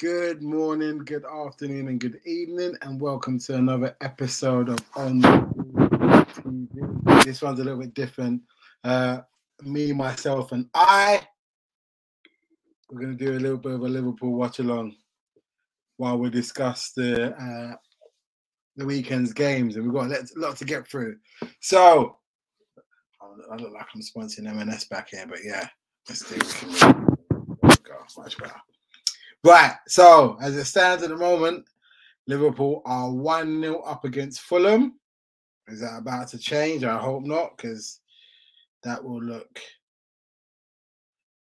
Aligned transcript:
Good 0.00 0.42
morning, 0.42 0.98
good 1.04 1.26
afternoon, 1.26 1.88
and 1.88 2.00
good 2.00 2.20
evening, 2.24 2.74
and 2.80 2.98
welcome 2.98 3.38
to 3.40 3.56
another 3.56 3.94
episode 4.00 4.70
of 4.70 4.78
On 4.94 5.20
TV. 5.20 7.24
This 7.24 7.42
one's 7.42 7.60
a 7.60 7.64
little 7.64 7.80
bit 7.80 7.92
different. 7.92 8.40
Uh, 8.82 9.18
me, 9.62 9.92
myself, 9.92 10.52
and 10.52 10.66
I. 10.72 11.20
We're 12.90 13.02
going 13.02 13.18
to 13.18 13.24
do 13.26 13.32
a 13.32 13.38
little 13.38 13.58
bit 13.58 13.72
of 13.72 13.82
a 13.82 13.88
Liverpool 13.88 14.32
watch 14.32 14.58
along 14.58 14.94
while 15.98 16.16
we 16.16 16.30
discuss 16.30 16.92
the 16.96 17.34
uh, 17.36 17.74
the 18.76 18.86
weekend's 18.86 19.34
games, 19.34 19.76
and 19.76 19.84
we've 19.84 19.92
got 19.92 20.10
a 20.10 20.26
lot- 20.36 20.56
to 20.56 20.64
get 20.64 20.88
through. 20.88 21.16
So, 21.60 22.16
I 23.52 23.56
look 23.56 23.74
like 23.74 23.86
I'm 23.94 24.00
sponsoring 24.00 24.48
M&S 24.48 24.86
back 24.86 25.10
here, 25.10 25.26
but 25.28 25.40
yeah, 25.44 25.68
let's 26.08 26.20
do 26.20 26.36
it. 26.36 26.96
Much 28.16 28.38
better. 28.38 28.54
Right. 29.42 29.74
So 29.88 30.36
as 30.40 30.56
it 30.56 30.64
stands 30.64 31.02
at 31.02 31.10
the 31.10 31.16
moment, 31.16 31.64
Liverpool 32.26 32.82
are 32.84 33.10
1 33.10 33.62
0 33.62 33.80
up 33.80 34.04
against 34.04 34.42
Fulham. 34.42 34.98
Is 35.68 35.80
that 35.80 35.98
about 35.98 36.28
to 36.28 36.38
change? 36.38 36.84
I 36.84 36.98
hope 36.98 37.24
not, 37.24 37.56
because 37.56 38.00
that 38.82 39.02
will 39.02 39.22
look 39.22 39.60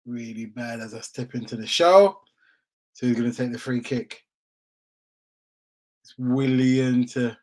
really 0.07 0.47
bad 0.47 0.81
as 0.81 0.95
I 0.95 1.01
step 1.01 1.35
into 1.35 1.57
the 1.57 1.67
show. 1.67 2.21
So 2.93 3.07
he's 3.07 3.17
going 3.17 3.31
to 3.31 3.37
take 3.37 3.53
the 3.53 3.59
free 3.59 3.81
kick. 3.81 4.23
It's 6.03 6.15
Willian 6.17 7.07
to. 7.09 7.37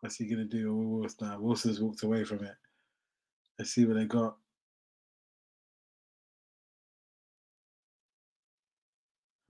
What's 0.00 0.16
he 0.16 0.26
going 0.26 0.46
to 0.46 0.56
do? 0.56 1.08
Now. 1.20 1.40
Wilson's 1.40 1.80
walked 1.80 2.02
away 2.02 2.24
from 2.24 2.44
it. 2.44 2.54
Let's 3.58 3.70
see 3.70 3.86
what 3.86 3.94
they 3.96 4.04
got. 4.04 4.36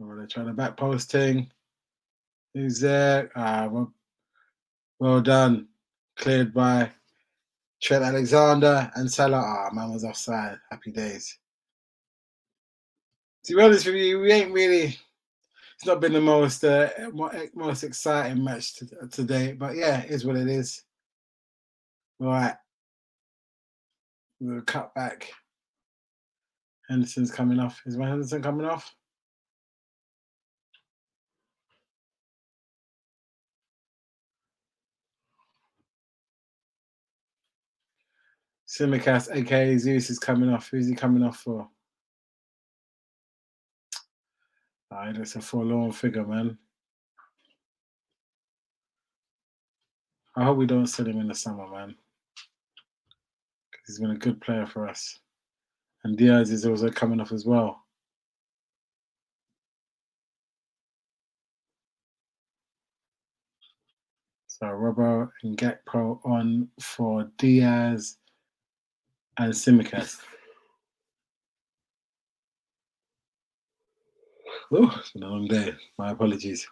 Or 0.06 0.16
they're 0.16 0.26
trying 0.26 0.46
to 0.46 0.52
back 0.52 0.76
posting. 0.76 1.50
Who's 2.52 2.80
there? 2.80 3.30
Ah, 3.34 3.68
well, 3.70 3.92
well 4.98 5.20
done. 5.20 5.68
Cleared 6.16 6.52
by 6.54 6.90
Trent 7.82 8.04
Alexander 8.04 8.90
and 8.94 9.10
Salah. 9.10 9.42
Ah, 9.44 9.70
man 9.72 9.92
was 9.92 10.04
offside. 10.04 10.58
Happy 10.70 10.92
days. 10.92 11.38
To 13.44 13.56
be 13.56 13.62
honest 13.62 13.86
with 13.86 13.96
you, 13.96 14.20
we 14.20 14.32
ain't 14.32 14.52
really. 14.52 14.98
It's 15.76 15.86
not 15.86 16.00
been 16.00 16.12
the 16.12 16.20
most 16.20 16.64
uh, 16.64 16.88
most 17.54 17.82
exciting 17.82 18.42
match 18.44 18.76
to, 18.76 18.86
today, 19.10 19.52
but 19.52 19.74
yeah, 19.74 20.02
it 20.02 20.10
is 20.10 20.24
what 20.24 20.36
it 20.36 20.48
is. 20.48 20.82
All 22.20 22.28
right, 22.28 22.54
we'll 24.40 24.62
cut 24.62 24.94
back. 24.94 25.30
Henderson's 26.88 27.32
coming 27.32 27.58
off. 27.58 27.82
Is 27.86 27.96
my 27.96 28.08
Henderson 28.08 28.40
coming 28.40 28.66
off? 28.66 28.94
Tsimikas, 38.74 39.32
aka 39.32 39.78
Zeus, 39.78 40.10
is 40.10 40.18
coming 40.18 40.50
off. 40.50 40.68
Who's 40.68 40.88
he 40.88 40.96
coming 40.96 41.22
off 41.22 41.36
for? 41.36 41.68
Ah, 44.90 45.12
that's 45.12 45.36
a 45.36 45.40
forlorn 45.40 45.92
figure, 45.92 46.26
man. 46.26 46.58
I 50.36 50.42
hope 50.42 50.58
we 50.58 50.66
don't 50.66 50.88
sell 50.88 51.06
him 51.06 51.20
in 51.20 51.28
the 51.28 51.36
summer, 51.36 51.68
man. 51.68 51.94
He's 53.86 54.00
been 54.00 54.10
a 54.10 54.16
good 54.16 54.40
player 54.40 54.66
for 54.66 54.88
us. 54.88 55.20
And 56.02 56.18
Diaz 56.18 56.50
is 56.50 56.66
also 56.66 56.90
coming 56.90 57.20
off 57.20 57.30
as 57.30 57.46
well. 57.46 57.80
So 64.48 64.66
Robbo 64.66 65.30
and 65.44 65.56
Gakpo 65.56 66.18
on 66.26 66.68
for 66.80 67.30
Diaz 67.38 68.16
and 69.38 69.52
Tsimikas. 69.52 70.18
Oh, 74.72 74.94
it's 74.98 75.10
been 75.12 75.22
a 75.22 75.28
long 75.28 75.46
day. 75.46 75.74
My 75.98 76.12
apologies. 76.12 76.66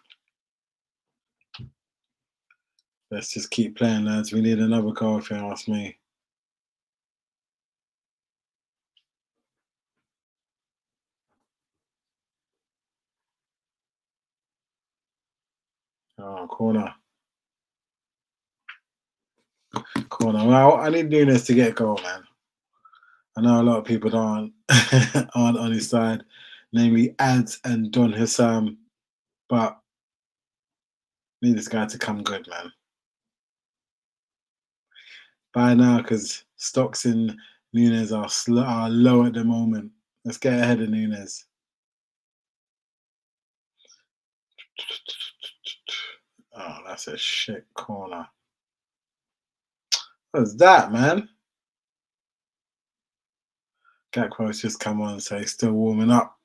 Let's 3.11 3.33
just 3.33 3.51
keep 3.51 3.77
playing, 3.77 4.07
lads. 4.07 4.33
We 4.33 4.41
need 4.41 4.59
another 4.59 4.93
goal 4.93 5.19
if 5.19 5.31
you 5.31 5.37
ask 5.37 5.69
me. 5.69 5.99
Oh, 16.19 16.47
corner. 16.47 16.95
Corner. 20.09 20.47
Well, 20.47 20.77
I 20.77 20.89
need 20.89 21.11
Nunez 21.11 21.45
to 21.45 21.55
get 21.55 21.71
a 21.71 21.73
goal, 21.73 22.01
man. 22.03 22.23
I 23.37 23.41
know 23.41 23.61
a 23.61 23.63
lot 23.63 23.79
of 23.79 23.85
people 23.85 24.15
aren't 24.15 24.53
aren't 25.35 25.59
on 25.59 25.73
his 25.73 25.89
side, 25.89 26.23
namely 26.73 27.15
Ads 27.19 27.61
and 27.65 27.91
Don 27.91 28.13
Hassam, 28.13 28.79
but 29.49 29.79
need 31.41 31.57
this 31.57 31.69
guy 31.69 31.87
to 31.87 31.99
come 31.99 32.23
good, 32.23 32.47
man. 32.49 32.73
By 35.55 35.75
now, 35.75 35.99
because 35.99 36.45
stocks 36.57 37.07
in 37.07 37.37
Nunez 37.73 38.13
are 38.13 38.29
sl- 38.29 38.61
are 38.61 38.91
low 38.91 39.25
at 39.25 39.35
the 39.35 39.45
moment. 39.45 39.91
Let's 40.25 40.39
get 40.39 40.55
ahead 40.55 40.81
of 40.81 40.91
Nunez. 40.91 41.47
Oh, 46.55 46.79
that's 46.87 47.07
a 47.07 47.17
shit 47.17 47.67
corner. 47.75 48.29
What's 50.33 50.55
that, 50.57 50.93
man? 50.93 51.29
Gakpo's 54.13 54.61
just 54.61 54.79
come 54.81 55.01
on, 55.01 55.21
so 55.21 55.39
he's 55.39 55.53
still 55.53 55.73
warming 55.73 56.11
up. 56.11 56.39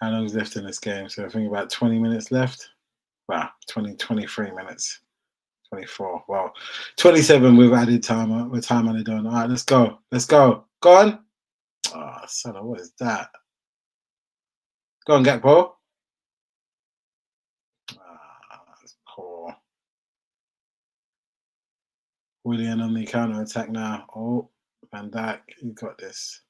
How 0.00 0.10
long's 0.10 0.34
left 0.34 0.56
in 0.56 0.64
this 0.64 0.78
game? 0.78 1.08
So 1.08 1.26
I 1.26 1.28
think 1.28 1.48
about 1.48 1.70
20 1.70 1.98
minutes 1.98 2.30
left. 2.32 2.70
Wow, 3.28 3.50
20, 3.68 3.96
23 3.96 4.50
minutes. 4.52 5.00
24. 5.68 6.24
Well, 6.26 6.52
27 6.96 7.56
with 7.56 7.72
added 7.72 8.02
time 8.02 8.32
uh, 8.32 8.48
with 8.48 8.64
time 8.66 8.88
added 8.88 9.08
on. 9.08 9.26
All 9.26 9.32
right, 9.32 9.48
let's 9.48 9.62
go. 9.62 9.98
Let's 10.10 10.26
go. 10.26 10.64
Go 10.80 10.92
on. 10.92 11.20
Oh, 11.94 12.16
son 12.26 12.54
what 12.66 12.80
is 12.80 12.92
that? 12.98 13.30
Go 15.06 15.14
on, 15.14 15.24
Gakpo. 15.24 15.72
Ah, 17.98 18.62
that's 18.80 18.96
poor. 19.06 19.54
Willian 22.44 22.80
on 22.80 22.94
the 22.94 23.04
counter 23.04 23.42
attack 23.42 23.70
now. 23.70 24.06
Oh, 24.14 24.48
Van 24.92 25.10
Dijk, 25.10 25.40
you 25.62 25.72
got 25.72 25.98
this. 25.98 26.40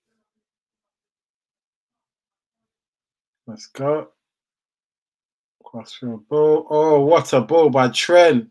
Let's 3.46 3.66
go. 3.66 4.08
cross 5.64 5.96
Crossfield 5.98 6.28
ball. 6.28 6.66
Oh, 6.70 7.00
what 7.00 7.32
a 7.32 7.40
ball 7.40 7.70
by 7.70 7.88
Trent. 7.88 8.48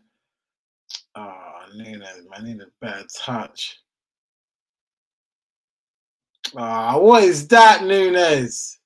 Oh, 1.14 1.62
Nunez, 1.74 2.26
man, 2.30 2.44
need 2.44 2.60
a 2.60 2.66
better 2.80 3.06
touch. 3.18 3.78
Ah, 6.56 6.98
what 6.98 7.24
is 7.24 7.48
that, 7.48 7.84
Nunez? 7.84 8.78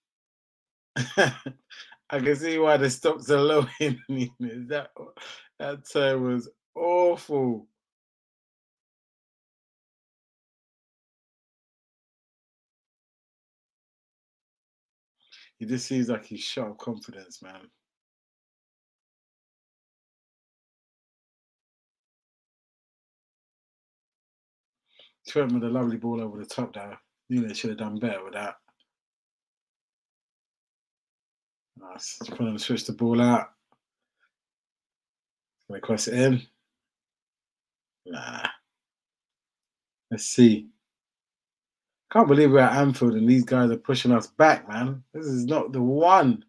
I 0.97 2.21
can 2.21 2.37
see 2.37 2.59
why 2.59 2.77
the 2.77 2.91
stocks 2.91 3.31
are 3.31 3.41
low 3.41 3.67
in 3.81 3.99
Nunez. 4.09 4.69
That 4.69 4.91
that 5.59 5.89
turn 5.91 6.23
was 6.23 6.49
awful. 6.77 7.67
He 15.65 15.71
just 15.71 15.87
seems 15.87 16.11
like 16.11 16.27
he's 16.27 16.41
shot 16.41 16.69
of 16.69 16.77
confidence, 16.77 17.41
man. 17.41 17.71
Trent 25.27 25.53
with 25.53 25.65
a 25.65 25.69
lovely 25.71 25.97
ball 25.97 26.21
over 26.21 26.39
the 26.39 26.45
top 26.45 26.75
there. 26.75 27.01
Nunez 27.31 27.57
should 27.57 27.71
have 27.71 27.79
done 27.79 27.99
better 27.99 28.23
with 28.23 28.35
that. 28.35 28.57
Nice. 31.81 32.19
Just 32.19 32.33
put 32.33 32.47
him 32.47 32.59
switch 32.59 32.85
the 32.85 32.93
ball 32.93 33.23
out. 33.23 33.49
Gonna 35.69 35.81
cross 35.81 36.09
it 36.09 36.21
in. 36.21 36.43
Nah. 38.05 38.49
Let's 40.11 40.27
see. 40.27 40.74
Can't 42.15 42.29
believe 42.29 42.53
we're 42.53 42.61
at 42.61 42.77
Anfield 42.77 43.15
and 43.15 43.29
these 43.29 43.45
guys 43.45 43.73
are 43.73 43.77
pushing 43.77 44.13
us 44.13 44.29
back, 44.29 44.69
man. 44.69 45.03
This 45.13 45.27
is 45.27 45.47
not 45.47 45.73
the 45.73 45.83
one. 45.83 46.45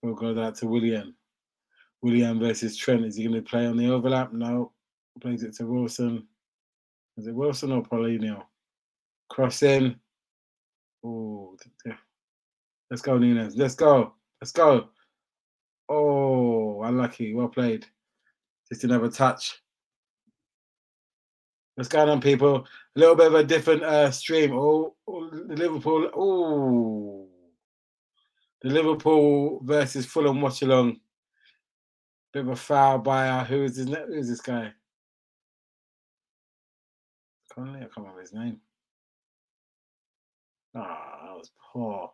We'll 0.00 0.14
go 0.14 0.40
out 0.40 0.54
to 0.58 0.68
Willian. 0.68 1.14
Willian 2.02 2.38
versus 2.38 2.76
Trent. 2.76 3.04
Is 3.04 3.16
he 3.16 3.24
going 3.24 3.34
to 3.34 3.42
play 3.42 3.66
on 3.66 3.76
the 3.76 3.90
overlap? 3.90 4.32
No. 4.32 4.70
Plays 5.20 5.42
it 5.42 5.56
to 5.56 5.66
Wilson. 5.66 6.24
Is 7.16 7.26
it 7.26 7.34
Wilson 7.34 7.72
or 7.72 7.82
Palhinha? 7.82 8.44
Cross 9.28 9.64
in. 9.64 9.96
Oh, 11.04 11.56
let's 12.88 13.02
go, 13.02 13.18
Nunez. 13.18 13.56
Let's 13.56 13.74
go. 13.74 14.14
Let's 14.40 14.52
go. 14.52 14.90
Oh, 15.88 16.80
unlucky. 16.84 17.34
Well 17.34 17.48
played. 17.48 17.86
Just 18.68 18.84
another 18.84 19.10
touch. 19.10 19.60
What's 21.78 21.88
going 21.88 22.08
on, 22.08 22.20
people? 22.20 22.66
A 22.96 22.98
little 22.98 23.14
bit 23.14 23.28
of 23.28 23.34
a 23.34 23.44
different 23.44 23.84
uh, 23.84 24.10
stream. 24.10 24.52
Oh, 24.52 24.96
oh 25.06 25.30
Liverpool. 25.46 26.10
Oh, 26.12 27.28
the 28.62 28.68
Liverpool 28.68 29.60
versus 29.62 30.04
Fulham 30.04 30.40
watch 30.40 30.60
along. 30.62 30.98
Bit 32.32 32.46
of 32.46 32.48
a 32.48 32.56
foul 32.56 32.98
by 32.98 33.28
uh, 33.28 33.44
who 33.44 33.62
is 33.62 33.76
this? 33.76 33.86
Who 33.86 34.12
is 34.12 34.28
this 34.28 34.40
guy? 34.40 34.72
I 37.52 37.54
can't 37.54 37.90
remember 37.96 38.22
his 38.22 38.32
name. 38.32 38.60
Ah, 40.74 40.80
oh, 40.80 41.26
that 41.28 41.36
was 41.36 41.52
poor. 41.72 42.10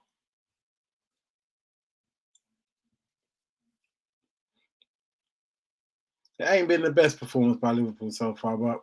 It 6.38 6.50
ain't 6.50 6.68
been 6.68 6.82
the 6.82 6.92
best 6.92 7.18
performance 7.18 7.56
by 7.56 7.72
Liverpool 7.72 8.10
so 8.10 8.34
far, 8.34 8.58
but 8.58 8.82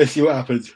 let's 0.00 0.12
see 0.12 0.22
what 0.22 0.34
happens. 0.34 0.74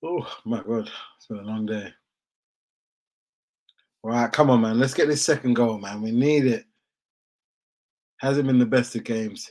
Oh 0.00 0.24
my 0.44 0.62
god, 0.62 0.88
it's 1.16 1.26
been 1.26 1.38
a 1.38 1.42
long 1.42 1.66
day. 1.66 1.88
All 4.04 4.12
right, 4.12 4.30
come 4.30 4.48
on, 4.48 4.60
man. 4.60 4.78
Let's 4.78 4.94
get 4.94 5.08
this 5.08 5.24
second 5.24 5.54
goal, 5.54 5.78
man. 5.78 6.02
We 6.02 6.12
need 6.12 6.46
it. 6.46 6.64
Hasn't 8.18 8.46
been 8.46 8.60
the 8.60 8.64
best 8.64 8.94
of 8.94 9.02
games. 9.02 9.50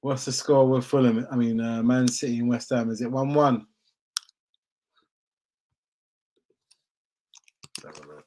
What's 0.00 0.24
the 0.24 0.32
score 0.32 0.66
with 0.66 0.86
Fulham? 0.86 1.26
I 1.30 1.36
mean, 1.36 1.60
uh, 1.60 1.82
Man 1.82 2.08
City 2.08 2.38
and 2.38 2.48
West 2.48 2.70
Ham. 2.70 2.90
Is 2.90 3.02
it 3.02 3.10
1 3.10 3.34
1? 3.34 3.66
Have 7.84 7.98
a 7.98 8.08
look. 8.08 8.24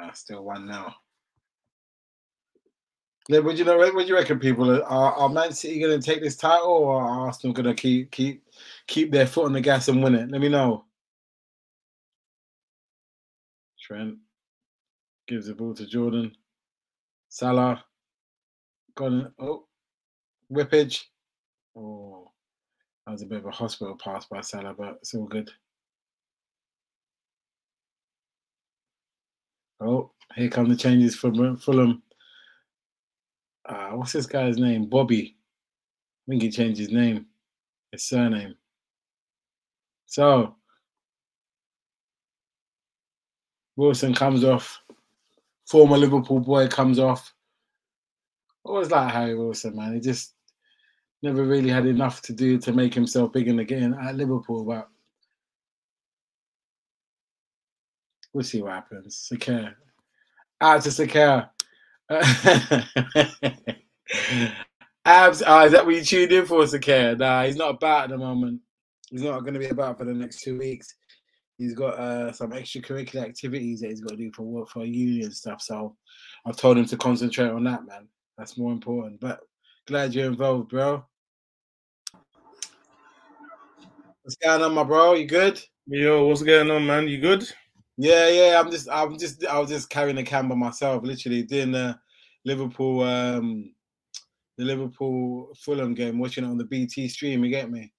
Ah, 0.00 0.12
still 0.12 0.44
one 0.44 0.66
now. 0.66 0.94
Would 3.28 3.58
you 3.58 3.64
know? 3.64 3.76
What 3.76 3.92
do 3.92 4.06
you 4.06 4.14
reckon, 4.14 4.38
people? 4.40 4.82
Are, 4.82 5.12
are 5.12 5.28
Man 5.28 5.52
City 5.52 5.78
going 5.78 6.00
to 6.00 6.04
take 6.04 6.20
this 6.20 6.36
title, 6.36 6.68
or 6.68 7.02
are 7.02 7.26
Arsenal 7.26 7.52
going 7.52 7.66
to 7.66 7.74
keep 7.74 8.10
keep 8.10 8.42
keep 8.86 9.12
their 9.12 9.26
foot 9.26 9.44
on 9.44 9.52
the 9.52 9.60
gas 9.60 9.88
and 9.88 10.02
win 10.02 10.14
it? 10.14 10.30
Let 10.30 10.40
me 10.40 10.48
know. 10.48 10.84
Trent 13.80 14.16
gives 15.28 15.46
the 15.46 15.54
ball 15.54 15.74
to 15.74 15.86
Jordan. 15.86 16.32
Salah 17.28 17.84
an 18.98 19.32
oh 19.38 19.66
whippage. 20.52 21.04
Oh, 21.76 22.30
that 23.06 23.12
was 23.12 23.22
a 23.22 23.26
bit 23.26 23.38
of 23.38 23.46
a 23.46 23.50
hospital 23.50 23.96
pass 24.02 24.26
by 24.26 24.40
Salah, 24.40 24.74
but 24.76 24.96
it's 24.96 25.14
all 25.14 25.26
good. 25.26 25.50
Oh, 29.80 30.10
here 30.36 30.50
come 30.50 30.68
the 30.68 30.76
changes 30.76 31.16
from 31.16 31.56
Fulham. 31.56 32.02
Uh, 33.66 33.90
what's 33.90 34.12
this 34.12 34.26
guy's 34.26 34.58
name? 34.58 34.86
Bobby. 34.86 35.36
I 36.26 36.30
think 36.30 36.42
he 36.42 36.50
changed 36.50 36.78
his 36.78 36.90
name, 36.90 37.26
his 37.92 38.04
surname. 38.04 38.54
So 40.06 40.54
Wilson 43.76 44.14
comes 44.14 44.44
off. 44.44 44.80
Former 45.66 45.96
Liverpool 45.96 46.40
boy 46.40 46.68
comes 46.68 46.98
off. 46.98 47.32
Always 48.64 48.90
like 48.90 49.12
Harry 49.12 49.34
Wilson, 49.34 49.76
man. 49.76 49.94
He 49.94 50.00
just 50.00 50.34
never 51.22 51.44
really 51.44 51.70
had 51.70 51.86
enough 51.86 52.20
to 52.22 52.32
do 52.32 52.58
to 52.58 52.72
make 52.72 52.92
himself 52.92 53.32
big 53.32 53.48
in 53.48 53.60
again 53.60 53.94
at 53.94 54.16
Liverpool, 54.16 54.64
but 54.64 54.88
we'll 58.32 58.44
see 58.44 58.62
what 58.62 58.72
happens. 58.72 59.28
Sakir. 59.32 59.74
Out 60.60 60.82
to 60.82 60.90
Sakir. 60.90 61.48
Abs, 65.04 65.42
oh, 65.46 65.64
is 65.64 65.72
that 65.72 65.86
what 65.86 65.94
you 65.94 66.04
tuned 66.04 66.32
in 66.32 66.46
for, 66.46 66.62
Sakir? 66.64 67.18
Nah, 67.18 67.44
he's 67.44 67.56
not 67.56 67.76
about 67.76 68.04
at 68.04 68.10
the 68.10 68.18
moment. 68.18 68.60
He's 69.10 69.22
not 69.22 69.40
going 69.40 69.54
to 69.54 69.60
be 69.60 69.68
about 69.68 69.98
for 69.98 70.04
the 70.04 70.12
next 70.14 70.40
two 70.40 70.58
weeks. 70.58 70.94
He's 71.58 71.74
got 71.74 71.98
uh, 71.98 72.32
some 72.32 72.52
extracurricular 72.52 73.24
activities 73.24 73.80
that 73.80 73.90
he's 73.90 74.00
got 74.00 74.10
to 74.10 74.16
do 74.16 74.30
for 74.32 74.42
work 74.42 74.68
for 74.70 74.84
uni 74.84 75.24
and 75.24 75.34
stuff. 75.34 75.60
So 75.60 75.96
I've 76.46 76.56
told 76.56 76.78
him 76.78 76.86
to 76.86 76.96
concentrate 76.96 77.50
on 77.50 77.64
that, 77.64 77.86
man. 77.86 78.08
That's 78.38 78.56
more 78.56 78.72
important. 78.72 79.20
But 79.20 79.40
glad 79.86 80.14
you're 80.14 80.26
involved, 80.26 80.70
bro. 80.70 81.04
What's 84.22 84.36
going 84.36 84.62
on, 84.62 84.74
my 84.74 84.84
bro? 84.84 85.14
You 85.14 85.26
good? 85.26 85.60
Yo, 85.86 86.26
what's 86.26 86.42
going 86.42 86.70
on, 86.70 86.86
man? 86.86 87.08
You 87.08 87.20
good? 87.20 87.44
Yeah, 88.00 88.28
yeah. 88.28 88.58
I'm 88.58 88.70
just, 88.70 88.88
I'm 88.90 89.18
just, 89.18 89.44
I 89.44 89.58
was 89.58 89.68
just 89.68 89.90
carrying 89.90 90.16
the 90.16 90.22
by 90.22 90.40
myself, 90.40 91.04
literally 91.04 91.42
doing 91.42 91.72
the 91.72 91.98
Liverpool, 92.46 93.02
um, 93.02 93.74
the 94.56 94.64
Liverpool 94.64 95.52
Fulham 95.54 95.92
game, 95.92 96.18
watching 96.18 96.44
it 96.44 96.46
on 96.46 96.56
the 96.56 96.64
BT 96.64 97.08
stream. 97.08 97.44
You 97.44 97.50
get 97.50 97.70
me? 97.70 97.92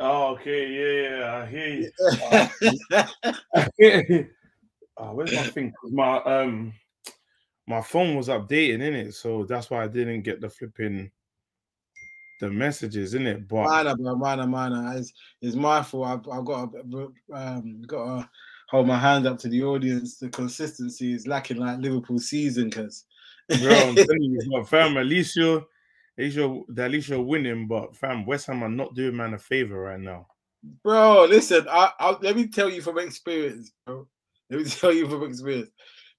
Oh, 0.00 0.34
okay, 0.34 0.66
yeah, 0.68 1.18
yeah, 1.20 1.36
I 1.36 1.46
hear 1.46 1.68
you. 4.08 4.26
oh, 4.96 5.14
where's 5.14 5.32
my 5.32 5.44
thing? 5.44 5.72
My 5.92 6.16
um, 6.24 6.72
my 7.68 7.80
phone 7.82 8.16
was 8.16 8.26
updating 8.26 8.82
in 8.82 8.94
it, 8.94 9.14
so 9.14 9.44
that's 9.44 9.70
why 9.70 9.84
I 9.84 9.86
didn't 9.86 10.22
get 10.22 10.40
the 10.40 10.50
flipping 10.50 11.08
the 12.40 12.50
messages 12.50 13.14
in 13.14 13.28
it. 13.28 13.46
But 13.46 13.66
minor, 13.66 13.96
bro, 13.96 14.16
minor, 14.16 14.48
minor. 14.48 14.98
It's, 14.98 15.12
it's 15.40 15.54
my 15.54 15.84
fault. 15.84 16.08
I've, 16.08 16.32
I've 16.36 16.44
got 16.44 16.72
to, 16.72 17.14
um, 17.32 17.82
got 17.82 18.04
to 18.04 18.30
hold 18.68 18.86
my 18.86 18.98
hand 18.98 19.26
up 19.26 19.38
to 19.38 19.48
the 19.48 19.62
audience. 19.62 20.18
The 20.18 20.28
consistency 20.28 21.12
is 21.12 21.26
lacking 21.26 21.58
like 21.58 21.78
Liverpool 21.78 22.18
season, 22.18 22.70
cause. 22.70 23.04
Bro, 23.48 23.70
I'm 23.70 23.94
telling 23.94 24.08
you, 24.50 24.64
fam, 24.64 24.96
at 24.96 25.06
least 25.06 25.36
you're, 25.36 25.58
at 25.58 26.24
least 26.24 26.36
you're, 26.36 26.64
at 26.78 26.90
least 26.90 27.08
you're 27.08 27.22
winning. 27.22 27.68
But 27.68 27.96
fam, 27.96 28.26
West 28.26 28.46
Ham 28.46 28.62
are 28.62 28.68
not 28.68 28.94
doing 28.94 29.16
man 29.16 29.34
a 29.34 29.38
favor 29.38 29.80
right 29.80 30.00
now. 30.00 30.26
Bro, 30.82 31.26
listen, 31.26 31.66
I, 31.70 31.92
I, 32.00 32.16
let 32.20 32.36
me 32.36 32.48
tell 32.48 32.68
you 32.68 32.82
from 32.82 32.98
experience, 32.98 33.72
bro. 33.86 34.06
Let 34.50 34.60
me 34.60 34.64
tell 34.70 34.92
you 34.92 35.08
from 35.08 35.24
experience. 35.24 35.70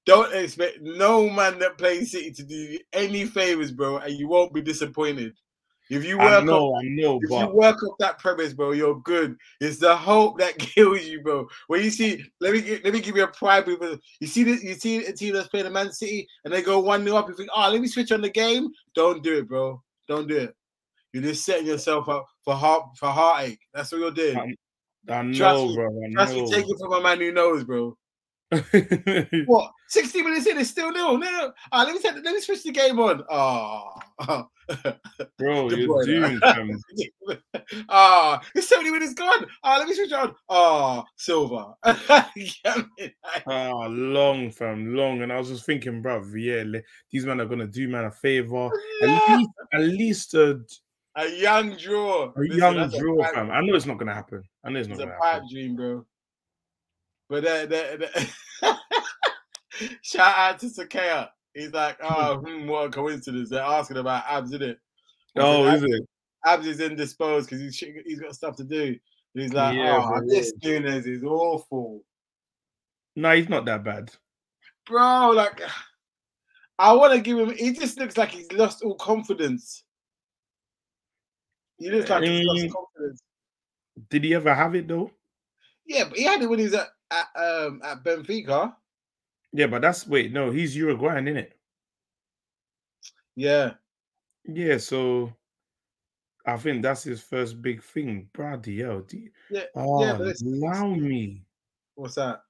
Don't 0.05 0.33
expect 0.33 0.79
no 0.81 1.29
man 1.29 1.59
that 1.59 1.77
plays 1.77 2.11
City 2.11 2.31
to 2.31 2.43
do 2.43 2.79
any 2.93 3.25
favors, 3.25 3.73
bro, 3.73 3.97
and 3.97 4.13
you 4.13 4.29
won't 4.29 4.53
be 4.53 4.61
disappointed. 4.61 5.33
If 5.89 6.03
you 6.03 6.17
work, 6.17 6.41
I 6.41 6.45
know, 6.45 6.73
up, 6.73 6.81
I 6.83 6.87
know, 6.89 7.19
if 7.21 7.29
but... 7.29 7.47
you 7.47 7.55
work 7.55 7.77
up 7.83 7.95
that 7.99 8.19
premise, 8.19 8.53
bro, 8.53 8.71
you're 8.71 8.99
good. 9.01 9.37
It's 9.61 9.77
the 9.77 9.95
hope 9.95 10.39
that 10.39 10.57
kills 10.59 11.05
you, 11.05 11.21
bro. 11.21 11.47
When 11.67 11.83
you 11.83 11.89
see, 11.89 12.23
let 12.39 12.53
me 12.53 12.79
let 12.83 12.93
me 12.93 12.99
give 12.99 13.15
you 13.15 13.23
a 13.23 13.27
prime. 13.27 13.63
example. 13.63 13.97
You 14.19 14.27
see 14.27 14.43
this, 14.43 14.63
you 14.63 14.73
see 14.73 15.05
a 15.05 15.13
team 15.13 15.33
that's 15.33 15.47
playing 15.47 15.65
the 15.65 15.71
Man 15.71 15.91
City 15.91 16.27
and 16.43 16.53
they 16.53 16.61
go 16.61 16.79
one 16.79 17.03
0 17.03 17.15
up. 17.15 17.29
You 17.29 17.35
think, 17.35 17.49
oh, 17.55 17.69
let 17.69 17.81
me 17.81 17.87
switch 17.87 18.11
on 18.11 18.21
the 18.21 18.29
game. 18.29 18.69
Don't 18.95 19.23
do 19.23 19.39
it, 19.39 19.47
bro. 19.47 19.81
Don't 20.07 20.27
do 20.27 20.37
it. 20.37 20.55
You're 21.13 21.23
just 21.23 21.45
setting 21.45 21.67
yourself 21.67 22.09
up 22.09 22.27
for 22.43 22.53
heart 22.53 22.89
for 22.97 23.09
heartache. 23.09 23.59
That's 23.73 23.91
what 23.91 23.99
you're 23.99 24.11
doing. 24.11 24.55
I, 25.09 25.13
I 25.13 25.21
know, 25.23 25.33
trust 25.33 25.75
bro. 25.75 25.87
I 25.87 26.13
trust 26.13 26.33
me, 26.33 26.51
take 26.51 26.65
it 26.69 26.77
from 26.79 26.93
a 26.93 27.01
man 27.01 27.19
who 27.19 27.31
knows, 27.31 27.63
bro. 27.63 27.97
what? 29.45 29.71
60 29.89 30.21
minutes 30.21 30.47
in, 30.47 30.57
it's 30.57 30.69
still 30.69 30.91
nil. 30.91 31.17
No. 31.17 31.51
Ah, 31.71 31.83
let 31.83 31.93
me 31.93 31.99
let 32.03 32.33
me 32.33 32.39
switch 32.39 32.63
the 32.63 32.71
game 32.71 32.97
on. 32.99 33.23
Oh, 33.29 33.89
bro, 35.37 35.69
you're 35.69 36.05
doomed. 36.05 36.41
Ah, 37.89 38.41
it's 38.55 38.69
70 38.69 38.91
minutes 38.91 39.13
gone. 39.13 39.45
Ah, 39.63 39.77
let 39.77 39.87
me 39.87 39.95
switch 39.95 40.13
on. 40.13 40.33
Oh, 40.47 41.03
silver. 41.17 41.73
ah, 41.83 42.31
long, 43.89 44.51
fam, 44.51 44.95
long. 44.95 45.21
And 45.21 45.33
I 45.33 45.37
was 45.37 45.49
just 45.49 45.65
thinking, 45.65 46.01
bro, 46.01 46.23
yeah, 46.35 46.63
these 47.11 47.25
men 47.25 47.41
are 47.41 47.45
gonna 47.45 47.67
do 47.67 47.89
man 47.89 48.05
a 48.05 48.11
favor. 48.11 48.69
Yeah. 49.01 49.17
At 49.17 49.37
least, 49.37 49.51
at 49.73 49.81
least 49.81 50.33
a 50.35 50.61
a 51.17 51.29
young 51.29 51.75
draw. 51.75 52.25
A 52.25 52.31
Listen, 52.37 52.57
young 52.57 52.89
draw, 52.89 53.23
a 53.23 53.33
fam. 53.33 53.51
I 53.51 53.61
know 53.61 53.75
it's 53.75 53.85
not 53.85 53.97
gonna 53.97 54.13
happen. 54.13 54.43
I 54.63 54.69
know 54.69 54.79
it's 54.79 54.87
not 54.87 54.99
it's 54.99 55.05
gonna 55.05 55.17
a 55.17 55.19
pipe 55.19 55.43
dream, 55.51 55.75
bro. 55.75 56.05
But 57.29 57.43
that, 57.43 57.69
that, 57.69 57.99
that 58.61 58.79
shout 60.01 60.37
out 60.37 60.59
to 60.59 60.67
Sakaya. 60.67 61.29
He's 61.53 61.73
like, 61.73 61.97
oh, 62.01 62.37
hmm, 62.45 62.67
what 62.67 62.85
a 62.85 62.89
coincidence. 62.89 63.49
They're 63.49 63.61
asking 63.61 63.97
about 63.97 64.23
abs, 64.27 64.51
isn't 64.53 64.61
it? 64.69 64.79
Oh, 65.35 65.65
is 65.67 65.83
it? 65.83 66.07
Abs 66.45 66.67
is 66.67 66.79
indisposed 66.79 67.49
because 67.49 67.61
he's 67.61 67.77
he's 68.05 68.19
got 68.19 68.35
stuff 68.35 68.55
to 68.57 68.63
do. 68.63 68.95
He's 69.33 69.53
like, 69.53 69.75
yeah, 69.75 69.99
oh, 70.01 70.21
this 70.25 70.53
Nunez 70.63 71.05
is 71.05 71.23
awful. 71.23 72.01
No, 73.15 73.35
he's 73.35 73.49
not 73.49 73.65
that 73.65 73.83
bad. 73.83 74.11
Bro, 74.85 75.31
like, 75.31 75.61
I 76.79 76.93
want 76.93 77.13
to 77.13 77.19
give 77.21 77.37
him, 77.39 77.55
he 77.55 77.73
just 77.73 77.99
looks 77.99 78.17
like 78.17 78.29
he's 78.29 78.51
lost 78.51 78.83
all 78.83 78.95
confidence. 78.95 79.83
He 81.77 81.89
looks 81.91 82.09
like 82.09 82.23
he's 82.23 82.45
lost 82.45 82.63
Mm. 82.65 82.71
confidence. 82.73 83.21
Did 84.09 84.23
he 84.23 84.35
ever 84.35 84.53
have 84.53 84.75
it 84.75 84.87
though? 84.87 85.11
Yeah, 85.85 86.05
but 86.05 86.17
he 86.17 86.23
had 86.23 86.41
it 86.41 86.49
when 86.49 86.59
he 86.59 86.65
was 86.65 86.73
at, 86.75 86.87
at 87.11 87.27
um 87.35 87.81
at 87.83 88.03
Benfica. 88.03 88.75
Yeah, 89.53 89.67
but 89.67 89.81
that's 89.81 90.05
wait, 90.07 90.31
no, 90.33 90.51
he's 90.51 90.75
Uruguayan, 90.75 91.27
isn't 91.27 91.37
it? 91.37 91.57
Yeah. 93.35 93.73
Yeah, 94.45 94.77
so 94.77 95.33
I 96.45 96.57
think 96.57 96.81
that's 96.81 97.03
his 97.03 97.21
first 97.21 97.61
big 97.61 97.83
thing. 97.83 98.29
Hell. 98.35 98.59
do 99.01 99.17
you- 99.17 99.31
Yeah, 99.49 99.63
Oh, 99.75 100.01
yeah, 100.01 100.15
it's- 100.15 100.41
allow 100.41 100.87
me. 100.93 101.43
What's 101.95 102.15
that? 102.15 102.43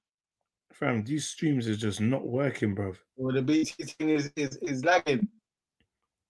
Fam, 0.72 1.02
these 1.02 1.26
streams 1.26 1.66
are 1.66 1.74
just 1.76 2.00
not 2.00 2.26
working, 2.26 2.74
bro. 2.74 2.94
Well, 3.16 3.34
the 3.34 3.42
BT 3.42 3.84
thing 3.84 4.10
is 4.10 4.30
is, 4.36 4.56
is 4.58 4.84
lagging. 4.84 5.28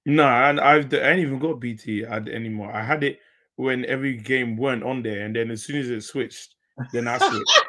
No, 0.06 0.24
and 0.26 0.58
I've 0.60 0.92
I 0.94 1.10
ain't 1.10 1.20
even 1.20 1.38
got 1.38 1.60
BT 1.60 2.04
ad 2.04 2.28
anymore. 2.28 2.72
I 2.72 2.82
had 2.82 3.04
it 3.04 3.20
when 3.56 3.84
every 3.84 4.16
game 4.16 4.56
weren't 4.56 4.84
on 4.84 5.02
there, 5.02 5.26
and 5.26 5.36
then 5.36 5.50
as 5.50 5.64
soon 5.64 5.76
as 5.76 5.90
it 5.90 6.00
switched, 6.02 6.54
then 6.92 7.06
I 7.08 7.18
switched. 7.18 7.60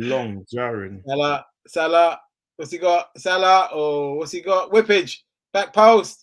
Long 0.00 0.44
jarring. 0.52 1.02
Salah, 1.06 1.44
Salah, 1.66 2.20
what's 2.56 2.70
he 2.70 2.78
got? 2.78 3.08
Salah, 3.16 3.68
oh, 3.72 4.14
what's 4.14 4.30
he 4.30 4.40
got? 4.40 4.70
Whippage, 4.70 5.16
back 5.52 5.72
post. 5.72 6.22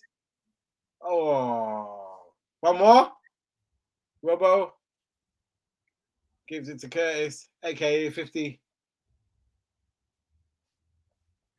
Oh, 1.02 2.16
one 2.60 2.78
more. 2.78 3.12
Robbo 4.24 4.70
gives 6.48 6.70
it 6.70 6.80
to 6.80 6.88
Curtis, 6.88 7.48
aka 7.62 8.08
50. 8.08 8.60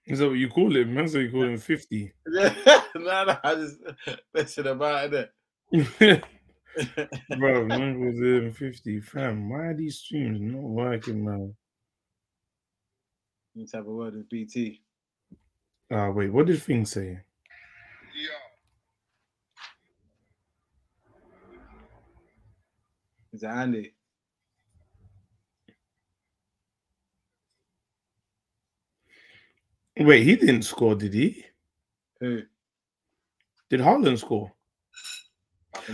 Is 0.08 0.20
that 0.20 0.28
what 0.28 0.38
you 0.38 0.50
call 0.50 0.76
him? 0.76 0.96
That's 0.96 1.14
what 1.14 1.22
you 1.22 1.32
call 1.32 1.44
him 1.44 1.58
50. 1.58 2.14
Yeah, 2.32 2.56
no, 2.96 3.26
no, 3.26 3.38
I 3.44 3.56
just 3.56 3.78
messing 4.34 4.68
about 4.68 5.14
it. 5.14 5.30
Bro, 7.38 7.66
man 7.66 8.00
was 8.00 8.20
in 8.20 8.54
50. 8.58 9.02
Fam, 9.02 9.50
why 9.50 9.68
are 9.68 9.74
these 9.76 10.00
streams 10.00 10.40
not 10.42 10.64
working, 10.64 11.24
man? 11.24 11.54
Let's 13.58 13.74
have 13.74 13.88
a 13.88 13.92
word 13.92 14.14
with 14.14 14.30
BT. 14.30 14.84
Ah, 15.92 16.12
wait, 16.12 16.32
what 16.32 16.46
did 16.46 16.62
thing 16.62 16.86
say? 16.86 17.20
Is 23.34 23.42
it 23.42 23.48
Andy? 23.48 23.94
Wait, 30.00 30.24
he 30.24 30.36
didn't 30.36 30.62
score, 30.62 30.94
did 30.94 31.16
he? 31.16 31.44
Who? 32.20 32.44
Did 33.72 33.80
Haaland 33.80 34.20
score? 34.20 34.54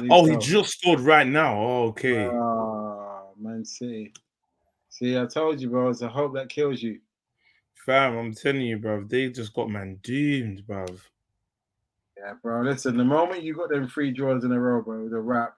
Oh, 0.09 0.25
he 0.25 0.35
just 0.35 0.79
scored 0.79 0.99
right 0.99 1.25
now. 1.25 1.57
Oh, 1.57 1.83
okay. 1.87 2.27
Ah, 2.27 3.23
Man 3.39 3.63
City. 3.63 4.13
See, 4.89 5.17
I 5.17 5.25
told 5.27 5.61
you, 5.61 5.69
bro. 5.69 5.89
It's 5.89 6.01
a 6.01 6.09
hope 6.09 6.33
that 6.33 6.49
kills 6.49 6.81
you. 6.81 6.99
Fam, 7.85 8.17
I'm 8.17 8.33
telling 8.33 8.61
you, 8.61 8.77
bro, 8.77 9.03
they 9.03 9.29
just 9.29 9.53
got 9.53 9.69
man 9.69 9.99
doomed, 10.03 10.65
bro. 10.65 10.85
Yeah, 12.17 12.33
bro. 12.41 12.61
Listen, 12.61 12.95
the 12.95 13.03
moment 13.03 13.43
you 13.43 13.55
got 13.55 13.69
them 13.69 13.89
three 13.89 14.11
draws 14.11 14.45
in 14.45 14.51
a 14.53 14.59
row, 14.59 14.81
bro, 14.81 15.09
the 15.09 15.19
wrap. 15.19 15.55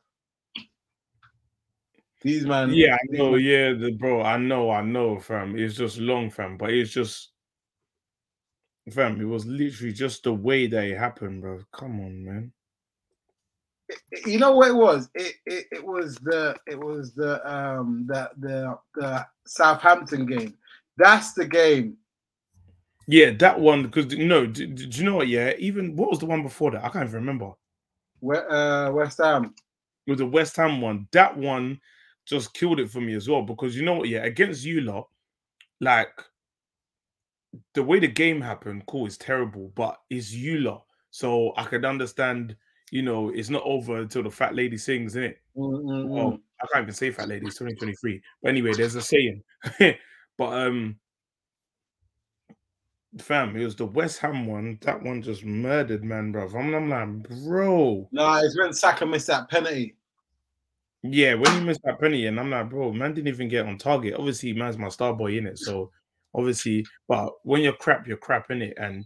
These 2.24 2.48
man. 2.48 2.74
Yeah, 2.74 2.96
I 2.96 2.98
know, 3.10 3.36
yeah, 3.36 3.74
the 3.74 3.92
bro, 3.92 4.24
I 4.24 4.38
know, 4.38 4.72
I 4.72 4.82
know, 4.82 5.20
fam. 5.20 5.56
It's 5.56 5.76
just 5.76 6.00
long, 6.00 6.32
fam, 6.32 6.58
but 6.58 6.72
it's 6.72 6.92
just 6.92 7.30
fam, 8.90 9.22
it 9.22 9.26
was 9.26 9.46
literally 9.46 9.94
just 9.94 10.24
the 10.24 10.34
way 10.34 10.66
that 10.66 10.86
it 10.86 10.98
happened, 10.98 11.42
bro. 11.42 11.60
Come 11.72 12.00
on, 12.00 12.26
man. 12.26 12.52
You 14.26 14.40
know 14.40 14.56
what 14.56 14.70
it 14.70 14.76
was? 14.76 15.10
It, 15.14 15.36
it 15.46 15.66
it 15.72 15.86
was 15.86 16.16
the 16.16 16.56
it 16.66 16.80
was 16.80 17.14
the 17.14 17.48
um 17.48 18.06
the 18.08 18.32
the 18.40 18.76
the 18.96 19.28
Southampton 19.46 20.26
game. 20.26 20.56
That's 20.98 21.34
the 21.34 21.46
game. 21.46 21.98
Yeah, 23.08 23.32
that 23.32 23.60
one 23.60 23.84
because 23.84 24.08
no, 24.08 24.46
do, 24.46 24.66
do 24.66 24.84
you 24.86 25.04
know 25.04 25.16
what? 25.16 25.28
Yeah, 25.28 25.54
even 25.60 25.96
what 25.96 26.10
was 26.10 26.20
the 26.20 26.26
one 26.26 26.44
before 26.44 26.72
that? 26.72 26.84
I 26.84 26.90
can't 26.90 27.08
even 27.08 27.16
remember. 27.16 27.52
Where 28.20 28.52
uh 28.52 28.92
West 28.92 29.20
Ham. 29.20 29.54
It 30.08 30.12
was 30.12 30.20
the 30.20 30.26
West 30.26 30.56
Ham 30.58 30.82
one. 30.82 31.08
That 31.12 31.38
one 31.38 31.80
just 32.26 32.54
killed 32.54 32.80
it 32.80 32.90
for 32.90 33.02
me 33.02 33.14
as 33.14 33.30
well 33.30 33.44
because 33.44 33.76
you 33.76 33.84
know 33.84 33.94
what? 33.94 34.10
Yeah, 34.10 34.24
against 34.24 34.66
you 34.66 34.82
lot, 34.82 35.08
like 35.82 36.10
the 37.74 37.84
way 37.84 38.00
the 38.00 38.08
game 38.08 38.42
happened, 38.42 38.86
cool, 38.88 39.06
it's 39.06 39.18
terrible, 39.18 39.72
but 39.76 40.00
it's 40.10 40.32
you 40.32 40.60
lot, 40.60 40.86
so 41.12 41.54
I 41.58 41.64
could 41.64 41.86
understand. 41.86 42.56
You 42.92 43.02
know, 43.02 43.30
it's 43.30 43.50
not 43.50 43.64
over 43.66 43.98
until 43.98 44.22
the 44.22 44.30
fat 44.30 44.56
lady 44.56 44.78
sings, 44.78 45.16
innit? 45.16 45.36
Mm, 45.58 45.84
mm, 45.84 46.08
Well. 46.08 46.40
I 46.62 46.68
can't 46.72 46.84
even 46.84 46.94
say 46.94 47.12
fat 47.12 47.28
lady. 47.28 47.46
It's 47.48 47.58
2023. 47.58 48.22
But 48.42 48.50
anyway, 48.50 48.74
there's 48.74 48.96
a 48.96 49.02
saying. 49.02 49.44
but 50.38 50.54
um, 50.54 50.98
fam, 53.20 53.56
it 53.56 53.64
was 53.64 53.76
the 53.76 53.86
West 53.86 54.20
Ham 54.20 54.46
one. 54.46 54.78
That 54.82 55.02
one 55.02 55.22
just 55.22 55.44
murdered, 55.44 56.04
man, 56.04 56.32
bro. 56.32 56.48
I'm, 56.48 56.74
I'm 56.74 56.90
like, 56.90 57.44
bro. 57.44 58.08
No, 58.12 58.34
it's 58.36 58.58
when 58.58 58.74
Saka 58.74 59.06
missed 59.06 59.28
that 59.28 59.50
penalty. 59.50 59.96
Yeah, 61.04 61.36
when 61.36 61.52
he 61.54 61.66
missed 61.66 61.82
that 61.84 62.00
penalty, 62.00 62.26
and 62.26 62.40
I'm 62.40 62.50
like, 62.50 62.70
bro, 62.70 62.92
man 62.92 63.14
didn't 63.14 63.28
even 63.28 63.48
get 63.48 63.66
on 63.66 63.78
target. 63.78 64.16
Obviously, 64.18 64.54
man's 64.54 64.78
my 64.78 64.90
star 64.90 65.14
boy 65.14 65.38
in 65.38 65.46
it. 65.46 65.60
So 65.60 65.92
obviously, 66.34 66.86
but 67.08 67.32
when 67.44 67.62
you're 67.62 67.74
crap, 67.74 68.08
you're 68.08 68.18
crap 68.18 68.50
in 68.52 68.62
it. 68.62 68.74
And 68.78 69.06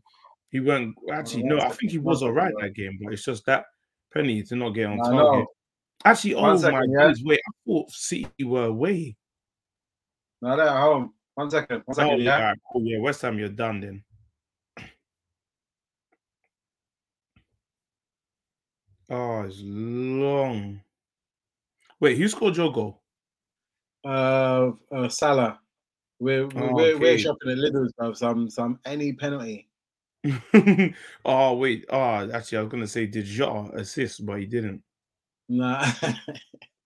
he 0.49 0.59
went 0.59 0.95
actually, 1.11 1.43
no, 1.43 1.59
I 1.59 1.69
think 1.69 1.91
he 1.91 1.97
was 1.97 2.23
all 2.23 2.31
right 2.31 2.53
that 2.61 2.73
game, 2.73 2.97
but 3.01 3.13
it's 3.13 3.25
just 3.25 3.45
that 3.45 3.65
penny 4.13 4.41
to 4.43 4.55
not 4.55 4.69
get 4.69 4.87
on 4.87 4.99
I 5.01 5.03
target. 5.03 5.19
know. 5.21 5.45
Actually, 6.05 6.35
One 6.35 6.51
oh 6.51 6.57
second, 6.57 6.79
my 6.79 6.85
yeah. 7.01 7.07
days, 7.09 7.23
wait, 7.23 7.41
I 7.45 7.51
thought 7.67 7.91
City 7.91 8.43
were 8.45 8.65
away. 8.65 9.17
No, 10.41 10.55
they're 10.55 10.67
at 10.67 10.79
home. 10.79 11.13
One 11.39 11.49
second. 11.49 11.83
One 11.85 11.95
Oh, 11.97 12.01
second. 12.01 12.21
yeah, 12.21 12.37
Yeah. 12.37 12.53
cool. 12.69 12.81
yeah, 12.83 12.99
West 12.99 13.21
Ham, 13.21 13.39
you're 13.39 13.47
done 13.47 13.79
then. 13.79 14.03
Oh, 19.11 19.41
it's 19.43 19.61
long. 19.63 20.81
Wait, 21.99 22.17
who 22.17 22.27
scored 22.27 22.57
your 22.57 22.71
goal? 22.73 23.01
Uh, 24.05 24.71
uh 24.91 25.07
Salah. 25.09 25.61
We're 26.19 26.45
we're, 26.47 26.69
Oh, 26.69 26.73
we're, 26.75 26.99
we're 26.99 27.13
okay. 27.13 27.17
shopping 27.17 27.51
at 27.51 27.57
Lidl's, 27.57 27.93
bro. 27.93 28.11
Some 28.13 28.49
some 28.49 28.79
any 28.85 29.13
penalty. 29.13 29.69
oh 31.25 31.53
wait, 31.55 31.85
oh 31.89 32.29
actually, 32.31 32.57
I 32.57 32.61
was 32.61 32.69
gonna 32.69 32.85
say 32.85 33.07
did 33.07 33.25
Jota 33.25 33.77
assist, 33.77 34.25
but 34.25 34.39
he 34.39 34.45
didn't. 34.45 34.83
Nah. 35.47 35.89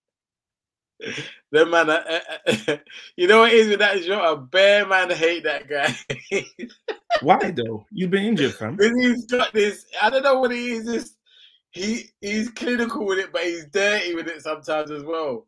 Them 1.50 1.70
man, 1.70 1.90
uh, 1.90 2.02
uh, 2.08 2.54
uh, 2.68 2.76
you 3.16 3.26
know 3.26 3.40
what 3.40 3.52
it 3.52 3.56
is 3.56 3.68
with 3.68 3.78
that 3.80 4.02
shot? 4.02 4.32
A 4.32 4.36
bear 4.36 4.86
man 4.86 5.10
hate 5.10 5.44
that 5.44 5.68
guy. 5.68 5.94
Why 7.22 7.50
though? 7.50 7.86
You've 7.90 8.10
been 8.10 8.24
injured, 8.24 8.54
fam. 8.54 8.78
He's 8.98 9.26
got 9.26 9.52
this. 9.52 9.86
I 10.00 10.10
don't 10.10 10.22
know 10.22 10.40
what 10.40 10.52
it 10.52 10.58
is. 10.58 10.84
This 10.86 11.16
he 11.74 12.04
he's 12.20 12.50
clinical 12.50 13.04
with 13.04 13.18
it, 13.18 13.32
but 13.32 13.42
he's 13.42 13.66
dirty 13.66 14.14
with 14.14 14.28
it 14.28 14.42
sometimes 14.42 14.90
as 14.90 15.02
well. 15.02 15.46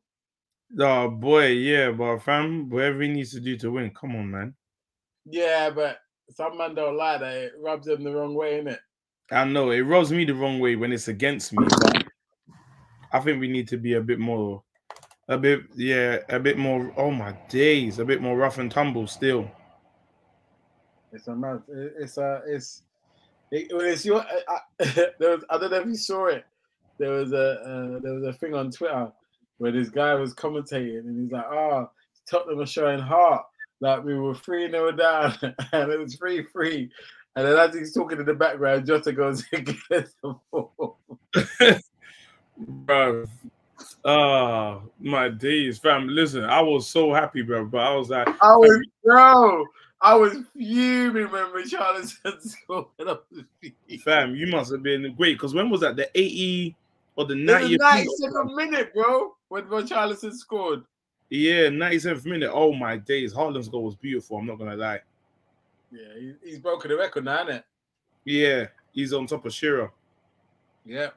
Oh 0.79 1.09
boy, 1.09 1.47
yeah, 1.47 1.93
but 1.93 2.19
fam, 2.19 2.69
whatever 2.69 3.03
he 3.03 3.09
needs 3.09 3.31
to 3.33 3.41
do 3.41 3.57
to 3.59 3.71
win, 3.71 3.91
come 3.91 4.17
on, 4.17 4.31
man. 4.31 4.55
Yeah, 5.25 5.71
but 5.71 5.99
some 6.31 6.59
man 6.59 6.75
don't 6.75 6.97
like 6.97 7.21
that. 7.21 7.35
It 7.35 7.53
rubs 7.63 7.87
them 7.87 8.03
the 8.03 8.13
wrong 8.13 8.35
way, 8.35 8.61
innit? 8.61 8.79
I 9.31 9.45
know 9.45 9.71
it 9.71 9.81
rubs 9.81 10.11
me 10.11 10.25
the 10.25 10.35
wrong 10.35 10.59
way 10.59 10.75
when 10.75 10.93
it's 10.93 11.09
against 11.09 11.53
me, 11.53 11.65
but 11.81 12.05
I 13.13 13.21
think 13.21 13.41
we 13.41 13.49
need 13.49 13.69
to 13.69 13.77
be 13.77 13.95
a 13.95 14.01
bit 14.01 14.19
more, 14.19 14.63
a 15.29 15.37
bit, 15.39 15.61
yeah, 15.75 16.19
a 16.29 16.39
bit 16.39 16.59
more. 16.59 16.93
Oh 16.97 17.11
my 17.11 17.33
days, 17.49 17.99
a 17.99 18.05
bit 18.05 18.21
more 18.23 18.37
rough 18.37 18.59
and 18.59 18.71
tumble 18.71 19.07
still. 19.07 19.51
It's 21.13 21.29
a 21.29 21.63
it- 21.69 21.95
It's 21.99 22.19
a 22.19 22.43
it's. 22.47 22.83
It, 23.53 23.75
when 23.75 23.87
it's 23.87 24.05
your. 24.05 24.21
I, 24.23 24.41
I, 24.49 24.85
there 25.19 25.31
was, 25.31 25.45
I 25.51 25.59
don't 25.59 25.71
know 25.71 25.79
if 25.81 25.87
you 25.87 25.95
saw 25.97 26.27
it. 26.27 26.45
There 26.99 27.11
was 27.13 27.33
a 27.33 27.53
uh, 27.61 28.01
there 28.01 28.15
was 28.15 28.25
a 28.25 28.33
thing 28.33 28.55
on 28.55 28.71
Twitter 28.71 29.11
where 29.59 29.73
this 29.73 29.89
guy 29.89 30.15
was 30.15 30.35
commentating 30.35 31.01
and 31.01 31.23
he's 31.23 31.33
like, 31.33 31.45
"Oh, 31.47 31.91
Tottenham 32.29 32.61
are 32.61 32.67
showing 32.67 32.99
heart. 32.99 33.45
Like 33.81 34.03
we 34.05 34.15
were 34.19 34.35
three 34.35 34.71
0 34.71 34.93
down 34.93 35.35
and 35.73 35.93
it 35.93 35.99
was 35.99 36.17
three 36.17 36.45
three." 36.53 36.91
And 37.37 37.47
then 37.47 37.57
as 37.59 37.75
he's 37.75 37.93
talking 37.93 38.19
in 38.19 38.25
the 38.25 38.33
background, 38.35 38.87
Jota 38.87 39.13
goes 39.13 39.45
and 39.53 39.67
gets 39.67 40.15
the 40.23 40.35
ball. 40.51 40.99
bro. 42.59 43.27
Oh 44.09 44.83
my 45.01 45.29
days, 45.29 45.79
fam. 45.79 46.07
Listen, 46.07 46.45
I 46.45 46.61
was 46.61 46.87
so 46.87 47.13
happy, 47.13 47.43
bro. 47.43 47.65
But 47.65 47.81
I 47.81 47.95
was 47.97 48.09
like, 48.09 48.29
I 48.41 48.57
was 48.57 48.87
bro. 49.05 49.65
I 50.01 50.15
was 50.15 50.37
fuming 50.57 51.29
when 51.33 51.47
Richarlison 51.47 52.41
scored. 52.41 52.87
I 53.01 53.05
was 53.05 53.45
fuming. 53.61 53.99
fam, 54.01 54.37
you 54.37 54.47
must 54.47 54.71
have 54.71 54.85
been 54.85 55.13
great. 55.17 55.33
Because 55.35 55.55
when 55.55 55.71
was 55.71 55.81
that? 55.81 55.97
The 55.97 56.09
80 56.15 56.77
or 57.17 57.25
the 57.25 57.35
It 57.35 57.63
was 57.63 57.71
90th? 57.71 57.79
97 57.81 58.55
minute, 58.55 58.95
bro, 58.95 59.35
when 59.49 59.65
Richarlison 59.65 60.33
scored. 60.35 60.85
Yeah, 61.29 61.67
97th 61.69 62.27
minute. 62.27 62.51
Oh 62.53 62.73
my 62.73 62.99
days. 62.99 63.35
Haaland's 63.35 63.69
goal 63.69 63.83
was 63.83 63.97
beautiful. 63.97 64.39
I'm 64.39 64.47
not 64.47 64.61
gonna 64.61 64.77
lie. 64.77 65.01
Yeah, 65.91 66.33
he's 66.45 66.61
broken 66.61 66.93
the 66.93 66.97
record 66.97 67.25
now, 67.25 67.43
isn't 67.43 67.57
it? 67.57 67.65
Yeah, 68.25 68.67
he's 68.93 69.13
on 69.13 69.27
top 69.27 69.45
of 69.47 69.53
Shearer. 69.53 69.91
Yeah. 70.85 71.09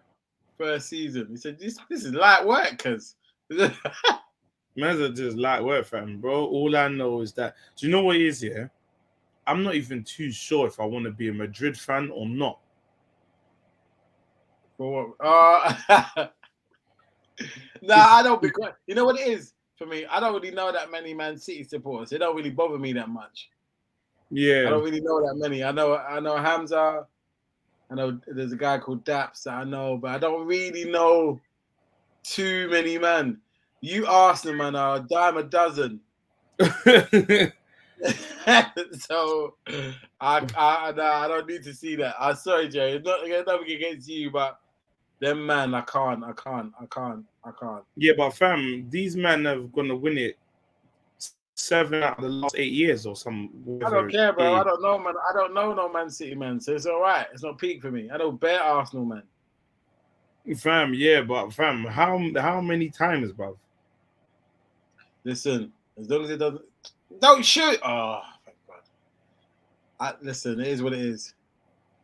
First 0.60 0.89
season. 0.89 1.28
He 1.32 1.38
said, 1.38 1.58
"This 1.58 1.80
this 1.89 2.04
is 2.04 2.13
light 2.13 2.46
work, 2.46 2.78
cause." 2.78 3.16
Man's 4.75 5.18
just 5.20 5.38
light 5.38 5.63
work, 5.63 5.86
fam, 5.86 6.20
bro. 6.22 6.46
All 6.46 6.75
I 6.75 6.88
know 6.88 7.22
is 7.22 7.34
that. 7.34 7.56
Do 7.75 7.86
you 7.86 7.92
know 7.92 8.04
what 8.04 8.16
it 8.16 8.22
is? 8.22 8.44
Yeah, 8.44 8.68
I'm 9.48 9.63
not 9.63 9.75
even 9.75 10.04
too 10.04 10.32
sure 10.32 10.68
if 10.68 10.80
I 10.80 10.86
want 10.86 11.06
to 11.06 11.12
be 11.12 11.30
a 11.30 11.34
Madrid 11.34 11.78
fan 11.78 12.12
or 12.13 12.28
not. 12.28 12.60
For 14.78 15.16
what? 15.20 15.25
Uh, 15.25 16.28
nah, 17.82 17.96
I 17.96 18.24
don't. 18.24 18.42
Because 18.42 18.74
you 18.86 18.96
know 18.96 19.06
what 19.06 19.20
it 19.20 19.28
is 19.28 19.54
for 19.78 19.88
me. 19.88 20.06
I 20.06 20.20
don't 20.20 20.34
really 20.34 20.51
know 20.51 20.72
that 20.72 20.92
many 20.92 21.13
Man 21.13 21.38
City 21.38 21.63
supporters. 21.63 22.12
It 22.12 22.20
don't 22.20 22.36
really 22.36 22.51
bother 22.51 22.78
me 22.78 22.94
that 22.94 23.10
much. 23.10 23.50
Yeah, 24.30 24.68
I 24.68 24.70
don't 24.70 24.84
really 24.84 25.01
know 25.01 25.25
that 25.25 25.36
many. 25.36 25.63
I 25.63 25.72
know. 25.72 25.98
I 25.98 26.20
know 26.20 26.38
Hamza. 26.38 27.08
I 27.91 27.96
know 27.96 28.19
there's 28.27 28.51
a 28.51 28.58
guy 28.58 28.77
called 28.77 29.03
Daps 29.03 29.43
that 29.43 29.53
I 29.53 29.63
know, 29.63 29.98
but 29.98 30.12
I 30.12 30.19
don't 30.19 30.46
really 30.46 30.86
know 30.86 31.39
too 32.24 32.69
many 32.69 32.98
man. 32.98 33.39
You 33.81 34.05
Arsenal 34.05 34.55
man 34.55 34.75
are 34.75 34.98
a 34.98 35.00
dime 35.00 35.38
a 35.38 35.43
dozen. 35.43 36.00
so 39.00 39.55
I 39.65 40.46
I, 40.55 40.93
nah, 40.96 41.22
I 41.22 41.27
don't 41.27 41.48
need 41.48 41.63
to 41.63 41.74
see 41.74 41.96
that. 41.96 42.15
I'm 42.19 42.36
sorry, 42.36 42.67
Jay. 42.69 42.93
It's 42.93 43.05
not 43.05 43.27
nothing 43.27 43.75
against 43.75 44.08
you, 44.08 44.29
but 44.29 44.60
them 45.19 45.46
man, 45.46 45.74
I 45.74 45.81
can't, 45.81 46.24
I 46.24 46.31
can't, 46.34 46.72
I 46.79 46.86
can't, 46.86 47.25
I 47.43 47.51
can't. 47.60 47.84
yeah, 47.96 48.13
but 48.15 48.31
fam, 48.31 48.88
these 48.89 49.15
men 49.15 49.46
have 49.46 49.72
gonna 49.72 49.96
win 49.96 50.17
it 50.17 50.38
seven 51.60 52.04
out 52.04 52.18
of 52.18 52.24
the 52.24 52.30
last 52.30 52.56
eight 52.58 52.72
years 52.72 53.06
or 53.06 53.16
some. 53.16 53.50
I 53.86 53.89
don't 53.89 54.10
care, 54.10 54.34
bro. 54.34 54.56
I 54.56 54.63
don't 54.63 54.82
know, 54.82 54.98
man. 54.98 55.13
I 55.30 55.34
don't 55.34 55.54
know 55.54 55.74
no 55.74 55.92
Man 55.92 56.10
City 56.10 56.36
man, 56.36 56.60
so 56.60 56.74
it's 56.74 56.86
all 56.86 57.01
right. 57.01 57.28
It's 57.34 57.44
not 57.44 57.58
peak 57.58 57.82
for 57.82 57.92
me. 57.92 58.10
I 58.10 58.18
don't 58.18 58.39
bear 58.39 58.62
Arsenal 58.62 59.06
man. 59.06 59.24
Fam, 60.58 60.94
yeah, 60.94 61.22
but 61.22 61.51
fam, 61.51 61.84
how 61.84 62.20
how 62.38 62.62
many 62.62 62.89
times, 62.89 63.32
bro? 63.32 63.58
Listen, 65.24 65.72
as 66.00 66.10
long 66.10 66.24
as 66.24 66.30
it 66.32 66.38
doesn't, 66.38 66.63
don't 67.20 67.46
shoot. 67.46 67.78
Oh, 67.86 68.22
thank 68.46 68.58
God. 68.68 68.80
I, 70.00 70.13
listen, 70.24 70.60
it 70.60 70.68
is 70.68 70.82
what 70.82 70.94
it 70.94 71.01
is. 71.01 71.34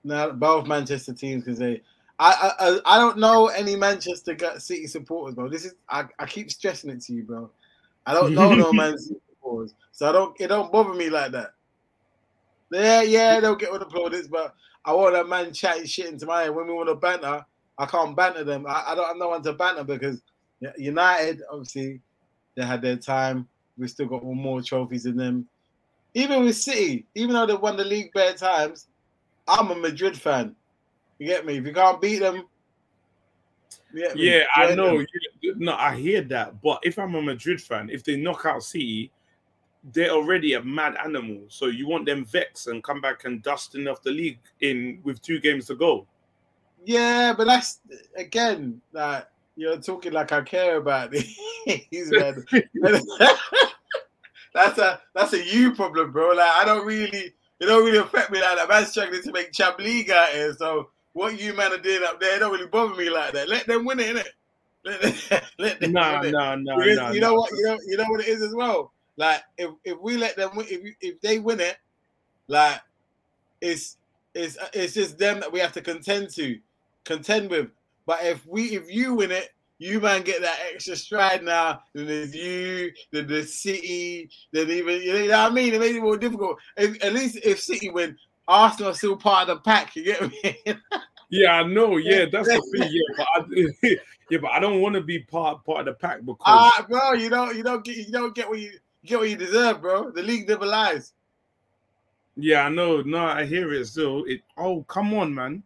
Now 0.04 0.30
both 0.32 0.68
Manchester 0.68 1.14
teams 1.14 1.44
can 1.46 1.56
say. 1.56 1.82
I, 2.18 2.54
I 2.60 2.96
I 2.96 2.98
don't 2.98 3.18
know 3.18 3.48
any 3.48 3.76
Manchester 3.76 4.38
City 4.58 4.88
supporters, 4.88 5.36
bro. 5.36 5.50
This 5.50 5.66
is 5.66 5.74
I, 5.90 6.06
I 6.18 6.26
keep 6.26 6.50
stressing 6.50 6.90
it 6.90 7.02
to 7.04 7.14
you, 7.14 7.24
bro. 7.24 7.50
I 8.06 8.14
don't 8.14 8.34
know 8.34 8.54
no 8.54 8.72
Man 8.74 8.98
City 8.98 9.20
so 9.92 10.10
I 10.10 10.12
don't 10.12 10.40
it 10.40 10.48
don't 10.48 10.72
bother 10.72 10.94
me 10.94 11.10
like 11.10 11.32
that. 11.32 11.54
Yeah, 12.72 13.02
yeah, 13.04 13.40
they'll 13.40 13.56
get 13.56 13.70
all 13.70 13.80
the 13.80 13.86
plaudits, 13.86 14.28
but 14.28 14.56
I 14.84 14.94
want 14.94 15.16
a 15.16 15.24
man 15.24 15.54
chatting 15.54 15.86
shit 15.86 16.08
into 16.08 16.26
my 16.26 16.46
ear. 16.46 16.52
When 16.52 16.68
we 16.68 16.74
want 16.74 16.90
to 16.90 16.96
banter, 16.96 17.46
I 17.78 17.86
can't 17.86 18.16
banter 18.16 18.44
them. 18.44 18.66
I, 18.68 18.84
I 18.88 18.96
don't 18.96 19.08
have 19.08 19.18
no 19.18 19.30
one 19.30 19.44
to 19.44 19.54
banter 19.54 19.84
because 19.84 20.22
United, 20.78 21.42
obviously, 21.52 22.02
they 22.56 22.66
had 22.66 22.82
their 22.82 22.98
time. 22.98 23.48
We 23.78 23.88
still 23.88 24.08
got 24.08 24.24
one 24.24 24.38
more 24.38 24.62
trophies 24.62 25.04
than 25.04 25.18
them. 25.18 25.48
Even 26.14 26.44
with 26.44 26.56
City, 26.56 27.06
even 27.14 27.34
though 27.34 27.46
they 27.46 27.56
won 27.56 27.78
the 27.78 27.84
league 27.84 28.12
bare 28.14 28.34
times, 28.34 28.88
I'm 29.48 29.72
a 29.72 29.76
Madrid 29.76 30.20
fan. 30.20 30.56
You 31.20 31.28
get 31.28 31.46
me? 31.46 31.58
If 31.58 31.66
you 31.66 31.74
can't 31.74 32.02
beat 32.02 32.20
them, 32.20 32.46
yeah, 33.94 34.44
I 34.56 34.76
know. 34.76 35.00
You, 35.42 35.56
no, 35.58 35.76
I 35.76 35.96
hear 35.96 36.22
that. 36.24 36.62
But 36.62 36.80
if 36.84 37.00
I'm 37.00 37.16
a 37.16 37.22
Madrid 37.22 37.62
fan, 37.62 37.90
if 37.90 38.04
they 38.04 38.18
knock 38.18 38.46
out 38.46 38.64
City, 38.64 39.12
they're 39.94 40.12
already 40.12 40.54
a 40.54 40.64
mad 40.64 40.96
animal. 41.04 41.44
So 41.48 41.68
you 41.68 41.88
want 41.88 42.06
them 42.06 42.26
vex 42.26 42.68
and 42.68 42.84
come 42.84 43.02
back 43.02 43.26
and 43.26 43.42
dust 43.44 43.76
enough 43.76 44.02
the 44.02 44.12
league 44.12 44.40
in 44.62 45.00
with 45.04 45.22
two 45.22 45.40
games 45.40 45.68
to 45.68 45.76
go. 45.76 46.08
Yeah, 46.84 47.34
but 47.34 47.46
that's 47.46 47.80
again 48.16 48.82
that 48.94 49.32
you're 49.56 49.78
talking 49.78 50.14
like 50.14 50.32
I 50.32 50.42
care 50.42 50.78
about 50.78 51.12
these 51.12 52.12
man. 52.12 52.46
that's 54.54 54.78
a 54.78 55.02
that's 55.14 55.34
a 55.34 55.44
you 55.44 55.74
problem, 55.74 56.12
bro. 56.12 56.30
Like 56.30 56.52
I 56.52 56.66
don't 56.66 56.86
really 56.86 57.34
it 57.60 57.66
don't 57.66 57.86
really 57.86 57.98
affect 57.98 58.32
me 58.32 58.42
like 58.42 58.58
that. 58.58 58.72
I'm 58.72 58.86
struggling 58.86 59.22
to 59.24 59.32
make 59.32 59.52
Champ 59.52 59.80
League 59.80 60.10
out 60.10 60.30
here. 60.30 60.54
So 60.54 60.90
what 61.14 61.40
you 61.40 61.54
man 61.54 61.72
are 61.72 61.78
doing 61.78 62.04
up 62.04 62.20
there, 62.20 62.36
it 62.36 62.40
don't 62.40 62.52
really 62.52 62.68
bother 62.68 62.96
me 62.96 63.10
like 63.10 63.34
that. 63.34 63.48
Let 63.48 63.68
them 63.68 63.86
win 63.86 64.00
it, 64.00 64.16
innit? 64.16 64.28
Let 64.84 65.02
them, 65.02 65.42
let 65.60 65.80
them 65.80 65.92
no, 65.94 66.20
win 66.20 66.30
it. 66.30 66.32
no, 66.32 66.56
no, 66.56 66.76
no. 66.76 67.12
you 67.12 67.22
know 67.22 67.36
what? 67.36 67.52
You 67.52 67.64
know, 67.64 67.78
you 67.88 67.98
know 67.98 68.06
what 68.08 68.22
it 68.22 68.28
is 68.28 68.42
as 68.42 68.54
well. 68.54 68.92
Like 69.18 69.42
if, 69.58 69.72
if 69.84 70.00
we 70.00 70.18
let 70.18 70.36
them 70.36 70.52
win, 70.56 70.68
if 70.70 70.96
if 71.02 71.22
they 71.22 71.40
win 71.40 71.60
it, 71.60 71.78
like 72.48 72.82
it's 73.62 73.98
it's 74.34 74.58
it's 74.74 74.94
just 74.94 75.18
them 75.18 75.40
that 75.40 75.52
we 75.52 75.60
have 75.60 75.72
to 75.74 75.82
contend 75.82 76.30
to, 76.32 76.60
contend 77.06 77.50
with. 77.50 77.70
But 78.06 78.24
if 78.24 78.46
we 78.46 78.76
if 78.76 78.92
you 78.92 79.16
win 79.16 79.32
it, 79.32 79.54
you 79.78 80.00
man 80.00 80.24
get 80.24 80.42
that 80.42 80.60
extra 80.74 80.96
stride 80.96 81.44
now. 81.44 81.82
Then 81.94 82.08
there's 82.08 82.36
you, 82.36 82.92
then 83.12 83.28
the 83.28 83.44
City, 83.44 84.30
then 84.52 84.70
even 84.70 85.02
you 85.02 85.14
know 85.14 85.38
what 85.38 85.52
I 85.52 85.54
mean. 85.54 85.74
It 85.74 85.80
makes 85.80 85.96
it 85.96 86.02
more 86.02 86.18
difficult. 86.18 86.58
If, 86.78 87.04
at 87.04 87.14
least 87.14 87.40
if 87.44 87.62
City 87.62 87.90
win, 87.90 88.18
Arsenal 88.48 88.92
are 88.92 88.96
still 88.96 89.16
part 89.18 89.50
of 89.50 89.58
the 89.58 89.62
pack. 89.62 89.96
You 89.96 90.04
get 90.04 90.22
me? 90.22 90.58
Yeah, 91.30 91.54
I 91.54 91.64
know. 91.64 91.98
Yeah, 91.98 92.26
that's 92.32 92.48
the 92.48 92.62
thing. 92.72 92.90
Yeah, 92.92 93.16
but 93.18 93.28
I, 93.36 93.96
yeah, 94.30 94.38
but 94.40 94.52
I 94.52 94.60
don't 94.60 94.82
want 94.82 94.96
to 94.96 95.02
be 95.02 95.20
part 95.20 95.66
part 95.66 95.80
of 95.80 95.86
the 95.86 95.94
pack 95.94 96.20
because 96.26 96.46
Ah, 96.46 96.86
bro, 96.88 97.14
you 97.14 97.30
don't 97.30 97.56
you 97.56 97.64
don't 97.64 97.84
get 97.84 97.98
you 97.98 98.12
don't 98.12 98.36
get 98.36 98.48
what 98.48 98.60
you 98.60 98.72
get 99.06 99.20
what 99.20 99.30
you 99.30 99.38
deserve, 99.38 99.82
bro. 99.82 100.12
The 100.12 100.24
league 100.24 100.48
never 100.48 100.66
lies. 100.66 101.14
yeah, 102.36 102.66
I 102.66 102.70
know. 102.70 103.02
No, 103.02 103.26
I 103.26 103.46
hear 103.46 103.74
it 103.74 103.86
still. 103.88 104.24
It. 104.26 104.42
Oh, 104.58 104.84
come 104.84 105.14
on, 105.14 105.34
man. 105.34 105.64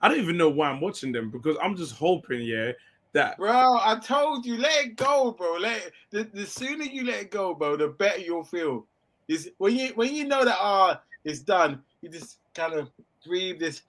I 0.00 0.08
don't 0.08 0.20
even 0.20 0.36
know 0.36 0.50
why 0.50 0.68
I'm 0.68 0.80
watching 0.80 1.12
them 1.12 1.30
because 1.30 1.56
I'm 1.62 1.74
just 1.74 1.94
hoping, 1.94 2.42
yeah, 2.42 2.72
that 3.16 3.38
Bro, 3.38 3.78
I 3.82 3.98
told 3.98 4.44
you, 4.44 4.58
let 4.58 4.84
it 4.84 4.96
go, 4.96 5.32
bro. 5.32 5.56
Let 5.56 5.78
it, 5.78 5.92
the, 6.10 6.24
the 6.24 6.46
sooner 6.46 6.84
you 6.84 7.04
let 7.04 7.22
it 7.22 7.30
go, 7.30 7.54
bro, 7.54 7.76
the 7.76 7.88
better 7.88 8.18
you'll 8.18 8.44
feel. 8.44 8.86
Is 9.26 9.50
when 9.58 9.74
you 9.74 9.88
when 9.94 10.14
you 10.14 10.24
know 10.24 10.44
that 10.44 10.58
ah 10.60 11.00
it's 11.24 11.40
done, 11.40 11.82
you 12.02 12.10
just 12.10 12.38
kind 12.54 12.74
of 12.74 12.90
breathe 13.26 13.58
this, 13.58 13.82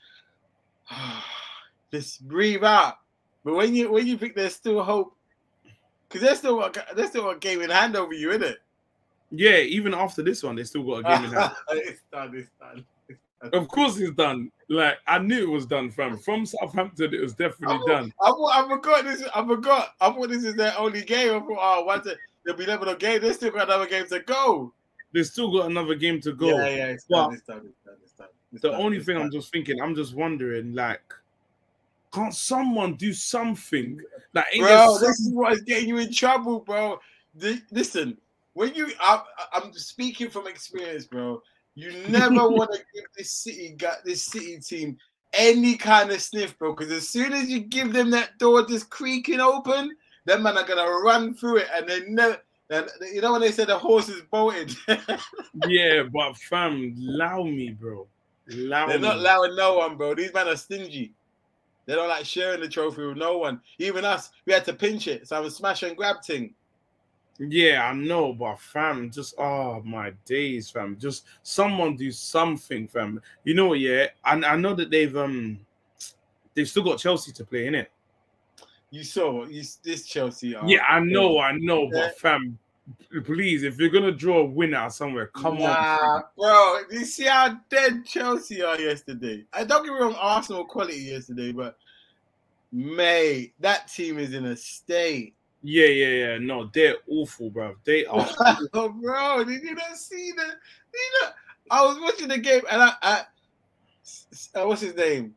just 1.92 2.26
breathe 2.28 2.64
out. 2.64 3.00
But 3.44 3.56
when 3.56 3.76
you 3.76 3.92
when 3.92 4.08
you 4.08 4.18
think 4.18 4.34
there's 4.34 4.56
still 4.56 4.82
hope, 4.82 5.17
because 6.08 6.22
there's 6.22 6.38
still 6.40 6.64
a, 6.64 6.72
there's 6.96 7.10
still 7.10 7.30
a 7.30 7.38
game 7.38 7.62
in 7.62 7.70
hand 7.70 7.96
over 7.96 8.14
you, 8.14 8.30
isn't 8.32 8.44
it? 8.44 8.58
yeah, 9.32 9.58
even 9.58 9.94
after 9.94 10.24
this 10.24 10.44
one, 10.44 10.56
they 10.56 10.64
still 10.64 10.84
got 10.84 11.00
a 11.00 11.04
game 11.04 11.26
in 11.26 11.32
hand. 11.38 11.52
it's 11.72 12.02
done. 12.12 12.34
It's 12.36 12.50
done. 12.60 12.86
Of 13.54 13.68
course, 13.68 13.98
it's 13.98 14.16
done. 14.16 14.52
Like 14.70 14.98
I 15.06 15.20
knew 15.20 15.44
it 15.44 15.54
was 15.54 15.66
done 15.66 15.92
from 15.92 16.18
from 16.18 16.46
Southampton. 16.46 17.14
It 17.14 17.22
was 17.22 17.34
definitely 17.34 17.80
I, 17.88 18.00
done. 18.00 18.14
I, 18.22 18.28
thought- 18.30 18.66
I 18.66 18.68
forgot 18.68 19.04
this. 19.06 19.24
I 19.34 19.46
forgot. 19.46 19.90
I 20.02 20.10
thought 20.12 20.30
this 20.30 20.44
is 20.44 20.56
their 20.56 20.78
only 20.78 21.04
game. 21.04 21.36
I 21.36 21.40
thought, 21.40 21.58
oh, 21.60 21.84
once 21.84 22.08
it, 22.08 22.18
they'll 22.46 22.56
be 22.56 22.66
level 22.66 22.90
of 22.90 23.00
game. 23.00 23.22
They 23.22 23.34
still 23.34 23.52
got 23.52 23.68
another 23.68 23.88
game 23.88 24.08
to 24.08 24.20
go. 24.22 24.74
They 25.14 25.24
still 25.24 25.52
got 25.52 25.70
another 25.70 25.96
game 25.96 26.20
to 26.22 26.34
go. 26.34 26.48
Yeah, 26.48 26.68
yeah, 26.70 26.88
it's 26.88 27.06
done. 27.06 27.34
It's 27.34 27.44
done. 27.44 27.62
It's 27.66 27.80
done. 27.86 27.96
It's 28.04 28.14
done. 28.14 28.28
It's 28.54 28.62
the 28.62 28.72
done, 28.72 28.82
only 28.82 29.02
thing 29.02 29.18
I'm 29.18 29.32
just 29.32 29.52
thinking, 29.52 29.82
I'm 29.82 29.96
just 29.96 30.16
wondering, 30.16 30.74
like, 30.74 31.02
can't 32.18 32.34
someone 32.34 32.96
do 32.96 33.14
something? 33.14 34.02
Like, 34.34 34.46
bro, 34.58 34.98
this 35.00 35.20
is 35.20 35.32
what 35.34 35.54
is 35.54 35.62
getting 35.62 35.90
you 35.90 35.98
in 35.98 36.12
trouble, 36.12 36.60
bro. 36.60 37.00
Listen, 37.72 38.18
when 38.54 38.74
you, 38.74 38.92
I, 39.00 39.22
I'm 39.54 39.72
speaking 39.74 40.30
from 40.30 40.48
experience, 40.48 41.06
bro. 41.06 41.42
You 41.76 41.92
never 42.10 42.50
want 42.50 42.72
to 42.74 42.80
give 42.94 43.06
this 43.16 43.32
city, 43.32 43.76
got 43.78 44.04
this 44.04 44.26
city 44.26 44.60
team 44.60 44.98
any 45.34 45.76
kind 45.76 46.10
of 46.12 46.22
sniff, 46.22 46.58
bro. 46.58 46.74
Because 46.74 46.92
as 46.92 47.08
soon 47.08 47.34
as 47.34 47.50
you 47.50 47.60
give 47.60 47.94
them 47.94 48.10
that 48.12 48.38
door 48.40 48.66
just 48.66 48.90
creaking 48.90 49.40
open, 49.40 49.96
them 50.26 50.44
man 50.44 50.58
are 50.58 50.66
gonna 50.66 50.90
run 50.90 51.36
through 51.36 51.58
it, 51.58 51.68
and 51.74 51.88
they 51.88 52.02
never. 52.08 52.38
And 52.70 52.90
you 53.14 53.22
know 53.22 53.32
when 53.32 53.42
they 53.42 53.52
said 53.52 53.68
the 53.68 53.78
horse 53.78 54.10
is 54.10 54.24
bolted, 54.30 54.76
yeah, 55.68 56.04
but 56.12 56.36
fam, 56.38 56.96
allow 57.10 57.44
me, 57.44 57.70
bro. 57.70 58.08
Allow 58.52 58.88
they're 58.88 58.98
me. 58.98 59.08
not 59.08 59.18
allowing 59.18 59.56
no 59.56 59.78
one, 59.78 59.96
bro. 59.98 60.16
These 60.16 60.34
men 60.34 60.48
are 60.48 60.58
stingy. 60.58 61.14
They 61.88 61.96
don't 61.96 62.10
like 62.10 62.26
sharing 62.26 62.60
the 62.60 62.68
trophy 62.68 63.06
with 63.06 63.18
no 63.18 63.38
one. 63.38 63.62
Even 63.80 64.06
us, 64.06 64.30
we 64.46 64.54
had 64.54 64.66
to 64.66 64.74
pinch 64.74 65.08
it. 65.08 65.28
So 65.28 65.38
I'm 65.38 65.46
a 65.46 65.52
smash 65.52 65.84
and 65.84 65.96
grab 65.96 66.22
thing. 66.22 66.54
Yeah, 67.40 67.88
I 67.90 67.94
know, 67.94 68.34
but 68.34 68.60
fam, 68.60 69.10
just 69.10 69.36
oh 69.38 69.82
my 69.86 70.12
days, 70.26 70.70
fam. 70.70 70.98
Just 71.00 71.26
someone 71.44 71.96
do 71.96 72.12
something, 72.12 72.88
fam. 72.88 73.22
You 73.44 73.54
know 73.54 73.68
what? 73.68 73.80
Yeah, 73.80 74.08
and 74.26 74.44
I, 74.44 74.56
know 74.56 74.74
that 74.74 74.90
they've 74.90 75.16
um 75.16 75.60
they've 76.56 76.68
still 76.68 76.84
got 76.84 77.00
Chelsea 77.00 77.32
to 77.32 77.46
play 77.46 77.68
in 77.68 77.76
it. 77.76 77.92
You 78.90 79.04
saw 79.04 79.46
you, 79.46 79.64
this 79.84 80.06
Chelsea. 80.06 80.56
Are, 80.56 80.68
Yeah, 80.68 80.82
I 80.90 81.00
know, 81.00 81.40
I 81.40 81.54
know, 81.54 81.90
but 81.92 82.18
fam, 82.18 82.58
please, 83.26 83.64
if 83.64 83.80
you're 83.80 83.90
gonna 83.90 84.12
draw 84.12 84.40
a 84.40 84.46
winner 84.46 84.90
somewhere, 84.90 85.28
come 85.28 85.56
on. 85.56 85.64
nah, 85.64 85.98
fam. 85.98 86.24
bro. 86.38 86.80
You 86.92 87.06
see 87.06 87.26
how 87.26 87.58
dead 87.70 88.06
Chelsea 88.06 88.62
are 88.62 88.80
yesterday. 88.80 89.46
I 89.54 89.64
don't 89.64 89.86
get 89.86 89.94
me 89.94 90.00
wrong, 90.00 90.16
Arsenal 90.20 90.66
quality 90.66 90.98
yesterday, 90.98 91.52
but 91.52 91.78
mate, 92.72 93.54
that 93.60 93.88
team 93.88 94.20
is 94.20 94.34
in 94.34 94.46
a 94.46 94.56
state. 94.56 95.36
Yeah, 95.64 95.88
yeah, 95.88 96.08
yeah. 96.08 96.38
No, 96.38 96.70
they're 96.74 96.98
awful, 97.10 97.50
bro. 97.50 97.76
They 97.84 98.06
are. 98.06 98.30
oh, 98.74 98.90
bro, 99.02 99.44
did 99.44 99.64
you 99.64 99.76
not 99.76 99.98
see 99.98 100.32
the? 100.32 100.44
Did 100.44 100.54
you 100.94 101.20
not, 101.24 101.34
I 101.70 101.86
was 101.86 102.00
watching 102.00 102.30
the 102.30 102.38
game 102.38 102.62
and 102.72 102.82
I, 102.82 102.94
uh, 103.02 103.24
what's 104.66 104.82
his 104.82 104.96
name? 104.96 105.36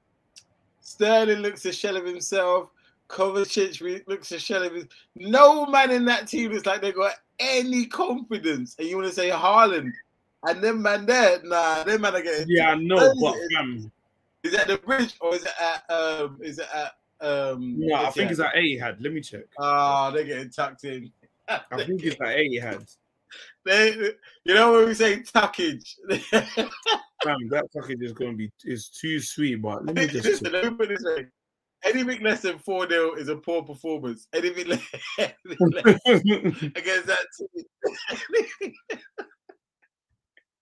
Sterling 0.81 1.39
looks 1.39 1.65
a 1.65 1.73
shell 1.73 1.97
of 1.97 2.05
himself. 2.05 2.71
Kovacic 3.11 4.07
looks 4.07 4.33
a 4.33 4.39
shell 4.39 4.63
of 4.63 4.75
his. 4.75 4.87
No 5.17 5.67
man 5.67 5.91
in 5.91 6.05
that 6.07 6.29
team 6.29 6.53
looks 6.53 6.67
like 6.67 6.81
they 6.81 6.93
got 6.93 7.15
any 7.39 7.87
confidence. 7.87 8.77
And 8.79 8.87
you 8.87 8.97
want 8.97 9.09
to 9.09 9.15
say 9.15 9.31
Haaland, 9.31 9.93
and 10.45 10.63
then 10.63 10.81
man 10.81 11.07
there, 11.07 11.41
nah, 11.43 11.83
them 11.83 12.03
man 12.03 12.15
are 12.15 12.23
getting. 12.23 12.47
Yeah, 12.49 12.71
I 12.71 12.75
know, 12.77 13.13
but 13.21 13.37
um, 13.59 13.91
is 14.43 14.53
that 14.53 14.69
the 14.69 14.79
bridge 14.79 15.15
or 15.21 15.35
is 15.35 15.45
it 15.45 15.53
at 15.61 15.91
um 15.91 16.39
is 16.41 16.59
it 16.59 16.69
at 16.73 16.93
um 17.27 17.75
no, 17.79 17.95
I 17.97 18.11
think 18.11 18.31
it's 18.31 18.41
at 18.41 18.55
Etihad. 18.55 18.97
Let 19.01 19.13
me 19.13 19.21
check. 19.21 19.45
Ah, 19.59 20.09
oh, 20.09 20.13
they're 20.13 20.25
getting 20.25 20.51
tucked 20.51 20.85
in. 20.85 21.11
I 21.49 21.85
think 21.85 22.05
it's 22.05 22.21
at 22.21 22.37
Etihad. 22.37 22.97
They, 23.65 23.93
you 24.45 24.55
know 24.55 24.73
when 24.73 24.87
we 24.87 24.95
say 24.95 25.19
tuckage. 25.19 25.95
Fam, 27.23 27.49
that 27.51 27.67
tuckage 27.73 28.03
is 28.03 28.13
gonna 28.13 28.33
be 28.33 28.51
is 28.65 28.89
too 28.89 29.21
sweet, 29.21 29.63
but 29.63 29.85
let 29.85 29.95
me 29.95 30.07
just 30.09 30.25
Listen, 30.25 30.53
let 30.53 30.65
me 30.65 30.71
put 30.71 30.89
this 30.89 31.05
way. 31.05 31.27
Anything 31.85 32.23
less 32.23 32.43
than 32.43 32.59
4 32.59 32.89
0 32.89 33.15
is 33.15 33.29
a 33.29 33.37
poor 33.37 33.63
performance. 33.63 34.27
Anything 34.35 34.69
less, 34.69 34.83
anything 35.19 35.71
less 35.71 35.99
against 36.63 37.07
that 37.07 37.27
team. 37.39 38.75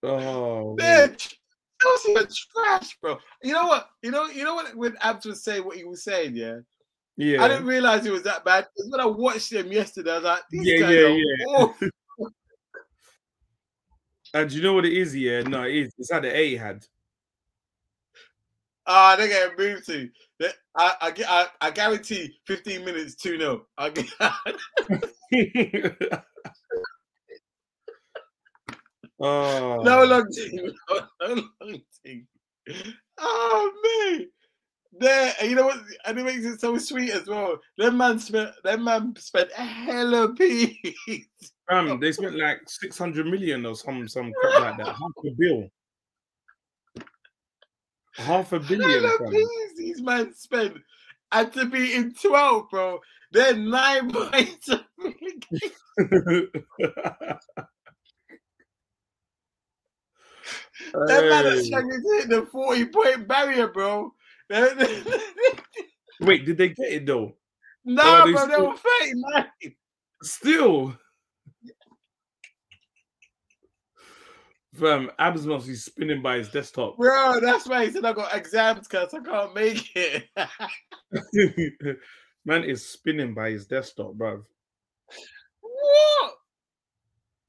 oh, 0.04 0.76
Bitch. 0.80 1.34
Chelsea 1.80 2.16
are 2.16 2.26
trash, 2.26 2.98
bro. 3.00 3.18
You 3.42 3.52
know 3.52 3.66
what? 3.66 3.88
You 4.02 4.10
know, 4.10 4.26
you 4.26 4.44
know 4.44 4.54
what 4.54 4.74
when 4.76 4.96
Abs 5.00 5.26
was 5.26 5.44
saying 5.44 5.64
what 5.64 5.76
he 5.76 5.84
was 5.84 6.02
saying, 6.02 6.34
yeah. 6.34 6.58
Yeah. 7.16 7.42
I 7.42 7.48
didn't 7.48 7.66
realize 7.66 8.06
it 8.06 8.12
was 8.12 8.22
that 8.22 8.44
bad. 8.44 8.66
Because 8.76 8.90
when 8.90 9.00
I 9.00 9.06
watched 9.06 9.50
them 9.50 9.72
yesterday, 9.72 10.12
I 10.12 10.14
was 10.14 10.24
like, 10.24 10.42
these 10.50 10.66
Yeah, 10.66 10.78
guys 10.78 10.94
yeah, 10.94 11.00
are 11.02 11.08
yeah. 11.10 11.46
awful. 11.48 11.88
And 14.34 14.52
you 14.52 14.60
know 14.60 14.74
what 14.74 14.84
it 14.84 14.92
is? 14.92 15.16
Yeah, 15.16 15.40
no, 15.40 15.62
it 15.62 15.74
is. 15.74 15.92
It's 15.96 16.12
at 16.12 16.20
the 16.20 16.28
Etihad. 16.28 16.86
Ah, 18.90 19.16
they're 19.16 19.28
getting 19.28 19.56
moved 19.58 19.86
to. 19.86 20.08
They- 20.40 20.50
I, 20.76 20.94
I, 21.00 21.12
I, 21.28 21.46
I 21.60 21.70
guarantee 21.70 22.38
15 22.46 22.84
minutes 22.84 23.14
2 23.16 23.38
0. 23.38 23.66
I 23.76 23.90
gu- 23.90 24.04
oh, 29.20 29.76
no 29.82 30.04
long 30.04 30.26
team. 30.32 30.72
No 30.90 31.00
no 31.34 31.42
long 31.60 31.80
team. 32.04 32.26
Oh, 33.18 33.72
man. 34.14 34.26
There, 35.00 35.32
you 35.44 35.54
know 35.54 35.66
what? 35.66 35.78
And 36.06 36.18
it 36.18 36.24
makes 36.24 36.44
it 36.44 36.60
so 36.60 36.76
sweet 36.78 37.10
as 37.10 37.26
well. 37.26 37.58
That 37.76 37.94
man 37.94 38.18
spent, 38.18 38.50
that 38.64 38.80
man 38.80 39.14
spent 39.18 39.50
a 39.56 39.62
hell 39.62 40.14
of 40.14 40.36
peas. 40.36 40.76
Fam, 41.68 42.00
they 42.00 42.12
spent 42.12 42.36
like 42.38 42.60
six 42.66 42.96
hundred 42.96 43.26
million 43.26 43.66
or 43.66 43.76
some 43.76 44.08
some 44.08 44.32
crap 44.40 44.60
like 44.60 44.76
that. 44.78 44.86
Half 44.86 45.12
a 45.26 45.30
bill. 45.38 45.68
Half 48.18 48.52
a 48.52 48.60
billion. 48.60 48.90
Hell 48.90 49.14
of 49.14 49.18
fam. 49.18 49.30
peas 49.30 49.76
these 49.76 50.02
man 50.02 50.34
spent. 50.34 50.76
And 51.30 51.52
to 51.52 51.66
be 51.66 51.94
in 51.94 52.14
12, 52.14 52.70
bro, 52.70 52.98
they're 53.32 53.54
nine 53.54 54.10
points. 54.12 54.68
of. 54.68 54.80
That 60.92 61.24
man 61.28 61.46
is 61.46 61.66
struggling 61.66 62.02
to 62.02 62.18
hit 62.18 62.28
the 62.28 62.46
40 62.50 62.86
point 62.86 63.28
barrier, 63.28 63.68
bro. 63.68 64.12
Wait, 66.20 66.46
did 66.46 66.56
they 66.56 66.68
get 66.68 66.92
it 66.92 67.06
though? 67.06 67.36
No, 67.84 68.24
bro, 68.32 68.46
they 68.46 68.56
they 68.56 68.62
were 68.62 68.76
39. 68.76 69.46
Still. 70.22 70.98
Fam, 74.78 75.10
Abs 75.18 75.46
must 75.46 75.66
be 75.66 75.74
spinning 75.74 76.22
by 76.22 76.36
his 76.38 76.48
desktop. 76.50 76.96
Bro, 76.96 77.40
that's 77.40 77.66
why 77.68 77.84
he 77.86 77.90
said 77.92 78.04
I 78.04 78.12
got 78.12 78.34
exams 78.34 78.86
because 78.86 79.12
I 79.14 79.20
can't 79.20 79.54
make 79.54 79.90
it. 79.96 80.28
Man 82.44 82.64
is 82.64 82.86
spinning 82.88 83.34
by 83.34 83.50
his 83.50 83.66
desktop, 83.66 84.14
bro. 84.14 84.42
what? 85.60 86.32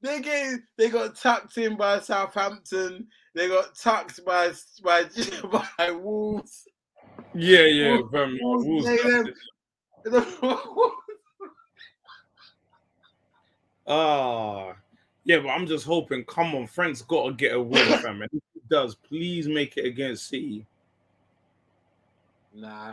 They 0.02 0.20
get 0.20 0.60
they 0.78 0.88
got 0.88 1.16
tucked 1.16 1.56
in 1.58 1.76
by 1.76 2.00
Southampton. 2.00 3.06
They 3.34 3.48
got 3.48 3.74
tucked 3.76 4.24
by 4.24 4.52
by 4.82 5.04
by 5.78 5.90
Wolves. 5.92 6.66
Yeah, 7.34 7.66
yeah, 7.66 7.96
Wolves- 7.98 8.12
fam. 8.12 8.38
Wolves 8.40 8.66
Wolves. 10.42 10.96
Ah, 13.86 14.74
yeah, 15.30 15.38
but 15.38 15.50
I'm 15.50 15.64
just 15.64 15.86
hoping. 15.86 16.24
Come 16.24 16.56
on, 16.56 16.66
Frank's 16.66 17.02
got 17.02 17.28
to 17.28 17.32
get 17.32 17.54
a 17.54 17.62
win, 17.62 17.86
fam. 18.00 18.20
And 18.20 18.30
if 18.32 18.42
he 18.52 18.60
does, 18.68 18.96
please 18.96 19.46
make 19.46 19.76
it 19.76 19.84
against 19.86 20.26
City. 20.26 20.66
Nah, 22.52 22.92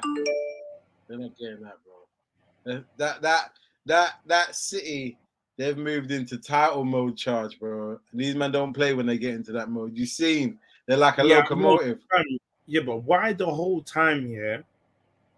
they're 1.08 1.18
not 1.18 1.36
getting 1.36 1.64
that, 1.64 1.78
bro. 1.84 2.84
That 2.98 3.24
that 3.24 3.54
that 3.88 4.20
that, 4.28 4.56
City, 4.56 5.18
they've 5.58 5.80
moved 5.80 6.12
into 6.12 6.38
title 6.38 6.86
mode 6.86 7.18
charge, 7.18 7.60
bro. 7.60 8.00
And 8.12 8.22
these 8.22 8.36
men 8.36 8.52
don't 8.52 8.72
play 8.72 8.94
when 8.94 9.08
they 9.08 9.18
get 9.18 9.34
into 9.34 9.52
that 9.54 9.72
mode. 9.72 9.98
You 9.98 10.06
seen? 10.06 10.60
They're 10.86 10.96
like 10.96 11.18
a 11.18 11.26
Yeah, 11.26 11.38
locomotive. 11.38 12.02
Yeah, 12.68 12.82
but 12.82 12.98
why 12.98 13.34
the 13.34 13.48
whole 13.48 13.82
time? 13.82 14.28
Yeah, 14.28 14.58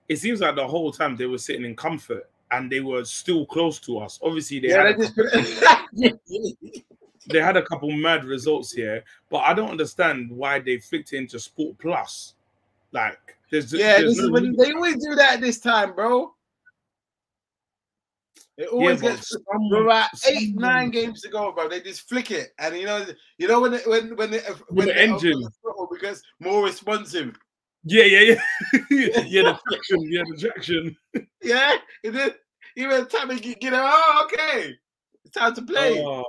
it 0.10 0.18
seems 0.18 0.42
like 0.42 0.58
the 0.58 0.68
whole 0.68 0.92
time 0.92 1.16
they 1.16 1.28
were 1.28 1.38
sitting 1.38 1.64
in 1.64 1.78
comfort 1.78 2.30
and 2.52 2.72
they 2.72 2.80
were 2.80 3.06
still 3.06 3.46
close 3.46 3.80
to 3.80 4.00
us. 4.00 4.20
Obviously, 4.24 4.60
they 4.60 4.70
Yeah, 4.70 4.88
had 4.88 4.98
just 4.98 5.16
put 5.16 5.32
they 7.30 7.40
had 7.42 7.58
a 7.58 7.62
couple 7.64 7.92
mad 7.92 8.26
results 8.26 8.72
here, 8.72 9.04
but 9.30 9.40
I 9.40 9.54
don't 9.54 9.70
understand 9.70 10.32
why 10.32 10.60
they 10.60 10.80
flicked 10.80 11.14
into 11.14 11.40
Sport 11.40 11.78
Plus. 11.78 12.34
Like, 12.92 13.38
there's 13.52 13.72
Yeah, 13.72 14.00
there's 14.00 14.16
this 14.16 14.24
is 14.26 14.32
when 14.32 14.56
they 14.56 14.72
always 14.74 14.96
do 15.04 15.16
that 15.16 15.40
this 15.42 15.60
time, 15.60 15.94
bro. 15.94 16.34
It 18.58 18.68
always 18.70 19.00
but 19.00 19.16
gets 19.16 19.30
some- 19.30 19.70
Bro, 19.70 19.84
about 19.86 20.10
eight, 20.28 20.54
some- 20.54 20.56
nine 20.62 20.92
games 20.92 21.22
to 21.22 21.30
go, 21.30 21.52
bro. 21.52 21.70
They 21.70 21.80
just 21.82 22.10
flick 22.10 22.32
it, 22.32 22.50
and 22.60 22.76
you 22.76 22.86
know, 22.86 23.06
you 23.38 23.48
know 23.48 23.62
when 23.62 23.74
it, 23.76 23.88
when 23.88 24.16
when 24.18 24.34
it, 24.34 24.44
when 24.70 24.88
the 24.88 25.00
engine. 25.02 25.48
because 25.92 26.22
more 26.40 26.64
responsive. 26.64 27.40
Yeah, 27.84 28.04
yeah, 28.04 28.20
yeah, 28.22 28.36
yeah. 29.26 29.44
The 29.44 29.60
traction, 29.68 30.12
yeah, 30.12 30.24
the 30.30 30.38
traction. 30.38 30.98
Yeah, 31.42 31.76
it 32.04 32.16
is. 32.16 32.32
Even 32.76 33.08
time 33.08 33.30
to 33.30 33.36
get, 33.36 33.60
get 33.60 33.74
it. 33.74 33.80
Oh, 33.82 34.26
okay, 34.26 34.74
it's 35.24 35.34
time 35.34 35.56
to 35.56 35.62
play. 35.62 36.04
Oh. 36.04 36.24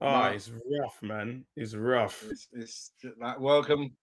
Oh, 0.00 0.22
it's 0.26 0.50
rough, 0.50 1.02
man. 1.02 1.44
It's 1.56 1.74
rough. 1.74 2.22
It's, 2.30 2.48
it's 2.52 2.92
like 3.20 3.40
welcome. 3.40 3.96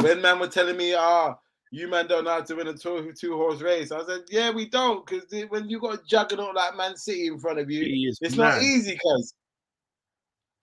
When 0.00 0.20
man 0.20 0.38
were 0.38 0.48
telling 0.48 0.76
me, 0.76 0.94
ah, 0.94 1.34
you 1.70 1.88
man 1.88 2.06
don't 2.06 2.24
know 2.24 2.30
how 2.30 2.42
to 2.42 2.54
win 2.54 2.68
a 2.68 2.74
two 2.74 3.12
two 3.18 3.36
horse 3.36 3.60
race, 3.60 3.90
I 3.90 4.04
said, 4.04 4.20
yeah, 4.30 4.50
we 4.50 4.68
don't, 4.68 5.06
because 5.06 5.24
when 5.48 5.68
you 5.68 5.80
got 5.80 5.94
a 5.94 6.00
juggernaut 6.06 6.54
like 6.54 6.76
Man 6.76 6.96
City 6.96 7.26
in 7.26 7.38
front 7.38 7.58
of 7.58 7.70
you, 7.70 8.12
It's 8.20 8.36
mad. 8.36 8.54
not 8.54 8.62
easy, 8.62 8.98
cuz. 9.02 9.34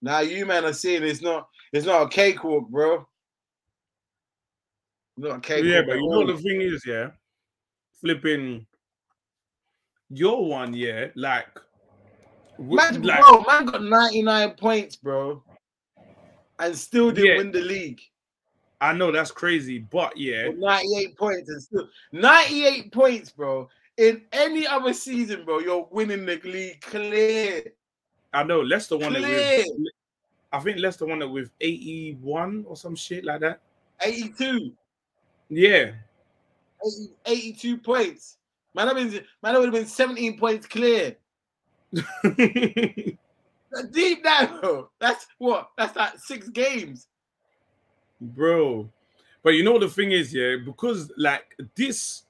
Now 0.02 0.20
you 0.20 0.46
man 0.46 0.64
are 0.64 0.72
seeing 0.72 1.02
it's 1.02 1.22
not 1.22 1.48
it's 1.72 1.86
not 1.86 2.02
a 2.02 2.08
cakewalk, 2.08 2.68
bro. 2.68 3.06
Not 5.16 5.50
a. 5.50 5.62
Yeah, 5.64 5.82
but 5.82 5.96
you 5.96 6.08
know 6.08 6.26
the 6.26 6.36
thing 6.38 6.60
is, 6.60 6.84
yeah, 6.86 7.10
flipping 8.00 8.66
your 10.10 10.46
one, 10.46 10.74
yeah, 10.74 11.08
like, 11.14 11.48
man, 12.58 13.02
like 13.02 13.20
bro, 13.20 13.42
man 13.42 13.66
got 13.66 13.82
99 13.82 14.50
points, 14.52 14.96
bro. 14.96 15.42
And 16.58 16.76
still 16.76 17.10
didn't 17.10 17.30
Yeah. 17.30 17.36
win 17.38 17.50
the 17.52 17.60
league. 17.60 18.00
I 18.80 18.92
know 18.92 19.10
that's 19.10 19.30
crazy, 19.30 19.78
but 19.78 20.16
yeah, 20.16 20.48
98 20.50 21.16
points 21.16 21.48
and 21.48 21.62
still 21.62 21.88
98 22.12 22.92
points, 22.92 23.30
bro. 23.32 23.68
In 23.96 24.22
any 24.32 24.66
other 24.66 24.92
season, 24.92 25.44
bro, 25.46 25.60
you're 25.60 25.88
winning 25.90 26.26
the 26.26 26.38
league 26.44 26.82
clear. 26.82 27.72
I 28.34 28.42
know 28.42 28.60
Leicester 28.60 28.98
won 28.98 29.16
it 29.16 29.22
with. 29.22 29.66
I 30.52 30.60
think 30.60 30.78
Leicester 30.78 31.06
won 31.06 31.22
it 31.22 31.30
with 31.30 31.50
eighty-one 31.60 32.64
or 32.68 32.76
some 32.76 32.94
shit 32.94 33.24
like 33.24 33.40
that. 33.40 33.60
82. 34.02 34.72
Yeah, 35.48 35.92
80 36.84 37.12
82 37.26 37.78
points. 37.78 38.36
Man, 38.74 38.86
that 38.86 38.96
means 38.96 39.14
man, 39.14 39.22
that 39.42 39.58
would 39.58 39.66
have 39.66 39.74
been 39.74 39.86
17 39.86 40.38
points 40.38 40.66
clear. 40.66 41.16
Deep 43.92 44.24
down, 44.24 44.60
bro. 44.60 44.90
That's 44.98 45.26
what? 45.38 45.70
That's 45.76 45.96
like 45.96 46.18
six 46.18 46.48
games. 46.48 47.08
bro. 48.20 48.88
But 49.42 49.50
you 49.50 49.62
know 49.62 49.72
what 49.72 49.82
the 49.82 49.88
thing 49.88 50.12
is, 50.12 50.34
yeah, 50.34 50.56
because 50.64 51.10
like 51.16 51.56
this 51.76 52.24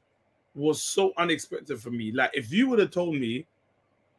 was 0.54 0.82
so 0.82 1.12
unexpected 1.16 1.80
for 1.80 1.90
me. 1.90 2.12
Like, 2.12 2.30
if 2.34 2.52
you 2.52 2.68
would 2.68 2.78
have 2.78 2.90
told 2.90 3.14
me 3.14 3.46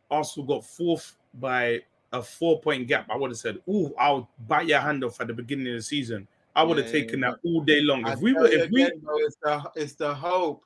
Arsenal 0.09 0.47
got 0.47 0.65
fourth 0.65 1.15
by 1.35 1.81
a 2.13 2.21
four-point 2.21 2.87
gap, 2.87 3.07
I 3.09 3.15
would 3.15 3.31
have 3.31 3.37
said, 3.37 3.61
"Oh, 3.67 3.93
I'll 3.99 4.29
bite 4.47 4.67
your 4.67 4.79
hand 4.79 5.03
off 5.03 5.19
at 5.21 5.27
the 5.27 5.33
beginning 5.33 5.67
of 5.67 5.73
the 5.75 5.81
season." 5.81 6.27
I 6.57 6.63
would 6.63 6.77
have 6.77 6.87
Yeah, 6.87 6.91
taken 6.91 7.21
that 7.21 7.35
all 7.45 7.61
day 7.61 7.81
long. 7.81 8.03
I 8.05 8.13
If 8.13 8.19
we 8.21 8.33
were, 8.33 8.47
if 8.47 8.71
we, 8.71 8.83
again, 8.83 8.99
bro, 9.01 9.17
it's 9.19 9.37
the 9.41 9.71
it's 9.75 9.93
the 9.93 10.13
hope. 10.13 10.63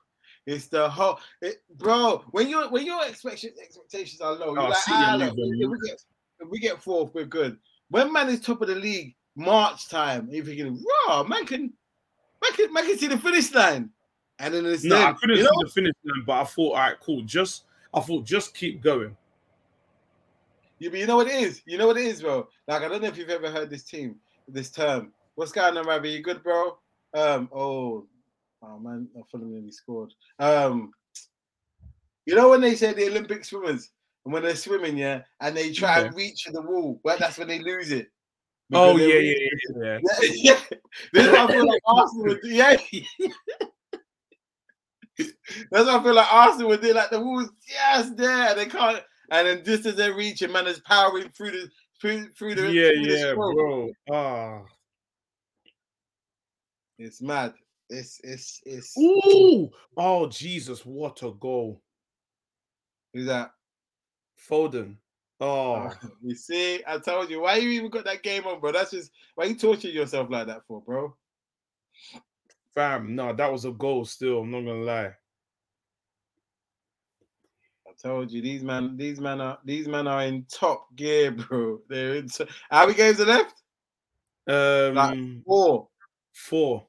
It's 0.48 0.68
the 0.68 0.90
hope, 0.90 1.20
it, 1.42 1.58
bro. 1.78 2.24
When 2.32 2.48
you 2.48 2.68
when 2.70 2.86
your 2.86 3.04
expectations 3.06 3.60
expectations 3.62 4.22
are 4.22 4.34
low, 4.34 4.54
you're 4.54 4.64
Oh, 4.64 4.70
like, 4.70 4.78
ah, 4.90 5.16
look, 5.20 5.34
if 5.38 5.70
we 5.70 5.88
get 5.88 6.02
if 6.40 6.50
we 6.50 6.60
get 6.60 6.82
fourth, 6.82 7.14
we're 7.14 7.26
good. 7.26 7.58
When 7.90 8.12
man 8.12 8.30
is 8.30 8.40
top 8.40 8.62
of 8.62 8.70
the 8.70 8.76
league, 8.76 9.16
March 9.36 9.90
time, 9.90 10.30
you're 10.32 10.46
thinking, 10.46 10.84
raw 11.08 11.24
man 11.24 11.46
can 11.46 11.62
man 11.62 11.72
I 12.42 12.52
can, 12.56 12.78
I 12.78 12.82
can 12.82 12.98
see 12.98 13.08
the 13.08 13.18
finish 13.18 13.54
line. 13.54 13.90
And 14.40 14.54
then 14.54 14.66
it's 14.66 14.84
No, 14.84 14.96
them. 14.96 15.10
I 15.10 15.14
couldn't 15.14 15.36
you 15.36 15.44
see 15.44 15.50
know? 15.50 15.64
the 15.64 15.70
finish 15.70 15.94
line, 16.06 16.24
but 16.26 16.34
I 16.34 16.44
thought, 16.46 16.72
all 16.72 16.80
right, 16.80 17.00
cool. 17.02 17.22
Just 17.22 17.66
I 17.94 18.00
thought 18.00 18.26
just 18.26 18.56
keep 18.56 18.82
going. 18.82 19.16
You, 20.80 20.90
but 20.90 21.00
you 21.00 21.06
know 21.06 21.18
what 21.18 21.28
it 21.28 21.36
is? 21.36 21.62
You 21.68 21.78
know 21.78 21.86
what 21.86 21.98
it 21.98 22.06
is, 22.06 22.24
bro? 22.24 22.48
Like, 22.68 22.82
I 22.82 22.88
don't 22.88 23.04
know 23.04 23.10
if 23.10 23.18
you've 23.18 23.30
ever 23.30 23.52
heard 23.52 23.70
this 23.70 23.84
team, 23.84 24.16
this 24.48 24.72
term. 24.72 25.14
What's 25.36 25.52
going 25.52 25.78
on, 25.78 25.86
Ravi? 25.86 26.10
You 26.10 26.22
good, 26.24 26.44
bro? 26.44 26.78
Um, 27.14 27.50
oh, 27.54 28.08
oh 28.64 28.80
man, 28.80 29.08
I 29.18 29.22
Fulham 29.32 29.52
nearly 29.54 29.72
scored. 29.72 30.14
Um, 30.40 30.92
you 32.26 32.36
know 32.36 32.50
when 32.50 32.62
they 32.62 32.76
say 32.76 32.94
the 32.94 33.08
Olympic 33.08 33.46
swimmers, 33.46 33.92
and 34.26 34.34
when 34.34 34.44
they're 34.44 34.56
swimming, 34.56 34.98
yeah, 34.98 35.22
and 35.40 35.56
they 35.56 35.72
try 35.72 36.02
and 36.02 36.16
reach 36.16 36.46
the 36.52 36.62
wall, 36.62 37.00
well, 37.04 37.18
that's 37.18 37.38
when 37.38 37.48
they 37.48 37.60
lose 37.60 37.92
it. 37.92 38.12
Oh 38.74 38.94
Because 38.98 39.10
yeah, 39.10 39.20
yeah, 39.20 39.36
yeah, 39.40 39.48
yeah. 39.84 40.00
yeah, 40.22 40.30
yeah. 40.72 40.78
This 41.14 41.26
is 41.26 41.32
what 41.32 41.50
I 41.50 41.54
feel 41.54 41.68
like 41.68 41.82
Arsenal 41.86 42.26
would 42.28 42.42
do. 42.42 42.50
Yeah. 42.50 42.78
That's 45.72 45.86
what 45.86 46.00
I 46.00 46.04
feel 46.04 46.14
like 46.16 46.34
Arsenal 46.34 46.70
would 46.70 46.82
do. 46.82 46.94
Like 46.94 47.10
the 47.10 47.20
wall's 47.20 47.52
just 47.68 48.16
there, 48.18 48.56
they 48.56 48.66
can't. 48.66 49.04
And 49.30 49.48
then 49.48 49.64
just 49.64 49.86
as 49.86 49.96
they're 49.96 50.16
reaching, 50.16 50.52
man 50.52 50.68
is 50.68 50.80
powering 50.80 51.30
through 51.30 51.52
the 51.52 51.70
through, 52.00 52.30
through 52.38 52.56
the 52.56 52.72
Yeah, 52.72 52.90
through 52.90 53.14
yeah, 53.14 53.32
stroke. 53.32 53.56
bro. 53.56 53.92
Ah. 54.12 54.62
It's 57.02 57.22
mad. 57.22 57.54
It's 57.90 58.20
it's 58.24 58.62
it's. 58.66 58.98
Ooh. 58.98 59.70
Oh 59.98 60.28
Jesus, 60.28 60.86
what 60.86 61.24
a 61.24 61.32
goal. 61.32 61.82
Who's 63.14 63.28
that? 63.28 63.52
Foden. 64.50 64.98
Oh, 65.40 65.92
You 66.24 66.36
see, 66.36 66.82
I 66.88 67.00
told 67.00 67.30
you. 67.32 67.42
Why 67.42 67.58
you 67.58 67.70
even 67.72 67.90
got 67.90 68.06
that 68.06 68.24
game 68.24 68.46
on, 68.48 68.60
bro? 68.60 68.72
That's 68.72 68.92
just 68.92 69.12
why 69.36 69.46
you 69.46 69.56
torturing 69.56 69.96
yourself 69.96 70.30
like 70.30 70.48
that 70.48 70.62
for, 70.68 70.82
bro. 70.82 71.16
fam. 72.76 73.16
No, 73.16 73.34
that 73.34 73.52
was 73.52 73.66
a 73.66 73.72
goal 73.72 74.06
still. 74.06 74.40
I'm 74.40 74.52
not 74.52 74.62
gonna 74.62 74.82
lie. 74.84 75.14
I 77.88 77.92
told 78.02 78.32
you 78.32 78.42
these 78.42 78.64
man, 78.64 78.98
these 78.98 79.20
man 79.20 79.42
are 79.42 79.60
these 79.66 79.88
men 79.88 80.08
are 80.08 80.24
in 80.24 80.46
top 80.52 80.88
gear, 80.96 81.32
bro. 81.50 81.80
They're 81.90 82.16
in. 82.18 82.30
To- 82.30 82.48
How 82.72 82.86
many 82.86 82.98
games 82.98 83.20
are 83.22 83.26
left? 83.26 83.56
Um 84.48 85.46
Four. 85.46 85.90
four. 86.34 86.88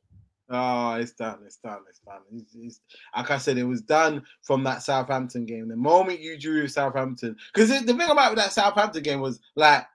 Oh, 0.55 0.95
it's 0.97 1.13
done. 1.13 1.39
It's 1.47 1.57
done. 1.57 1.79
It's 1.89 2.01
done. 2.01 2.21
It's, 2.31 2.55
it's, 2.55 2.81
like 3.17 3.31
I 3.31 3.39
said, 3.39 3.57
it 3.57 3.65
was 3.65 3.81
done 3.81 4.23
from 4.43 4.63
that 4.65 4.83
Southampton 4.83 5.47
game. 5.47 5.67
The 5.69 5.77
moment 5.77 6.21
you 6.21 6.39
drew 6.39 6.63
with 6.63 6.73
Southampton, 6.73 7.37
because 7.55 7.71
the, 7.71 7.95
thing 7.95 8.11
about 8.11 8.37
that 8.37 8.53
Southampton 8.53 9.03
game 9.03 9.21
was 9.21 9.41
like, 9.57 9.87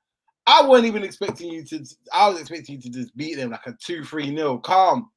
I 0.48 0.64
wasn't 0.64 0.88
even 0.88 1.04
expecting 1.04 1.52
you 1.52 1.64
to. 1.66 1.86
I 2.12 2.28
was 2.30 2.40
expecting 2.40 2.76
you 2.76 2.82
to 2.82 2.90
just 2.90 3.16
beat 3.16 3.36
them 3.36 3.52
like 3.52 3.68
a 3.68 3.78
two-three 3.84 4.32
nil, 4.32 4.58
calm. 4.58 5.12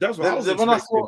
That's 0.00 0.18
what 0.18 0.26
I 0.26 0.30
Then- 0.30 0.36
was 0.38 0.56
when 0.56 0.68
I 0.68 0.78
saw 0.78 1.06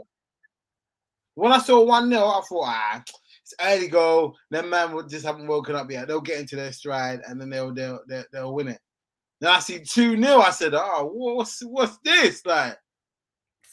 when 1.34 1.52
I 1.52 1.58
saw 1.58 1.82
one 1.82 2.10
0 2.10 2.22
I 2.22 2.40
thought, 2.46 2.64
ah, 2.66 3.02
it's 3.42 3.54
early 3.60 3.88
goal. 3.88 4.36
Them 4.50 4.68
man 4.70 4.92
would 4.92 5.08
just 5.08 5.24
haven't 5.24 5.46
woken 5.46 5.74
up 5.74 5.90
yet. 5.90 6.06
They'll 6.06 6.20
get 6.20 6.38
into 6.38 6.56
their 6.56 6.72
stride 6.72 7.22
and 7.26 7.40
then 7.40 7.48
they'll 7.50 7.72
they'll 7.72 8.00
they'll, 8.06 8.24
they'll 8.32 8.54
win 8.54 8.68
it. 8.68 8.80
Then 9.40 9.50
I 9.50 9.58
see 9.58 9.80
two 9.80 10.16
0 10.22 10.38
I 10.38 10.50
said, 10.50 10.74
oh, 10.74 11.10
what's 11.12 11.62
what's 11.64 11.98
this 12.04 12.44
like? 12.46 12.76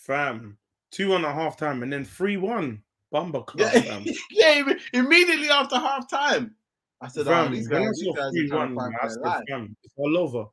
Fam. 0.09 0.57
Two 0.89 1.13
and 1.13 1.23
a 1.23 1.31
half 1.31 1.55
time 1.55 1.83
and 1.83 1.93
then 1.93 2.03
three 2.03 2.35
one. 2.35 2.81
Bumper 3.11 3.41
club, 3.41 3.71
Yeah, 3.73 3.81
fam. 3.81 4.05
yeah, 4.31 4.63
immediately 4.93 5.49
after 5.49 5.75
half 5.77 6.09
time. 6.09 6.55
I 6.99 7.07
said, 7.07 7.27
oh, 7.27 7.31
Fam, 7.31 7.51
these 7.53 7.69
when 7.69 7.83
guys, 7.83 7.91
these 7.99 8.15
guys 8.15 8.25
are 8.25 8.31
three 8.31 8.51
one, 8.51 8.75
fight 8.75 8.91
I 9.01 9.07
said, 9.07 9.43
fam, 9.47 9.75
it's 9.83 9.93
all 9.97 10.17
over. 10.17 10.45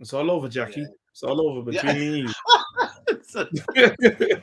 It's 0.00 0.12
all 0.12 0.30
over, 0.30 0.48
Jackie. 0.48 0.80
Yeah. 0.80 0.86
It's 1.12 1.22
all 1.22 1.40
over 1.40 1.70
Yeah. 1.70 1.82
between 1.82 2.12
me 2.12 2.20
and 3.08 3.24
So- 3.24 3.48
you. 3.76 4.42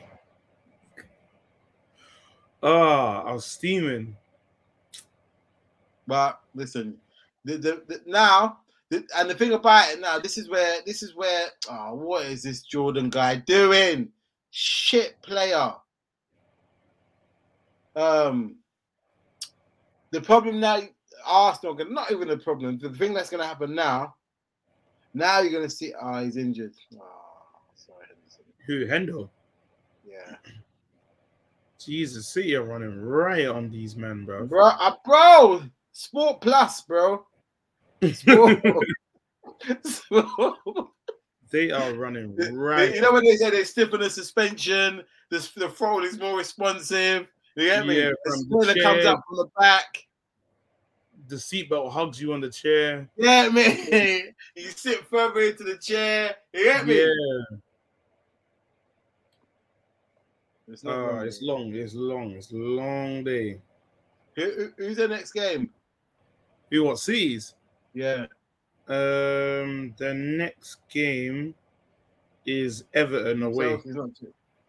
Ah, 2.62 3.22
I 3.22 3.32
was 3.34 3.44
steaming. 3.44 4.16
But 6.06 6.40
listen, 6.54 6.96
the, 7.44 7.58
the, 7.58 7.82
the 7.86 8.00
now 8.06 8.60
and 8.90 9.28
the 9.30 9.34
thing 9.34 9.52
about 9.52 9.92
it 9.92 10.00
now, 10.00 10.18
this 10.18 10.38
is 10.38 10.48
where 10.48 10.80
this 10.86 11.02
is 11.02 11.14
where 11.16 11.46
oh, 11.70 11.94
what 11.94 12.26
is 12.26 12.42
this 12.42 12.62
Jordan 12.62 13.10
guy 13.10 13.36
doing? 13.36 14.10
Shit 14.50 15.20
player. 15.22 15.72
Um, 17.96 18.56
the 20.12 20.20
problem 20.20 20.60
now, 20.60 20.82
Arsenal, 21.26 21.76
not 21.90 22.12
even 22.12 22.28
the 22.28 22.36
problem. 22.36 22.78
The 22.78 22.90
thing 22.90 23.14
that's 23.14 23.30
going 23.30 23.40
to 23.40 23.46
happen 23.46 23.74
now, 23.74 24.14
now 25.14 25.40
you're 25.40 25.50
going 25.50 25.64
to 25.64 25.70
see. 25.70 25.92
Oh, 26.00 26.22
he's 26.22 26.36
injured. 26.36 26.74
Oh, 26.94 27.00
sorry, 27.74 28.06
Who 28.66 28.86
Hendo? 28.86 29.28
Yeah, 30.06 30.36
Jesus, 31.84 32.28
City 32.28 32.54
are 32.54 32.64
running 32.64 33.00
right 33.00 33.46
on 33.46 33.70
these 33.70 33.96
men, 33.96 34.24
bro. 34.24 34.46
bro, 34.46 34.66
uh, 34.66 34.94
bro, 35.04 35.62
Sport 35.92 36.40
Plus, 36.40 36.82
bro. 36.82 37.26
Sport. 38.12 38.62
Sport. 39.84 40.58
They 41.50 41.70
are 41.70 41.94
running 41.94 42.36
right. 42.54 42.94
You 42.94 43.00
know 43.00 43.12
when 43.12 43.24
they 43.24 43.36
say 43.36 43.50
they 43.50 43.64
stiffen 43.64 44.00
the 44.00 44.10
suspension, 44.10 45.02
the, 45.30 45.48
the 45.56 45.68
throttle 45.68 46.04
is 46.04 46.18
more 46.18 46.36
responsive. 46.36 47.28
You 47.54 47.68
get 47.68 47.86
me? 47.86 47.98
Yeah, 47.98 48.10
the 48.24 48.30
from 48.30 48.38
the 48.38 48.44
spoiler 48.44 48.82
comes 48.82 49.04
chair. 49.04 49.12
up 49.12 49.22
from 49.28 49.36
the 49.38 49.48
back. 49.58 50.06
the 51.28 51.36
seatbelt 51.36 51.92
hugs 51.92 52.20
you 52.20 52.32
on 52.32 52.40
the 52.40 52.50
chair. 52.50 53.08
You 53.16 53.24
get 53.24 53.52
me? 53.54 54.32
you 54.56 54.70
sit 54.70 55.06
further 55.06 55.40
into 55.40 55.64
the 55.64 55.78
chair. 55.78 56.34
You 56.52 56.64
get 56.64 56.86
me? 56.86 57.00
Yeah. 57.00 57.56
It's 60.68 60.82
not 60.82 60.96
ah, 60.96 61.06
wrong, 61.06 61.26
it's 61.26 61.42
long. 61.42 61.74
It's 61.74 61.94
long. 61.94 62.32
It's 62.32 62.50
a 62.50 62.56
long 62.56 63.22
day. 63.22 63.60
Who, 64.34 64.42
who- 64.42 64.72
who's 64.76 64.96
the 64.96 65.08
next 65.08 65.32
game? 65.32 65.70
Who 66.70 66.82
what 66.82 66.98
sees? 66.98 67.54
Yeah. 67.96 68.26
Um, 68.88 69.94
the 69.96 70.12
next 70.14 70.86
game 70.90 71.54
is 72.44 72.84
Everton 72.92 73.42
away. 73.42 73.78
Too- 73.78 74.12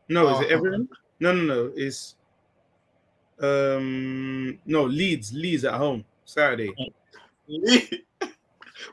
No, 0.07 0.29
is 0.39 0.45
it 0.45 0.51
Oh. 0.53 0.55
Everton? 0.55 0.87
No, 1.19 1.33
no, 1.33 1.43
no. 1.43 1.73
It's 1.75 2.15
um 3.39 4.57
no 4.65 4.83
Leeds. 4.85 5.33
Leeds 5.33 5.65
at 5.65 5.73
home 5.73 6.05
Saturday. 6.23 6.73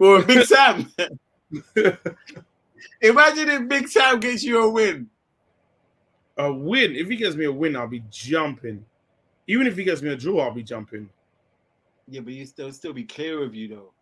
well, 0.00 0.24
Big 0.24 0.44
Sam. 0.46 0.90
Imagine 3.00 3.48
if 3.50 3.68
Big 3.68 3.88
Sam 3.88 4.18
gets 4.18 4.42
you 4.42 4.62
a 4.64 4.68
win. 4.68 5.08
a 6.38 6.52
win. 6.52 6.96
If 6.96 7.08
he 7.08 7.14
gets 7.16 7.36
me 7.36 7.44
a 7.44 7.52
win, 7.52 7.76
I'll 7.76 7.86
be 7.86 8.02
jumping. 8.10 8.84
Even 9.46 9.68
if 9.68 9.76
he 9.76 9.84
gets 9.84 10.02
me 10.02 10.10
a 10.10 10.16
draw, 10.16 10.40
I'll 10.40 10.50
be 10.54 10.64
jumping. 10.64 11.08
Yeah, 12.08 12.20
but 12.20 12.32
you 12.34 12.44
still 12.46 12.72
still 12.72 12.92
be 12.92 13.04
clear 13.04 13.42
of 13.44 13.54
you 13.54 13.68
though. 13.68 13.93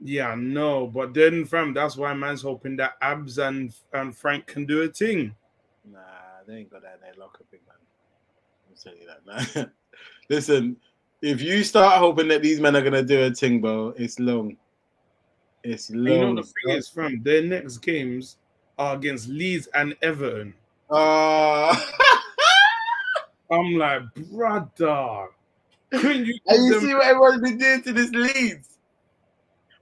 Yeah, 0.00 0.34
no. 0.36 0.86
But 0.86 1.14
then, 1.14 1.44
fam, 1.44 1.72
that's 1.72 1.96
why 1.96 2.12
man's 2.14 2.42
hoping 2.42 2.76
that 2.76 2.96
Abs 3.00 3.38
and 3.38 3.74
and 3.92 4.16
Frank 4.16 4.46
can 4.46 4.66
do 4.66 4.82
a 4.82 4.88
thing. 4.88 5.34
Nah, 5.90 5.98
they 6.46 6.58
ain't 6.58 6.70
got 6.70 6.82
that 6.82 6.96
in 6.96 7.00
their 7.00 7.24
locker, 7.24 7.44
big 7.50 7.60
man. 7.66 7.76
I'm 8.68 8.76
telling 8.76 9.00
you 9.00 9.06
that, 9.06 9.54
man. 9.56 9.70
Listen, 10.28 10.76
if 11.22 11.40
you 11.40 11.64
start 11.64 11.98
hoping 11.98 12.28
that 12.28 12.42
these 12.42 12.60
men 12.60 12.76
are 12.76 12.82
gonna 12.82 13.02
do 13.02 13.22
a 13.22 13.30
thing, 13.30 13.60
bro, 13.60 13.94
it's 13.96 14.18
long. 14.18 14.56
It's 15.62 15.90
long. 15.90 16.06
you 16.06 16.20
know 16.20 16.34
the 16.36 16.42
thing 16.42 16.76
is, 16.76 16.88
fam, 16.88 17.22
their 17.22 17.42
next 17.42 17.78
games 17.78 18.36
are 18.78 18.96
against 18.96 19.28
Leeds 19.28 19.68
and 19.74 19.96
Everton. 20.02 20.54
Uh, 20.90 21.74
I'm 23.50 23.74
like, 23.76 24.02
brother, 24.30 25.28
couldn't 25.90 26.26
you? 26.26 26.38
and 26.46 26.64
you 26.66 26.72
them- 26.74 26.80
see 26.82 26.94
what 26.94 27.06
everyone's 27.06 27.40
been 27.40 27.58
doing 27.58 27.82
to 27.82 27.92
this 27.92 28.10
Leeds. 28.10 28.73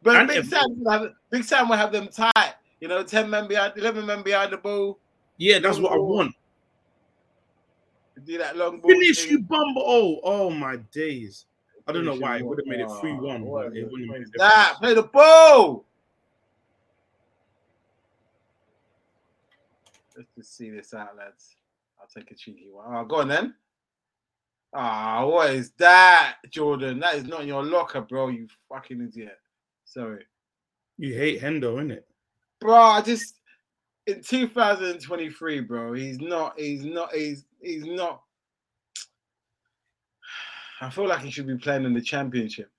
But 0.03 0.17
And 0.17 0.29
Big 0.29 0.38
if- 0.38 0.49
Sam, 0.49 0.83
will 0.83 0.91
have, 0.91 1.12
Big 1.31 1.45
Sam 1.45 1.69
will 1.69 1.77
have 1.77 1.93
them 1.93 2.09
tight. 2.09 2.55
You 2.81 2.88
know, 2.88 3.03
ten 3.05 3.31
men 3.31 3.47
behind, 3.47 3.75
eleven 3.77 4.05
men 4.07 4.23
behind 4.23 4.53
the 4.53 4.57
ball. 4.57 4.99
yeah, 5.37 5.59
that's 5.61 5.79
what 5.79 5.93
I 5.93 5.97
want. 5.97 6.35
Do 8.25 8.38
that 8.38 8.57
long 8.57 8.81
ball. 8.81 8.91
Finish 8.91 9.23
thing. 9.23 9.31
you, 9.33 9.38
bumble. 9.41 9.83
Oh, 9.85 10.21
oh 10.25 10.51
my 10.51 10.77
days. 10.93 11.47
I 11.87 11.93
don't 11.93 12.05
know 12.05 12.15
why 12.15 12.37
him 12.37 12.43
it 12.43 12.47
would 12.47 12.59
have 12.59 12.67
made 12.67 12.81
it 12.81 12.88
3 13.01 13.12
1, 13.15 13.43
Oh, 13.49 13.59
it 13.59 13.91
wouldn't 13.91 14.11
have 14.11 14.19
made 14.21 14.27
a 14.29 14.38
That 14.38 14.59
difference. 14.75 14.79
play 14.79 14.95
the 14.95 15.03
ball. 15.03 15.85
Let's 20.17 20.29
just 20.37 20.57
see 20.57 20.71
this 20.71 20.95
out, 20.95 21.17
lads. 21.17 21.57
I'll 22.01 22.07
take 22.07 22.31
a 22.31 22.35
cheeky 22.35 22.69
one. 22.71 22.87
Oh, 22.95 23.05
go 23.05 23.17
on 23.17 23.29
then. 23.29 23.55
Ah, 24.75 25.25
what 25.27 25.51
is 25.51 25.71
that, 25.79 26.37
Jordan? 26.51 27.01
That 27.01 27.17
is 27.17 27.25
not 27.25 27.43
in 27.43 27.49
your 27.49 27.65
locker, 27.65 28.01
bro. 28.01 28.29
You 28.29 28.47
fucking 28.69 29.01
idiot. 29.03 29.38
Sorry, 29.92 30.24
You 30.96 31.14
hate 31.14 31.42
Hendo, 31.42 31.74
innit? 31.76 32.05
bro. 32.61 32.74
I 32.74 33.02
just 33.02 33.35
in 34.07 34.22
2023, 34.22 35.61
bro. 35.61 35.92
He's 35.92 36.18
not. 36.18 36.59
He's 36.59 36.83
not. 36.83 37.14
He's. 37.14 37.44
He's 37.61 37.85
not. 37.85 38.22
I 40.81 40.88
feel 40.88 41.07
like 41.07 41.20
he 41.20 41.31
should 41.31 41.46
be 41.46 41.59
playing 41.59 41.85
in 41.85 41.92
the 41.92 42.00
championship. 42.00 42.70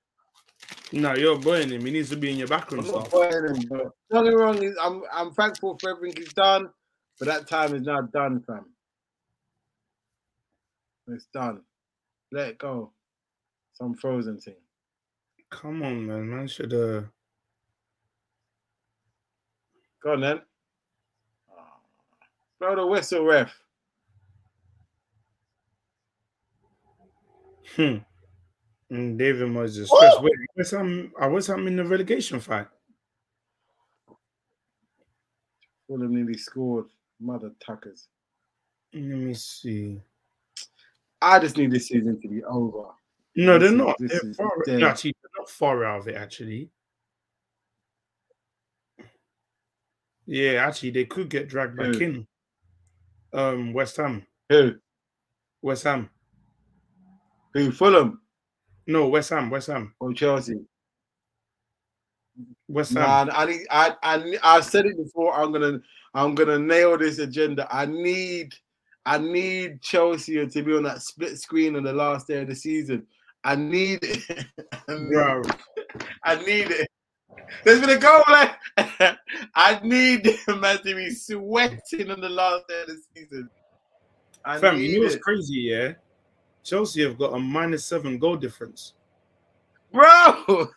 No, 0.91 1.13
you're 1.15 1.37
buying 1.37 1.69
him. 1.69 1.85
He 1.85 1.91
needs 1.91 2.09
to 2.09 2.17
be 2.17 2.31
in 2.31 2.37
your 2.37 2.47
backroom 2.47 2.81
I'm 2.81 2.91
not 2.91 3.07
stuff. 3.09 3.23
him, 3.31 3.67
but 3.69 3.91
don't 4.11 4.23
get 4.25 4.33
me 4.33 4.35
wrong. 4.35 4.75
I'm 4.81 5.03
I'm 5.13 5.31
thankful 5.33 5.77
for 5.79 5.91
everything 5.91 6.23
he's 6.23 6.33
done. 6.33 6.69
But 7.19 7.27
that 7.27 7.47
time 7.47 7.75
is 7.75 7.83
now 7.83 8.01
done, 8.01 8.43
fam. 8.47 8.65
It's 11.09 11.27
done. 11.33 11.61
Let 12.31 12.49
it 12.49 12.57
go. 12.57 12.91
Some 13.73 13.93
frozen 13.93 14.39
thing. 14.39 14.55
Come 15.61 15.83
on, 15.83 16.07
man. 16.07 16.29
Man 16.29 16.47
should 16.47 16.73
uh 16.73 17.01
Go 20.01 20.13
on 20.13 20.21
then. 20.21 20.41
Blow 22.59 22.75
the 22.75 22.85
whistle, 22.87 23.23
ref. 23.25 23.53
hmm. 27.75 27.97
And 28.89 29.17
David 29.17 29.47
Moyes 29.49 29.85
stressed. 29.85 30.21
Wait, 30.21 30.33
where's 30.55 30.69
some 30.71 31.11
I 31.19 31.27
was 31.27 31.49
I'm 31.49 31.67
in 31.67 31.75
the 31.75 31.85
relegation 31.85 32.39
fight. 32.39 32.67
Fulham 35.87 36.15
nearly 36.15 36.37
scored. 36.37 36.85
Mother 37.19 37.51
tuckers. 37.65 38.07
Let 38.93 39.03
me 39.03 39.33
see. 39.35 40.01
I 41.21 41.39
just 41.39 41.57
need 41.57 41.71
this 41.71 41.87
season 41.87 42.19
to 42.21 42.27
be 42.27 42.43
over. 42.43 42.89
No, 43.35 43.57
This 43.57 43.69
they're 43.69 43.77
not. 43.77 43.97
this 43.99 44.21
They're 44.21 44.33
far, 44.33 44.51
actually, 44.89 45.15
they're 45.21 45.32
not 45.43 45.49
far 45.49 45.83
out 45.83 46.01
of 46.01 46.07
it, 46.07 46.15
actually. 46.15 46.69
Yeah, 50.25 50.65
actually, 50.65 50.91
they 50.91 51.05
could 51.05 51.29
get 51.29 51.49
dragged 51.49 51.77
back 51.77 51.95
Who? 51.95 51.99
in. 51.99 52.27
Um, 53.33 53.73
West 53.73 53.97
Ham. 53.97 54.25
Who? 54.49 54.75
West 55.61 55.83
Ham. 55.83 56.09
Who? 57.53 57.71
Fulham 57.71 58.21
No, 58.87 59.07
West 59.09 59.31
Ham. 59.31 59.49
West 59.49 59.67
Ham. 59.67 59.93
or 59.99 60.13
Chelsea? 60.13 60.59
West 62.69 62.93
Ham. 62.93 63.27
Man, 63.27 63.35
I 63.35 63.45
need. 63.45 63.67
I. 63.69 63.95
I. 64.01 64.37
I've 64.43 64.65
said 64.65 64.85
it 64.85 64.97
before. 64.97 65.33
I'm 65.33 65.51
gonna. 65.51 65.79
I'm 66.13 66.35
gonna 66.35 66.59
nail 66.59 66.97
this 66.97 67.19
agenda. 67.19 67.67
I 67.69 67.85
need. 67.85 68.53
I 69.05 69.17
need 69.17 69.81
Chelsea 69.81 70.47
to 70.47 70.63
be 70.63 70.73
on 70.73 70.83
that 70.83 71.01
split 71.01 71.37
screen 71.37 71.75
on 71.75 71.83
the 71.83 71.91
last 71.91 72.27
day 72.27 72.41
of 72.41 72.47
the 72.47 72.55
season. 72.55 73.05
I 73.43 73.55
need 73.55 73.99
it. 74.03 74.45
I 74.87 74.93
need, 74.93 75.09
Bro, 75.09 75.41
I 76.23 76.35
need 76.35 76.71
it. 76.71 76.87
There's 77.63 77.79
been 77.79 77.89
a 77.91 77.97
goal. 77.97 78.23
Like, 78.29 78.57
I 79.55 79.79
need 79.83 80.23
them 80.23 80.59
man 80.61 80.77
to 80.77 80.95
be 80.95 81.09
sweating 81.11 82.11
on 82.11 82.21
the 82.21 82.29
last 82.29 82.67
day 82.67 82.81
of 82.81 82.87
the 82.87 83.01
season. 83.15 83.49
I 84.45 84.59
fam, 84.59 84.77
you 84.77 84.99
know 84.99 85.05
what's 85.05 85.17
crazy, 85.17 85.55
yeah? 85.55 85.93
Chelsea 86.63 87.03
have 87.03 87.17
got 87.17 87.33
a 87.33 87.39
minus 87.39 87.85
seven 87.85 88.17
goal 88.17 88.35
difference. 88.35 88.93
bro. 89.91 90.67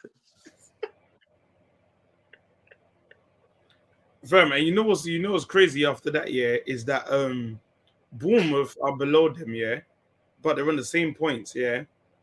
Fam, 4.25 4.53
and 4.53 4.67
you 4.67 4.75
know 4.75 4.83
what's 4.83 5.07
you 5.07 5.21
know 5.21 5.33
what's 5.33 5.45
crazy 5.45 5.85
after 5.85 6.11
that, 6.11 6.33
yeah, 6.33 6.57
is 6.67 6.85
that 6.85 7.11
um 7.13 7.61
Bournemouth 8.13 8.77
are 8.83 8.97
below 8.97 9.29
them, 9.29 9.55
yeah, 9.55 9.81
but 10.43 10.57
they're 10.57 10.69
on 10.69 10.77
the 10.77 10.85
same 10.85 11.15
points, 11.15 11.55
yeah. 11.55 11.83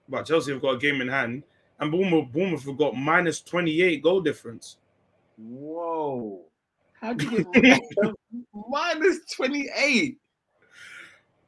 But 0.09 0.25
Chelsea 0.25 0.51
have 0.51 0.61
got 0.61 0.75
a 0.75 0.77
game 0.77 1.01
in 1.01 1.07
hand, 1.07 1.43
and 1.79 1.91
Bournemouth, 1.91 2.31
Bournemouth 2.31 2.65
have 2.65 2.77
got 2.77 2.95
minus 2.95 3.41
28 3.41 4.03
goal 4.03 4.21
difference. 4.21 4.77
Whoa. 5.37 6.41
How 6.99 7.13
do 7.13 7.29
you 7.29 7.45
get 7.53 7.81
minus 8.69 9.19
28? 9.35 10.17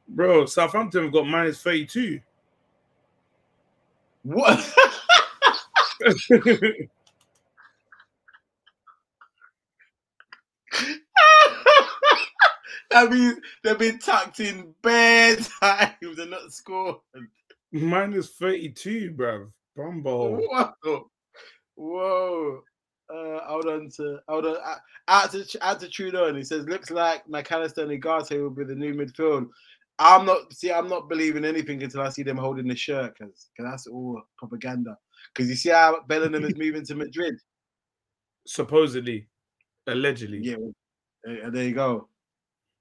Bro, 0.08 0.46
Southampton 0.46 1.04
have 1.04 1.12
got 1.12 1.26
minus 1.26 1.62
32. 1.62 2.20
What? 4.22 4.58
that 12.90 13.10
means 13.10 13.38
they've 13.62 13.78
been 13.78 13.98
tucked 13.98 14.40
in 14.40 14.74
bare 14.82 15.36
times 15.62 16.18
and 16.18 16.30
not 16.30 16.52
scored. 16.52 16.96
Minus 17.72 18.30
32, 18.36 19.12
bro. 19.12 19.48
Bumbo. 19.76 20.40
Whoa. 20.40 21.10
Whoa. 21.74 22.62
Uh, 23.08 23.40
hold 23.44 23.66
on 23.66 23.88
to 23.96 24.18
hold 24.26 24.46
on. 24.46 24.56
Uh, 24.56 24.76
Out 25.08 25.30
to 25.30 25.46
out 25.60 25.78
to 25.78 25.88
Trudeau, 25.88 26.26
and 26.26 26.36
he 26.36 26.42
says, 26.42 26.66
"Looks 26.66 26.90
like 26.90 27.24
McAllister 27.28 27.82
and 27.88 28.02
Ugarte 28.02 28.42
will 28.42 28.50
be 28.50 28.64
the 28.64 28.74
new 28.74 28.94
midfield." 28.94 29.46
I'm 30.00 30.26
not 30.26 30.52
see. 30.52 30.72
I'm 30.72 30.88
not 30.88 31.08
believing 31.08 31.44
anything 31.44 31.80
until 31.82 32.00
I 32.00 32.08
see 32.08 32.24
them 32.24 32.36
holding 32.36 32.66
the 32.66 32.74
shirt, 32.74 33.16
because 33.16 33.48
that's 33.56 33.86
all 33.86 34.20
propaganda. 34.36 34.98
Because 35.32 35.48
you 35.48 35.54
see 35.54 35.68
how 35.68 36.00
Bellingham 36.08 36.44
is 36.44 36.56
moving 36.56 36.84
to 36.86 36.96
Madrid. 36.96 37.36
Supposedly, 38.46 39.28
allegedly. 39.86 40.40
Yeah, 40.42 40.56
uh, 41.28 41.50
there 41.50 41.64
you 41.64 41.74
go. 41.74 42.08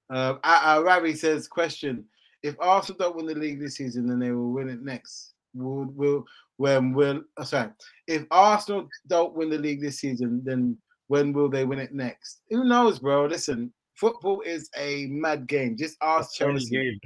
Uh, 0.10 0.38
uh, 0.44 0.82
Ravi 0.84 1.14
says, 1.14 1.48
"Question: 1.48 2.06
If 2.46 2.56
Arsenal 2.60 3.00
don't 3.00 3.16
win 3.16 3.26
the 3.26 3.36
league 3.36 3.60
this 3.60 3.76
season, 3.78 4.08
then 4.08 4.20
they 4.20 4.32
will 4.32 4.52
win 4.52 4.70
it 4.70 4.82
next. 4.82 5.34
Will 5.54 5.86
will 5.86 6.26
when 6.58 6.94
will 6.94 7.24
oh, 7.38 7.44
sorry? 7.44 7.72
If 8.08 8.26
Arsenal 8.32 8.88
don't 9.08 9.36
win 9.36 9.50
the 9.50 9.58
league 9.58 9.82
this 9.82 10.00
season, 10.00 10.42
then 10.46 10.78
when 11.08 11.34
will 11.34 11.50
they 11.50 11.66
win 11.66 11.80
it 11.80 11.94
next? 11.94 12.42
Who 12.50 12.64
knows, 12.66 13.00
bro? 13.00 13.26
Listen, 13.26 13.74
football 13.96 14.42
is 14.42 14.70
a 14.78 15.08
mad 15.08 15.48
game. 15.48 15.76
Just 15.78 15.98
ask 16.02 16.36
Chelsea. 16.36 17.00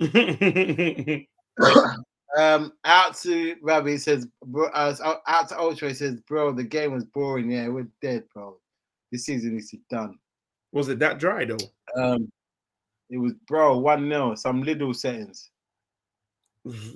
game. 0.00 1.26
Um, 2.38 2.72
out 2.84 3.16
to 3.22 3.56
Ravi 3.60 3.98
says, 3.98 4.26
bro, 4.44 4.68
uh, 4.68 5.16
out 5.26 5.48
to 5.48 5.58
Ultra 5.58 5.92
says, 5.94 6.20
bro, 6.28 6.52
the 6.52 6.62
game 6.62 6.92
was 6.92 7.04
boring. 7.04 7.50
Yeah, 7.50 7.68
we're 7.68 7.88
dead, 8.00 8.24
bro. 8.32 8.56
This 9.10 9.24
season 9.24 9.56
is 9.58 9.74
done. 9.90 10.16
Was 10.72 10.88
it 10.88 11.00
that 11.00 11.18
dry 11.18 11.44
though? 11.44 11.56
Um, 11.96 12.30
it 13.10 13.18
was 13.18 13.32
bro 13.46 13.78
one 13.78 14.08
0 14.08 14.34
some 14.36 14.62
little 14.62 14.94
settings. 14.94 15.50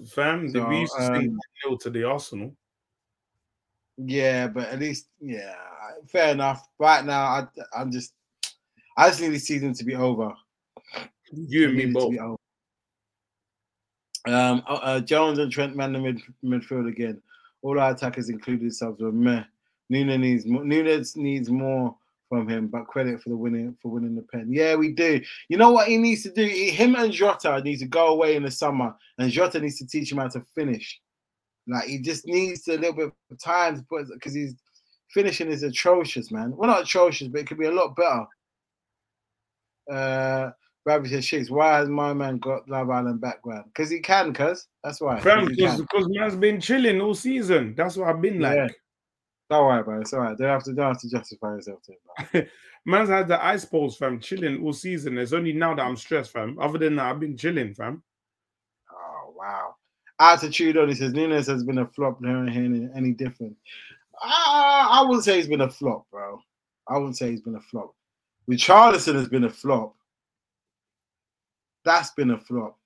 Fam, 0.09 0.48
So, 0.48 0.68
we 0.68 0.81
used 0.81 0.94
to 0.96 1.12
um, 1.14 1.38
nil 1.64 1.79
to 1.79 1.90
the 1.90 2.05
Arsenal. 2.05 2.55
Yeah, 3.96 4.48
but 4.48 4.68
at 4.68 4.79
least 4.79 5.09
yeah, 5.20 5.55
fair 6.09 6.33
enough. 6.33 6.68
Right 6.79 7.05
now, 7.05 7.22
I 7.22 7.46
I'm 7.77 7.90
just 7.90 8.12
I 8.96 9.09
just 9.09 9.20
need 9.20 9.29
the 9.29 9.38
season 9.38 9.72
to 9.74 9.85
be 9.85 9.94
over. 9.94 10.33
You 11.33 11.68
and 11.68 11.77
me 11.77 11.85
need 11.87 11.96
it 11.96 12.00
to 12.00 12.16
both. 12.16 12.38
Um, 14.27 14.62
uh, 14.66 14.81
uh, 14.83 15.00
Jones 15.00 15.38
and 15.38 15.53
Trent 15.53 15.77
man 15.77 15.92
the 15.92 15.98
mid, 15.98 16.20
midfield 16.44 16.88
again. 16.88 17.20
All 17.62 17.79
our 17.79 17.90
attackers, 17.90 18.29
including 18.29 18.70
subs, 18.70 19.00
were 19.00 19.12
meh. 19.12 19.44
Nunez 19.88 20.18
needs 20.18 20.46
more. 20.46 20.64
Nunez 20.64 21.16
needs 21.16 21.50
more 21.50 21.96
from 22.29 22.49
him, 22.49 22.69
but 22.69 22.87
credit 22.87 23.23
for 23.23 23.29
the 23.29 23.37
winning 23.37 23.77
for 23.81 23.91
winning 23.91 24.15
the 24.15 24.23
pen. 24.23 24.49
Yeah, 24.51 24.75
we 24.77 24.93
do. 24.93 25.21
You 25.49 25.57
know 25.59 25.71
what 25.71 25.89
he 25.89 25.97
needs 25.99 26.23
to 26.25 26.33
do? 26.33 26.45
Him 26.45 26.95
and 26.97 27.13
Jota 27.13 27.61
need 27.63 27.79
to 27.79 27.87
go 27.87 28.09
away 28.09 28.37
in 28.37 28.43
the 28.43 28.51
summer, 28.51 28.95
and 29.19 29.31
Jota 29.31 29.61
needs 29.61 29.79
to 29.79 29.87
teach 29.87 30.11
him 30.11 30.19
how 30.19 30.29
to 30.29 30.41
finish. 30.55 31.01
Like 31.67 31.85
he 31.85 31.99
just 31.99 32.27
needs 32.27 32.67
a 32.69 32.73
little 32.77 32.93
bit 32.93 33.13
of 33.31 33.41
time 33.43 33.77
to 33.77 33.83
put 33.85 34.07
because 34.13 34.35
he's 34.35 34.55
finishing 35.11 35.49
is 35.51 35.63
atrocious, 35.63 36.31
man. 36.31 36.55
Well, 36.57 36.69
not 36.69 36.83
atrocious, 36.83 37.29
but 37.29 37.41
it 37.43 37.47
could 37.47 37.59
be 37.59 37.67
a 37.67 37.73
lot 37.73 37.95
better. 37.97 38.27
Uh, 39.91 40.51
Rabbit 40.87 41.11
says, 41.11 41.25
"Shakes, 41.25 41.51
why 41.51 41.79
has 41.79 41.89
my 41.89 42.13
man 42.13 42.39
got 42.39 42.69
Love 42.69 42.91
Island 42.91 43.21
background? 43.21 43.65
Because 43.67 43.91
he 43.91 44.01
can, 44.01 44.35
cuz 44.35 44.67
that's 44.83 45.01
why. 45.01 45.15
'cause 45.15 45.25
Fam, 45.25 45.49
he 45.49 45.55
because 45.57 45.81
because 45.81 46.07
man's 46.11 46.37
been 46.37 46.61
chilling 46.61 47.01
all 47.01 47.15
season. 47.15 47.75
That's 47.75 47.97
what 47.97 48.09
I've 48.09 48.21
been 48.21 48.41
like. 48.41 48.57
Yeah. 48.57 48.69
Don't 49.55 49.67
worry 49.67 49.81
about 49.83 49.99
it. 49.99 50.01
It's 50.01 50.12
all 50.12 50.21
right. 50.21 50.37
Don't 50.37 50.49
have 50.49 50.64
to, 50.64 50.73
don't 50.73 50.88
have 50.88 51.01
to 51.01 51.09
justify 51.09 51.55
yourself 51.55 51.81
to 51.85 51.93
him. 51.93 51.99
man. 52.33 52.49
Man's 52.87 53.09
had 53.09 53.29
the 53.29 53.43
ice 53.45 53.64
balls, 53.64 53.97
fam, 53.97 54.19
chilling 54.19 54.64
all 54.64 54.73
season. 54.73 55.17
It's 55.17 55.33
only 55.33 55.53
now 55.53 55.77
that 55.77 55.87
I'm 55.87 55.97
stressed, 55.97 56.33
fam. 56.33 56.59
Other 56.59 56.77
than 56.79 56.97
that, 56.97 57.07
I've 57.07 57.21
been 57.21 57.37
chilling, 57.37 57.73
fam. 57.73 58.03
Oh 58.93 59.33
wow. 59.37 59.77
Attitude 60.19 60.77
on 60.77 60.88
he 60.88 60.97
says 60.97 61.13
Nunez 61.13 61.46
has 61.46 61.63
been 61.63 61.79
a 61.79 61.87
flop. 61.87 62.21
Never 62.21 62.50
hearing 62.50 62.90
any 62.96 63.13
different. 63.13 63.57
I, 64.21 64.88
I 64.90 65.02
wouldn't 65.02 65.25
say 65.25 65.37
he's 65.37 65.46
been 65.46 65.61
a 65.61 65.71
flop, 65.71 66.05
bro. 66.11 66.40
I 66.88 66.98
wouldn't 66.98 67.17
say 67.17 67.31
he's 67.31 67.40
been 67.40 67.55
a 67.55 67.61
flop. 67.61 67.94
Richarlison 68.50 69.15
has 69.15 69.29
been 69.29 69.44
a 69.44 69.50
flop. 69.50 69.94
That's 71.85 72.11
been 72.11 72.33
a 72.33 72.38
flop. 72.40 72.77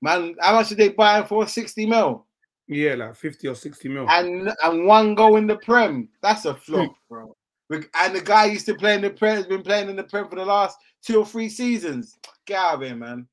Man, 0.00 0.34
how 0.40 0.54
much 0.54 0.70
did 0.70 0.78
they 0.78 0.88
buy 0.88 1.20
him 1.20 1.26
for? 1.26 1.46
60 1.46 1.84
mil. 1.84 2.26
Yeah, 2.68 2.94
like 2.94 3.14
50 3.14 3.48
or 3.48 3.54
60 3.54 3.88
mil. 3.88 4.06
And 4.08 4.52
and 4.64 4.86
one 4.86 5.14
goal 5.14 5.36
in 5.36 5.46
the 5.46 5.56
Prem. 5.56 6.08
That's 6.22 6.44
a 6.44 6.54
flop, 6.54 6.94
bro. 7.08 7.36
And 7.70 8.14
the 8.14 8.20
guy 8.20 8.46
used 8.46 8.66
to 8.66 8.74
play 8.74 8.94
in 8.94 9.02
the 9.02 9.10
Prem, 9.10 9.36
has 9.36 9.46
been 9.46 9.62
playing 9.62 9.88
in 9.88 9.96
the 9.96 10.04
Prem 10.04 10.28
for 10.28 10.36
the 10.36 10.44
last 10.44 10.78
two 11.02 11.18
or 11.18 11.26
three 11.26 11.48
seasons. 11.48 12.18
Get 12.46 12.58
out 12.58 12.74
of 12.74 12.82
here, 12.82 12.96
man. 12.96 13.26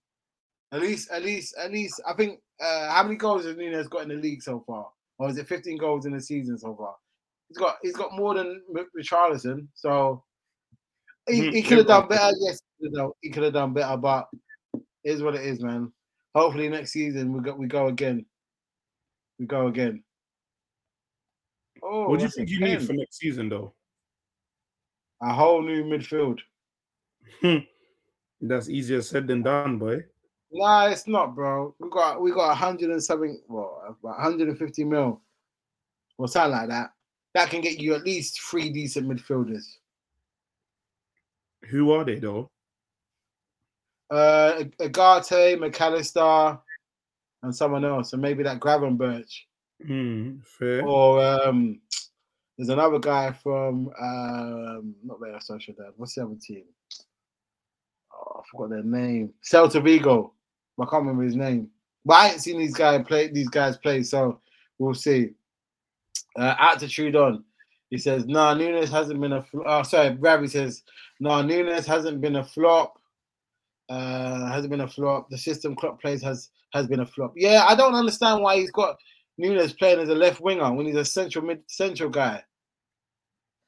At 0.71 0.81
least, 0.81 1.11
at 1.11 1.23
least, 1.23 1.55
at 1.57 1.71
least, 1.71 2.01
I 2.07 2.13
think 2.13 2.39
uh, 2.59 2.91
how 2.91 3.03
many 3.03 3.15
goals 3.15 3.45
has 3.45 3.55
Nunez 3.55 3.87
got 3.87 4.03
in 4.03 4.09
the 4.09 4.15
league 4.15 4.41
so 4.41 4.63
far? 4.65 4.87
Or 5.19 5.29
is 5.29 5.37
it 5.37 5.47
15 5.47 5.77
goals 5.77 6.05
in 6.05 6.13
the 6.13 6.21
season 6.21 6.57
so 6.57 6.75
far? 6.75 6.95
He's 7.49 7.57
got 7.57 7.77
he's 7.83 7.95
got 7.95 8.15
more 8.17 8.33
than 8.33 8.61
Richarlison, 8.97 9.67
so 9.75 10.23
he, 11.27 11.41
Mhm, 11.41 11.53
he 11.53 11.61
could 11.61 11.77
have 11.79 11.87
done 11.87 12.07
better. 12.07 12.35
Yes, 12.39 12.59
you 12.79 12.89
know, 12.91 13.15
he 13.21 13.29
could 13.29 13.43
have 13.43 13.53
done 13.53 13.73
better, 13.73 13.95
but 13.97 14.27
it 14.73 14.81
is 15.03 15.21
what 15.21 15.35
it 15.35 15.45
is, 15.45 15.61
man. 15.61 15.91
Hopefully 16.33 16.67
next 16.69 16.91
season 16.91 17.31
we 17.31 17.41
go 17.41 17.53
we 17.53 17.67
go 17.67 17.87
again. 17.87 18.25
We 19.43 19.47
go 19.47 19.67
again. 19.67 20.01
Oh, 21.83 22.07
what 22.07 22.19
do 22.19 22.23
you 22.23 22.31
think 22.31 22.49
you 22.49 22.61
need 22.61 22.81
for 22.81 22.93
next 22.93 23.17
season, 23.17 23.49
though? 23.49 23.73
a 25.21 25.33
whole 25.33 25.61
new 25.61 25.83
midfield? 25.83 26.39
That's 28.41 28.69
easier 28.69 29.01
said 29.01 29.27
than 29.27 29.43
done, 29.43 29.79
boy. 29.79 30.05
Nah, 30.49 30.85
it's 30.85 31.09
not, 31.09 31.35
bro. 31.35 31.75
We 31.77 31.89
got 31.89 32.21
we 32.21 32.31
got 32.31 32.51
a 32.51 32.55
hundred 32.55 32.91
and 32.91 33.03
something, 33.03 33.37
well, 33.49 33.97
about 34.01 34.17
150 34.17 34.83
mil, 34.85 35.21
or 36.17 36.27
something 36.29 36.51
like 36.51 36.69
that. 36.69 36.91
That 37.33 37.49
can 37.49 37.59
get 37.59 37.81
you 37.81 37.95
at 37.95 38.05
least 38.05 38.39
three 38.41 38.69
decent 38.69 39.09
midfielders. 39.09 39.65
Who 41.65 41.91
are 41.91 42.05
they 42.05 42.19
though? 42.19 42.49
Uh, 44.09 44.63
Ugarte, 44.79 45.57
McAllister, 45.57 46.61
and 47.43 47.55
someone 47.55 47.85
else, 47.85 48.13
and 48.13 48.21
maybe 48.21 48.41
that 48.43 48.59
Gravenberch. 48.59 49.41
Hmm, 49.85 50.37
fair. 50.57 50.85
Or 50.85 51.23
um, 51.23 51.79
there's 52.57 52.69
another 52.69 52.99
guy 52.99 53.33
from 53.33 53.89
um, 54.01 54.95
not 55.03 55.19
Real 55.19 55.35
Sociedad. 55.35 55.91
What's 55.97 56.15
the 56.15 56.23
other 56.23 56.35
team? 56.41 56.63
Oh, 58.13 58.39
I 58.39 58.43
forgot 58.49 58.69
their 58.69 58.83
name. 58.83 59.33
Celta 59.43 59.83
Vigo. 59.83 60.33
I 60.79 60.85
can't 60.85 61.03
remember 61.03 61.23
his 61.23 61.35
name. 61.35 61.69
But 62.05 62.13
I 62.13 62.29
ain't 62.29 62.41
seen 62.41 62.59
these 62.59 62.73
guys 62.73 63.05
play. 63.05 63.27
These 63.27 63.49
guys 63.49 63.77
play, 63.77 64.03
so 64.03 64.39
we'll 64.79 64.93
see. 64.93 65.31
Uh, 66.37 66.55
out 66.57 66.79
to 66.79 66.85
Trudon. 66.85 67.43
He 67.89 67.97
says, 67.97 68.25
"No, 68.25 68.33
nah, 68.33 68.53
Nunez 68.55 68.89
hasn't 68.89 69.21
been 69.21 69.33
a. 69.33 69.43
Fl- 69.43 69.61
oh, 69.65 69.83
sorry, 69.83 70.15
Ravi 70.15 70.47
says, 70.47 70.83
"No, 71.19 71.29
nah, 71.29 71.41
Nunez 71.43 71.85
hasn't 71.85 72.21
been 72.21 72.37
a 72.37 72.43
flop. 72.43 72.99
Uh, 73.93 74.51
hasn't 74.51 74.71
been 74.71 74.81
a 74.81 74.87
flop. 74.87 75.29
The 75.29 75.37
system 75.37 75.75
Klopp 75.75 76.01
plays 76.01 76.23
has 76.23 76.49
has 76.73 76.87
been 76.87 77.01
a 77.01 77.05
flop. 77.05 77.33
Yeah, 77.35 77.63
I 77.67 77.75
don't 77.75 77.93
understand 77.93 78.41
why 78.41 78.57
he's 78.57 78.71
got 78.71 78.97
Nunez 79.37 79.73
playing 79.73 79.99
as 79.99 80.09
a 80.09 80.15
left 80.15 80.41
winger 80.41 80.73
when 80.73 80.87
he's 80.87 80.95
a 80.95 81.05
central 81.05 81.45
mid 81.45 81.61
central 81.67 82.09
guy. 82.09 82.43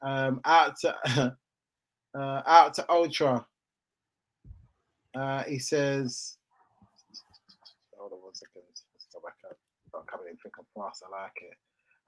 Um, 0.02 0.42
out 0.44 0.80
to 0.80 0.96
uh, 2.18 2.42
out 2.48 2.74
to 2.76 2.92
Ultra. 2.92 3.46
Uh, 5.14 5.44
he 5.44 5.60
says, 5.60 6.38
hold 7.96 8.12
on 8.12 8.24
one 8.24 8.34
second. 8.34 8.64
Let's 8.68 9.08
go 9.14 9.20
back 9.24 9.36
up. 9.50 9.58
I'm 9.94 10.08
coming 10.08 10.28
in 10.32 10.38
quick 10.38 10.54
and 10.58 10.66
fast. 10.76 11.04
I 11.08 11.22
like 11.22 11.38
it. 11.42 11.58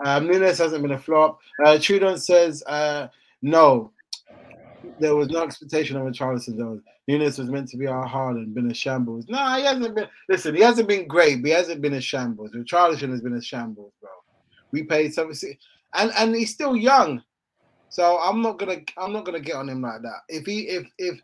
Um, 0.06 0.28
Nunez 0.28 0.58
hasn't 0.58 0.82
been 0.82 0.92
a 0.92 0.98
flop. 0.98 1.40
Uh, 1.64 1.78
Trudon 1.78 2.20
says, 2.20 2.64
uh, 2.68 3.08
no, 3.44 3.92
there 5.00 5.16
was 5.16 5.30
no 5.30 5.44
expectation 5.44 5.98
of 5.98 6.06
a 6.06 6.12
Richarlison 6.12 6.58
though. 6.58 6.80
Nunez 7.08 7.40
was 7.40 7.50
meant 7.50 7.70
to 7.70 7.78
be 7.78 7.88
our 7.88 8.08
Haaland, 8.08 8.54
been 8.54 8.70
a 8.70 8.74
shambles. 8.74 9.26
No, 9.28 9.38
he 9.56 9.64
hasn't 9.64 9.96
been. 9.96 10.08
Listen, 10.30 10.56
he 10.56 10.62
hasn't 10.62 10.88
been 10.88 11.08
great, 11.08 11.42
but 11.42 11.48
he 11.48 11.54
hasn't 11.54 11.82
been 11.82 11.94
a 11.94 12.02
shambles. 12.02 12.52
Richarlison 12.52 13.10
has 13.12 13.22
been 13.22 13.36
a 13.36 13.42
shambles, 13.42 13.94
bro. 14.02 14.10
We 14.72 14.84
paid 14.84 15.14
something, 15.14 15.58
and 15.94 16.12
and 16.18 16.36
he's 16.36 16.54
still 16.54 16.76
young, 16.76 17.24
so 17.90 18.20
I'm 18.20 18.42
not 18.42 18.60
gonna 18.60 18.82
I'm 18.98 19.14
not 19.14 19.26
gonna 19.26 19.40
get 19.40 19.56
on 19.56 19.70
him 19.70 19.82
like 19.82 20.02
that. 20.02 20.22
If 20.28 20.46
he 20.46 20.62
if 20.62 20.88
if 20.98 21.20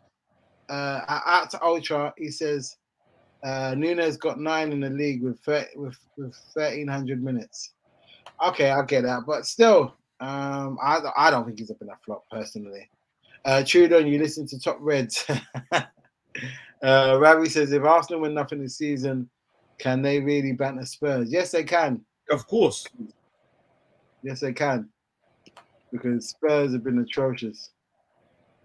uh, 0.68 1.46
to 1.46 1.62
Ultra, 1.62 2.14
he 2.16 2.30
says 2.30 2.76
uh, 3.44 3.74
Nunes 3.76 4.16
got 4.16 4.40
nine 4.40 4.72
in 4.72 4.80
the 4.80 4.90
league 4.90 5.22
with 5.22 5.38
30, 5.40 5.76
with 5.76 5.98
with 6.16 6.34
1300 6.54 7.22
minutes. 7.22 7.74
Okay, 8.44 8.70
I 8.70 8.82
get 8.84 9.02
that, 9.02 9.24
but 9.26 9.46
still, 9.46 9.94
um, 10.20 10.78
I 10.82 11.00
I 11.16 11.30
don't 11.30 11.44
think 11.44 11.58
he's 11.58 11.70
up 11.70 11.76
in 11.82 11.88
that 11.88 12.02
flop 12.04 12.24
personally. 12.30 12.88
Uh, 13.44 13.62
Trudon, 13.62 14.10
you 14.10 14.18
listen 14.18 14.46
to 14.46 14.58
Top 14.58 14.78
Reds. 14.80 15.26
uh, 15.72 15.82
Ravi 16.82 17.48
says, 17.48 17.72
if 17.72 17.82
Arsenal 17.82 18.22
win 18.22 18.34
nothing 18.34 18.62
this 18.62 18.78
season, 18.78 19.28
can 19.78 20.00
they 20.00 20.20
really 20.20 20.52
banter 20.52 20.86
Spurs? 20.86 21.30
Yes, 21.30 21.50
they 21.50 21.64
can. 21.64 22.00
Of 22.30 22.46
course. 22.46 22.86
Yes, 24.22 24.40
they 24.40 24.52
can. 24.52 24.88
Because 25.92 26.30
Spurs 26.30 26.72
have 26.72 26.82
been 26.82 26.98
atrocious. 26.98 27.70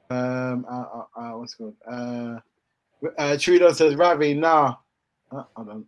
Um, 0.10 0.66
uh, 0.70 0.86
uh, 0.94 1.04
uh, 1.16 1.38
what's 1.38 1.54
it 1.54 1.58
called? 1.58 1.76
Uh, 1.86 2.40
uh, 3.18 3.36
Trudon 3.36 3.76
says, 3.76 3.96
Ravi, 3.96 4.34
nah. 4.34 4.76
Uh, 5.32 5.44
hold 5.56 5.70
on. 5.70 5.86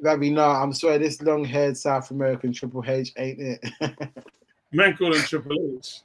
Ravi, 0.00 0.30
nah, 0.30 0.60
I'm 0.60 0.72
sorry, 0.72 0.98
this 0.98 1.22
long 1.22 1.44
haired 1.44 1.76
South 1.76 2.10
American 2.10 2.52
Triple 2.52 2.82
H 2.84 3.12
ain't 3.16 3.38
it. 3.40 3.64
Man 4.72 4.96
called 4.96 5.14
him 5.14 5.22
Triple 5.22 5.76
H. 5.78 6.00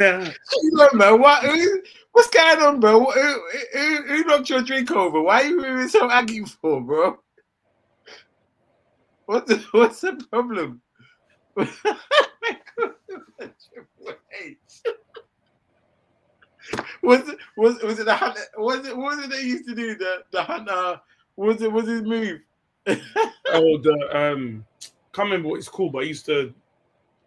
Look, 0.00 0.94
man, 0.94 1.20
what, 1.20 1.42
who, 1.44 1.82
what's 2.12 2.30
going 2.30 2.60
on, 2.60 2.80
bro? 2.80 3.04
Who, 3.04 3.42
who, 3.72 4.02
who 4.02 4.24
knocked 4.24 4.50
your 4.50 4.62
drink 4.62 4.90
over? 4.90 5.20
Why 5.20 5.42
are 5.42 5.46
you 5.46 5.60
moving 5.60 5.88
so 5.88 6.10
aggy 6.10 6.44
for, 6.44 6.80
bro? 6.80 7.18
What's 9.26 9.48
the, 9.48 9.64
what's 9.72 10.00
the 10.00 10.24
problem? 10.30 10.80
was 17.02 17.28
it 17.28 17.38
was 17.56 17.82
was 17.82 17.98
it 17.98 18.06
the 18.06 18.14
hunter? 18.14 18.40
Was 18.58 18.86
it 18.86 18.96
what 18.96 19.16
was 19.16 19.24
it 19.24 19.30
they 19.30 19.42
used 19.42 19.68
to 19.68 19.74
do 19.74 19.94
the 19.94 20.24
the 20.32 20.42
hunter? 20.42 21.00
Was 21.36 21.62
it 21.62 21.70
was 21.70 21.86
his 21.86 22.02
move? 22.02 22.40
oh, 22.86 23.78
the 23.78 24.08
um, 24.12 24.64
can't 25.12 25.26
remember 25.26 25.48
what 25.48 25.58
it's 25.58 25.68
called, 25.68 25.92
but 25.92 26.02
I 26.02 26.06
used 26.06 26.26
to 26.26 26.52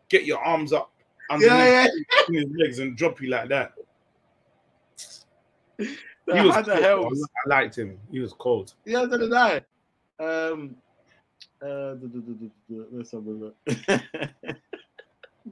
get 0.09 0.25
your 0.25 0.39
arms 0.39 0.73
up 0.73 0.91
yeah, 1.39 1.39
yeah. 1.39 1.87
his 2.29 2.45
legs 2.57 2.79
and 2.79 2.97
drop 2.97 3.21
you 3.21 3.29
like 3.29 3.49
that. 3.49 3.73
He 5.77 6.41
was 6.41 6.55
cold, 6.55 6.67
hell. 6.67 7.09
I 7.45 7.49
liked 7.49 7.77
him. 7.77 7.97
He 8.11 8.19
was 8.19 8.33
cold. 8.33 8.73
Yeah, 8.85 9.05
so 9.09 9.17
did 9.17 9.33
I. 9.33 9.61
Um, 10.19 10.75
uh, 11.61 11.95
let's 12.91 13.11
have 13.11 13.25
a 13.25 13.29
look. 13.29 13.55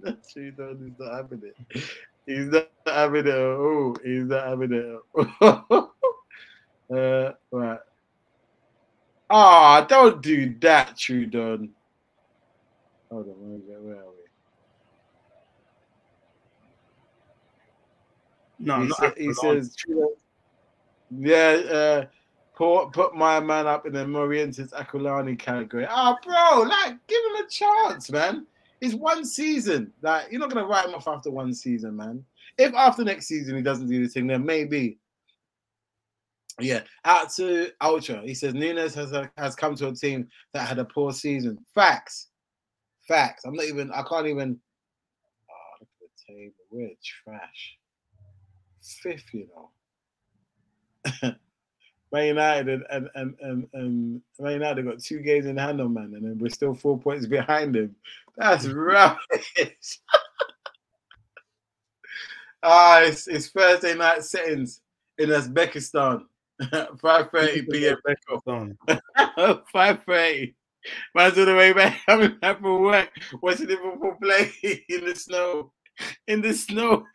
That's 0.02 0.34
true. 0.34 0.52
He's 0.52 0.58
not 1.00 1.16
having 1.16 1.42
it. 1.44 1.56
He's 2.26 2.48
not 2.48 2.70
having 2.86 3.28
it. 3.28 3.34
Oh, 3.34 3.96
he's 4.04 4.26
not 4.26 4.48
having 4.48 4.74
it. 4.74 5.00
uh, 6.94 7.32
right. 7.52 7.80
Ah, 9.30 9.82
oh, 9.82 9.88
don't 9.88 10.22
do 10.22 10.54
that, 10.60 10.96
Trudon. 10.96 11.70
Hold 13.12 13.28
on, 13.28 13.34
where, 13.38 13.80
where 13.80 13.96
are 13.96 14.10
we? 14.10 14.26
No, 18.60 18.82
he, 18.82 18.90
sa- 18.90 19.12
he 19.18 19.34
says, 19.34 19.76
yeah, 21.12 21.62
uh, 21.72 22.06
put, 22.56 22.92
put 22.92 23.16
my 23.16 23.40
man 23.40 23.68
up 23.68 23.86
in 23.86 23.94
the 23.94 24.06
Morientes 24.06 24.72
Aquilani 24.72 25.38
category. 25.38 25.86
Oh, 25.90 26.16
bro, 26.24 26.62
like, 26.62 26.96
give 27.08 27.22
him 27.24 27.46
a 27.46 27.50
chance, 27.50 28.10
man. 28.10 28.48
It's 28.82 28.94
one 28.94 29.26
season. 29.26 29.92
Like, 30.02 30.32
you're 30.32 30.40
not 30.40 30.52
going 30.52 30.64
to 30.64 30.70
write 30.70 30.88
him 30.88 30.96
off 30.96 31.08
after 31.08 31.32
one 31.32 31.54
season, 31.54 31.96
man. 31.96 32.24
If 32.58 32.74
after 32.74 33.04
next 33.04 33.28
season 33.28 33.56
he 33.56 33.62
doesn't 33.62 33.88
do 33.88 34.04
the 34.04 34.10
thing, 34.10 34.28
then 34.28 34.46
maybe. 34.46 34.98
Yeah, 36.60 36.84
out 37.04 37.34
to 37.34 37.72
Ultra. 37.82 38.22
He 38.22 38.34
says 38.34 38.54
Nunez 38.54 38.96
has 38.96 39.12
a, 39.12 39.30
has 39.38 39.56
come 39.56 39.76
to 39.76 39.90
a 39.90 39.94
team 39.94 40.30
that 40.54 40.68
had 40.68 40.80
a 40.80 40.86
poor 40.86 41.12
season. 41.12 41.58
Facts, 41.74 42.30
facts. 43.08 43.44
I'm 43.44 43.56
not 43.56 43.66
even. 43.66 43.92
I 43.92 44.04
can't 44.04 44.28
even. 44.28 44.58
Oh, 45.50 45.76
look 45.82 45.90
at 46.02 46.08
the 46.28 46.34
table. 46.34 46.54
We're 46.72 46.92
trash 47.04 47.78
fifth, 48.94 49.34
you 49.34 49.48
know. 49.54 49.70
Man 52.12 52.28
United 52.28 52.84
and 52.90 53.10
and 53.16 53.36
and 53.42 53.68
and 53.74 54.22
Man 54.40 54.54
United 54.54 54.86
got 54.86 55.00
two 55.00 55.20
games 55.20 55.48
in 55.48 55.58
hand 55.58 55.82
on 55.82 55.94
man, 55.94 56.14
and 56.16 56.24
then 56.24 56.38
we're 56.38 56.48
still 56.50 56.74
four 56.74 56.98
points 56.98 57.26
behind 57.26 57.76
him. 57.76 57.94
That's 58.38 58.66
rubbish. 58.68 59.18
ah, 62.64 63.02
it's, 63.02 63.28
it's 63.28 63.50
Thursday 63.50 63.96
night 63.96 64.24
settings 64.24 64.80
in 65.18 65.30
Uzbekistan. 65.30 66.22
5:30 66.62 67.70
p.m. 67.70 67.98
5:30. 68.08 70.54
Man's 71.16 71.38
on 71.38 71.46
the 71.46 71.56
way 71.56 71.74
back, 71.74 72.00
coming 72.06 72.38
back 72.40 72.62
from 72.62 72.84
work, 72.84 73.10
watching 73.42 73.68
Liverpool 73.68 74.16
play 74.22 74.52
in 74.90 75.06
the 75.06 75.16
snow 75.16 75.72
in 76.28 76.42
the 76.42 76.54
snow 76.54 77.06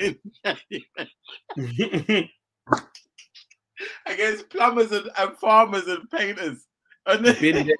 against 4.06 4.48
plumbers 4.50 4.92
and, 4.92 5.10
and, 5.18 5.36
farmers 5.38 5.86
and 5.86 6.08
painters. 6.10 6.66
And 7.06 7.22
Been 7.40 7.66
there. 7.66 7.76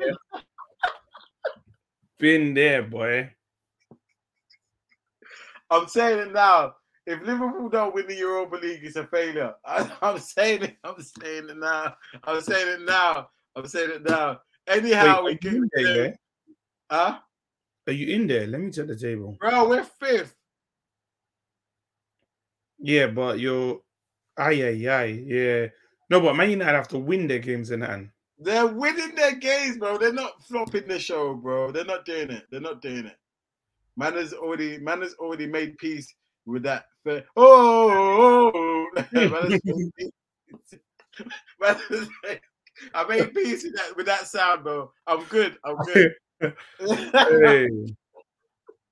Been 2.19 2.55
there, 2.55 2.83
boy. 2.83 3.33
I'm 5.71 5.87
saying 5.89 6.19
it 6.19 6.33
now. 6.33 6.75
If 7.07 7.23
Liverpool 7.23 7.69
don't 7.69 7.95
win 7.95 8.07
the 8.07 8.15
Europa 8.15 8.57
League, 8.57 8.85
it's 8.85 8.97
a 8.97 9.07
failure. 9.07 9.55
I, 9.65 9.91
am 10.03 10.19
saying 10.19 10.63
it. 10.63 10.77
I'm 10.85 11.01
saying 11.01 11.49
it 11.49 11.57
now. 11.57 11.95
I'm 12.25 12.41
saying 12.41 12.69
it 12.69 12.83
now. 12.83 13.29
I'm 13.57 13.67
saying 13.67 13.91
it 13.91 14.09
now. 14.09 14.41
Anyhow, 14.67 15.25
Wait, 15.25 15.43
we 15.43 15.51
get 15.51 15.63
there. 15.75 16.19
Huh? 16.91 17.19
Are 17.87 17.93
you 17.93 18.15
in 18.15 18.27
there? 18.27 18.47
Let 18.47 18.61
me 18.61 18.71
check 18.71 18.87
the 18.87 18.97
table. 18.97 19.37
Bro, 19.41 19.69
we're 19.69 19.85
fifth. 19.85 20.35
Yeah, 22.81 23.09
but 23.09 23.39
you're 23.39 23.81
aye 24.37 24.63
aye 24.63 24.89
aye. 24.89 25.25
Yeah. 25.27 25.67
No, 26.09 26.21
but 26.21 26.35
Man 26.35 26.51
United 26.51 26.77
have 26.77 26.89
to 26.89 26.99
win 26.99 27.29
their 27.29 27.39
games 27.39 27.71
in 27.71 27.83
hand. 27.83 28.11
They're 28.39 28.67
winning 28.67 29.15
their 29.15 29.37
games, 29.37 29.77
bro. 29.77 29.99
They're 29.99 30.13
not 30.13 30.43
flopping 30.45 30.89
the 30.89 30.99
show, 30.99 31.35
bro. 31.35 31.71
They're 31.71 31.85
not 31.85 32.07
doing 32.07 32.31
it. 32.31 32.47
They're 32.51 32.61
not 32.61 32.81
doing 32.81 33.07
it. 33.07 33.17
Man 33.97 34.15
has 34.15 34.33
already 34.33 34.79
man 34.79 35.03
has 35.03 35.15
already 35.15 35.47
made 35.47 35.77
peace 35.79 36.13
with 36.47 36.63
that. 36.63 36.87
Oh, 37.07 37.23
oh, 37.37 38.51
oh, 38.55 38.87
I 42.95 43.05
made 43.09 43.35
peace 43.35 43.65
with 43.65 43.77
that, 43.77 43.97
with 43.97 44.07
that 44.07 44.27
sound, 44.27 44.65
bro. 44.65 44.91
I'm 45.07 45.25
good. 45.25 45.59
I'm 45.65 45.77
good. 45.77 46.15
hey. 46.81 47.69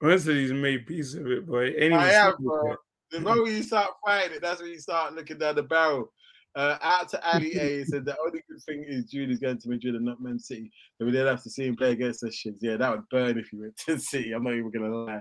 Most 0.00 0.28
of 0.28 0.34
these 0.34 0.52
made 0.52 0.86
peace 0.86 1.14
of 1.14 1.26
it, 1.26 1.46
boy. 1.46 1.72
Anyway, 1.72 2.00
I 2.00 2.12
am, 2.12 2.36
bro. 2.38 2.76
The 3.10 3.20
moment 3.20 3.48
you 3.48 3.62
start 3.62 3.90
fighting 4.04 4.36
it, 4.36 4.42
that's 4.42 4.60
when 4.60 4.70
you 4.70 4.78
start 4.78 5.14
looking 5.14 5.38
down 5.38 5.54
the 5.54 5.62
barrel. 5.62 6.12
Uh, 6.54 6.76
out 6.82 7.08
to 7.08 7.32
Ali 7.32 7.52
A 7.58 7.84
said 7.84 8.04
the 8.04 8.16
only 8.18 8.42
good 8.48 8.62
thing 8.64 8.84
is 8.86 9.04
Jude 9.04 9.30
is 9.30 9.38
going 9.38 9.58
to 9.58 9.68
Madrid 9.68 9.94
and 9.94 10.04
not 10.04 10.20
Man 10.20 10.38
City. 10.38 10.70
But 10.98 11.06
we 11.06 11.12
didn't 11.12 11.28
have 11.28 11.42
to 11.44 11.50
see 11.50 11.66
him 11.66 11.76
play 11.76 11.92
against 11.92 12.24
us 12.24 12.34
shit. 12.34 12.54
Yeah, 12.60 12.76
that 12.76 12.90
would 12.90 13.08
burn 13.10 13.38
if 13.38 13.52
you 13.52 13.60
went 13.60 13.76
to 13.86 13.98
City. 13.98 14.32
I'm 14.32 14.42
not 14.42 14.54
even 14.54 14.70
gonna 14.70 14.94
lie. 14.94 15.20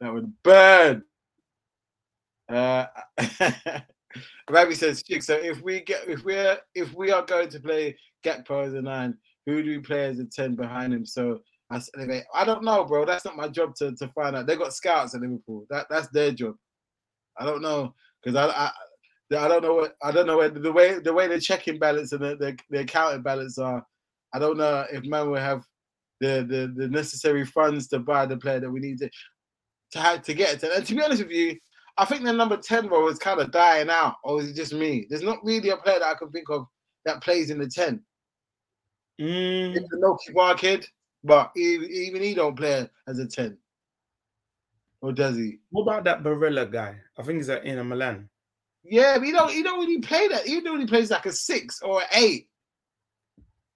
That 0.00 0.14
would 0.14 0.32
burn. 0.42 1.02
Uh 2.48 2.86
Ravi 4.50 4.74
says, 4.74 5.02
Chick, 5.02 5.22
so 5.22 5.34
if 5.34 5.60
we 5.62 5.80
get 5.80 6.08
if 6.08 6.24
we're 6.24 6.58
if 6.74 6.94
we 6.94 7.10
are 7.10 7.24
going 7.24 7.48
to 7.48 7.60
play 7.60 7.96
Gakpo 8.24 8.64
as 8.66 8.74
a 8.74 8.82
nine, 8.82 9.16
who 9.46 9.62
do 9.62 9.70
we 9.70 9.78
play 9.78 10.04
as 10.04 10.18
a 10.18 10.24
10 10.24 10.54
behind 10.54 10.92
him? 10.92 11.04
So 11.04 11.40
I 11.70 11.80
I 12.34 12.44
don't 12.44 12.62
know, 12.62 12.84
bro. 12.84 13.04
That's 13.04 13.24
not 13.24 13.36
my 13.36 13.48
job 13.48 13.74
to, 13.76 13.94
to 13.96 14.08
find 14.08 14.36
out. 14.36 14.46
They 14.46 14.56
got 14.56 14.72
scouts 14.72 15.14
at 15.14 15.20
Liverpool. 15.20 15.66
That 15.68 15.86
that's 15.90 16.08
their 16.08 16.30
job. 16.30 16.54
I 17.38 17.44
don't 17.44 17.62
know 17.62 17.94
because 18.22 18.36
I, 18.36 18.46
I 18.48 18.70
I 19.36 19.48
don't 19.48 19.62
know 19.62 19.74
what 19.74 19.96
I 20.02 20.12
don't 20.12 20.26
know 20.26 20.36
where 20.36 20.48
the 20.48 20.72
way 20.72 20.98
the 20.98 21.12
way 21.12 21.26
the 21.26 21.40
checking 21.40 21.78
balance 21.78 22.12
and 22.12 22.22
the, 22.22 22.36
the, 22.36 22.58
the 22.70 22.80
accounting 22.80 23.22
balance 23.22 23.58
are. 23.58 23.84
I 24.32 24.38
don't 24.38 24.58
know 24.58 24.84
if 24.92 25.04
man 25.04 25.30
will 25.30 25.40
have 25.40 25.62
the, 26.20 26.46
the 26.48 26.72
the 26.76 26.88
necessary 26.88 27.44
funds 27.44 27.88
to 27.88 27.98
buy 27.98 28.26
the 28.26 28.36
player 28.36 28.60
that 28.60 28.70
we 28.70 28.80
need 28.80 28.98
to 28.98 29.10
to 29.92 29.98
have 29.98 30.22
to 30.22 30.34
get 30.34 30.62
it. 30.62 30.70
And 30.72 30.86
to 30.86 30.94
be 30.94 31.02
honest 31.02 31.22
with 31.22 31.32
you, 31.32 31.56
I 31.98 32.04
think 32.04 32.24
the 32.24 32.32
number 32.32 32.56
10 32.56 32.88
role 32.88 33.08
is 33.08 33.18
kind 33.18 33.40
of 33.40 33.50
dying 33.50 33.88
out, 33.88 34.16
or 34.22 34.40
is 34.40 34.50
it 34.50 34.56
just 34.56 34.74
me? 34.74 35.06
There's 35.08 35.22
not 35.22 35.44
really 35.44 35.70
a 35.70 35.76
player 35.76 35.98
that 35.98 36.08
I 36.08 36.14
can 36.14 36.30
think 36.30 36.50
of 36.50 36.66
that 37.04 37.22
plays 37.22 37.50
in 37.50 37.58
the 37.58 37.68
10. 37.68 38.02
Mm. 39.20 39.76
It's 39.76 39.88
the 39.88 39.96
Noki 39.96 40.34
Bar 40.34 40.56
kid, 40.56 40.86
but 41.24 41.50
even, 41.56 41.88
even 41.90 42.22
he 42.22 42.34
don't 42.34 42.56
play 42.56 42.88
as 43.08 43.18
a 43.18 43.26
10. 43.26 43.56
Or 45.00 45.12
does 45.12 45.36
he? 45.36 45.58
What 45.70 45.82
about 45.82 46.04
that 46.04 46.22
Barella 46.22 46.70
guy? 46.70 46.96
I 47.18 47.22
think 47.22 47.38
he's 47.38 47.48
at 47.48 47.64
Inter 47.64 47.84
Milan. 47.84 48.28
Yeah, 48.82 49.18
but 49.18 49.26
he 49.26 49.32
don't 49.32 49.50
he 49.50 49.62
don't 49.62 49.80
really 49.80 50.00
play 50.00 50.28
that. 50.28 50.46
He 50.46 50.66
only 50.66 50.86
plays 50.86 51.10
like 51.10 51.26
a 51.26 51.32
six 51.32 51.82
or 51.82 52.00
an 52.00 52.06
eight. 52.12 52.48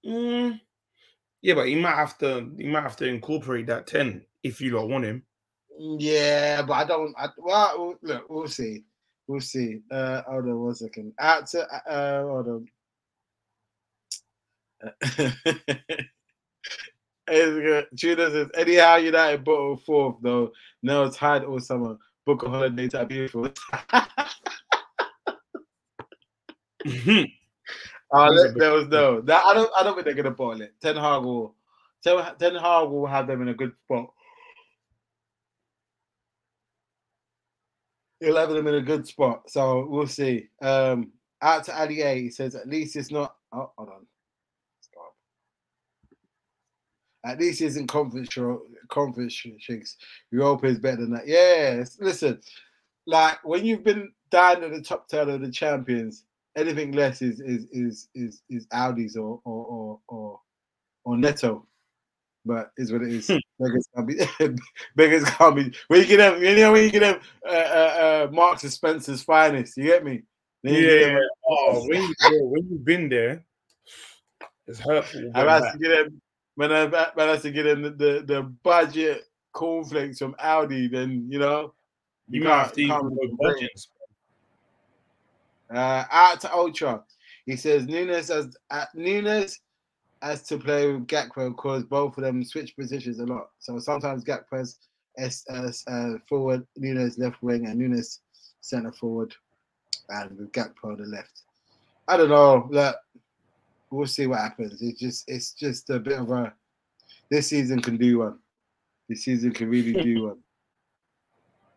Mm. 0.07 0.61
Yeah, 1.43 1.55
but 1.55 1.69
he 1.69 1.75
might 1.75 1.97
have 1.97 2.17
to 2.19 2.51
he 2.57 2.67
might 2.69 2.83
have 2.83 2.97
to 2.97 3.07
incorporate 3.07 3.67
that 3.67 3.87
10 3.87 4.25
if 4.43 4.61
you 4.61 4.71
don't 4.71 4.91
want 4.91 5.05
him. 5.05 5.23
Yeah, 5.79 6.63
but 6.63 6.75
I 6.75 6.85
don't. 6.85 7.15
I, 7.19 7.29
well, 7.39 7.97
look, 8.03 8.29
we'll 8.29 8.49
see. 8.49 8.85
We'll 9.27 9.41
see. 9.41 9.81
Uh, 9.91 10.23
hold 10.29 10.45
on 10.45 10.61
one 10.61 10.75
second. 10.75 11.15
Out 11.19 11.47
to 11.49 11.67
uh, 11.91 12.23
hold 12.23 12.49
on. 12.49 12.67
Tuna 17.31 18.31
says, 18.31 18.49
anyhow, 18.57 18.97
United 18.97 19.45
bottle 19.45 19.77
fourth 19.77 20.17
though. 20.23 20.53
No, 20.83 21.05
it's 21.05 21.17
hard 21.17 21.45
all 21.45 21.61
summer. 21.61 21.97
Book 22.27 22.43
a 22.43 22.49
holiday 22.49 22.89
to 22.89 23.07
beautiful. 23.07 23.49
oh, 28.13 28.53
there 28.57 28.73
was 28.73 28.89
no. 28.89 29.21
That 29.21 29.45
I 29.45 29.55
don't. 29.55 29.71
I 29.79 29.83
don't 29.83 29.95
think 29.95 30.05
they're 30.05 30.15
gonna 30.15 30.31
bottle 30.31 30.63
it. 30.63 30.75
Ten 30.83 30.97
Hag 30.97 31.23
will. 31.23 31.55
Ten, 32.03 32.23
Ten 32.39 32.55
Hag 32.57 32.89
will 32.89 33.07
have 33.07 33.27
them 33.27 33.43
in 33.43 33.49
a 33.49 33.55
good 33.55 33.73
spot. 33.85 34.13
He'll 38.21 38.37
have 38.37 38.51
them 38.51 38.67
in 38.67 38.75
a 38.75 38.83
good 38.83 39.07
spot. 39.07 39.51
So 39.51 39.87
we'll 39.89 40.07
see. 40.07 40.49
Um, 40.61 41.13
out 41.41 41.65
to 41.65 41.81
Ali 41.81 42.03
A, 42.03 42.21
he 42.21 42.31
says, 42.31 42.55
at 42.55 42.69
least 42.69 42.97
it's 42.97 43.11
not. 43.11 43.35
Oh, 43.53 43.73
hold 43.77 43.89
on. 43.89 44.07
At 47.25 47.39
least 47.39 47.61
in 47.61 47.87
conference 47.87 48.31
conference 48.89 49.33
shakes. 49.59 49.97
Europa 50.31 50.67
is 50.67 50.79
better 50.79 51.03
than 51.03 51.13
that. 51.13 51.27
Yes. 51.27 51.99
Listen, 52.01 52.41
like 53.07 53.45
when 53.45 53.65
you've 53.65 53.85
been 53.85 54.11
down 54.31 54.65
at 54.65 54.73
the 54.73 54.83
top 54.83 55.09
ten 55.09 55.29
of 55.29 55.41
the 55.41 55.51
champions, 55.51 56.25
anything 56.57 56.93
less 56.93 57.21
is 57.21 57.41
is 57.41 57.67
is 57.73 58.09
is 58.15 58.43
is 58.49 58.67
Aldis 58.73 59.17
or 59.17 59.41
or 59.45 59.65
or 59.65 60.01
or, 60.09 60.41
or 61.05 61.17
Netto. 61.17 61.67
But 62.47 62.71
is 62.79 62.91
what 62.91 63.03
it 63.03 63.13
is. 63.13 63.27
beggars 63.59 63.87
can't 63.95 64.09
be 64.09 64.19
beggars 64.97 65.25
can't 65.25 65.57
be 65.57 65.75
when 65.89 66.01
you 66.01 66.07
get 66.07 66.17
them, 66.17 66.43
you 66.43 66.57
know 66.57 66.73
when 66.73 66.85
you 66.85 66.91
get 66.91 67.01
them 67.01 67.21
uh, 67.47 67.53
uh, 67.53 68.29
uh 68.29 68.33
Marks 68.33 68.63
and 68.63 68.73
Spencer's 68.73 69.23
finest, 69.23 69.77
you 69.77 69.85
get 69.85 70.05
me? 70.05 70.23
Then 70.63 70.75
yeah. 70.75 71.07
Them, 71.07 71.21
oh, 71.47 71.87
when 71.87 72.03
you 72.03 72.15
when 72.47 72.69
you've 72.71 72.85
been 72.85 73.11
there, 73.11 73.45
it's 74.67 74.79
hurtful. 74.79 75.31
I've 75.35 75.49
had 75.49 75.73
to 75.73 75.79
get 75.79 75.89
them 75.89 76.23
when 76.61 76.73
I 76.73 76.85
when 77.15 77.31
I 77.31 77.37
to 77.39 77.51
get 77.51 77.65
in 77.65 77.81
the, 77.81 77.91
the, 77.91 78.25
the 78.27 78.43
budget 78.43 79.25
cornflakes 79.55 80.19
from 80.19 80.35
Aldi, 80.35 80.91
then 80.91 81.27
you 81.31 81.39
know 81.39 81.73
you, 82.29 82.43
you 82.43 82.47
might 82.47 82.59
have 82.59 82.73
to 82.75 82.83
eat 82.83 83.39
budgets. 83.39 83.89
Uh, 85.75 86.05
out 86.11 86.39
to 86.43 86.53
Ultra, 86.53 87.03
he 87.47 87.57
says 87.57 87.87
Nunez 87.87 88.29
as 88.29 88.59
uh, 88.71 88.85
Nunez 88.95 89.59
as 90.21 90.43
to 90.43 90.59
play 90.59 90.93
with 90.93 91.07
Gakpo 91.07 91.49
because 91.49 91.85
both 91.85 92.19
of 92.19 92.25
them 92.25 92.45
switch 92.45 92.77
positions 92.77 93.21
a 93.21 93.25
lot. 93.25 93.49
So 93.61 93.79
sometimes 93.79 94.23
Gakpo's 94.23 94.81
as 95.17 95.43
uh, 95.49 96.19
forward, 96.29 96.67
Nunez 96.77 97.17
left 97.17 97.43
wing, 97.43 97.69
and 97.69 97.79
Nunez 97.79 98.21
centre 98.61 98.93
forward, 98.93 99.35
and 100.11 100.37
with 100.37 100.53
Gakpo 100.53 100.93
on 100.93 100.99
the 100.99 101.07
left. 101.07 101.41
I 102.07 102.19
don't 102.19 102.29
know. 102.29 102.69
Look, 102.71 102.97
we'll 103.91 104.07
see 104.07 104.27
what 104.27 104.39
happens. 104.39 104.81
It's 104.81 105.01
just 105.01 105.25
it's 105.29 105.53
just 105.53 105.91
a 105.91 105.99
bit 105.99 106.19
of 106.19 106.31
a 106.31 106.53
this 107.31 107.49
season 107.49 107.81
can 107.81 107.97
do 107.97 108.21
one. 108.21 108.39
This 109.09 109.25
season 109.25 109.53
can 109.53 109.69
really 109.69 109.93
do 109.93 110.25
one. 110.27 110.39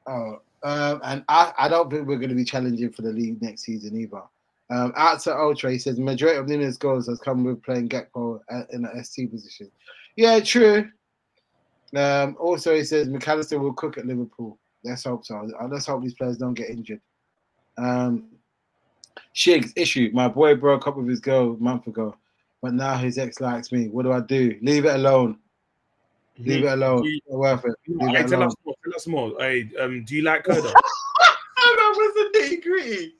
Oh, 0.06 0.42
um, 0.64 1.02
and 1.04 1.24
I, 1.28 1.54
I 1.58 1.68
don't 1.68 1.90
think 1.92 2.08
we're 2.08 2.18
going 2.18 2.30
to 2.30 2.36
be 2.36 2.46
challenging 2.46 2.92
for 2.92 3.02
the 3.02 3.12
league 3.12 3.42
next 3.42 3.64
season 3.64 4.00
either. 4.00 4.24
Um, 4.70 4.94
out 4.96 5.20
to 5.22 5.36
Ultra, 5.36 5.72
he 5.72 5.78
says 5.78 6.00
majority 6.00 6.40
of 6.40 6.48
Nunez 6.48 6.78
goals 6.78 7.08
has 7.08 7.20
come 7.20 7.44
with 7.44 7.62
playing 7.64 7.90
Gakpo 7.90 8.40
in 8.72 8.84
the 8.84 9.04
ST 9.04 9.30
position. 9.30 9.70
Yeah, 10.16 10.40
true. 10.40 10.90
Um, 11.96 12.36
also, 12.40 12.76
he 12.76 12.84
says 12.84 13.08
McAllister 13.08 13.60
will 13.60 13.74
cook 13.74 13.98
at 13.98 14.08
Liverpool. 14.08 14.58
Let's 14.84 15.04
hope 15.04 15.26
so. 15.26 15.48
Let's 15.70 15.86
hope 15.86 16.02
these 16.02 16.16
players 16.16 16.38
don't 16.38 16.54
get 16.54 16.70
injured. 16.70 17.02
Um, 17.78 18.30
Shigs 19.36 19.74
issue. 19.76 20.10
My 20.14 20.28
boy 20.28 20.56
broke 20.56 20.88
up 20.88 20.98
with 20.98 21.08
his 21.08 21.20
girl 21.20 21.54
a 21.54 21.64
month 21.64 21.88
ago, 21.88 22.16
but 22.62 22.74
now 22.74 22.98
his 22.98 23.18
ex 23.18 23.40
likes 23.42 23.72
me. 23.72 23.88
What 23.88 24.04
do 24.04 24.12
I 24.12 24.20
do? 24.20 24.58
Leave 24.62 24.86
it 24.86 24.96
alone. 24.96 25.38
Leave 26.38 26.64
it 26.64 26.74
alone. 26.74 27.04
You, 27.04 27.20
worth 27.28 27.66
it. 27.66 27.76
Leave 27.88 28.10
hey, 28.10 28.24
it 28.24 28.28
tell 28.28 28.40
alone. 28.40 28.48
us 28.48 28.56
more. 28.66 28.76
Tell 28.84 28.96
us 28.96 29.08
more. 29.08 29.36
Hey, 29.40 29.70
um, 29.80 30.04
do 30.04 30.16
you 30.16 30.24
like 30.24 30.46
her? 30.48 30.54
Though? 30.56 30.62
that 31.56 31.94
was 31.96 32.32
the 32.34 32.40
nitty 32.40 32.64
gritty. 32.64 33.14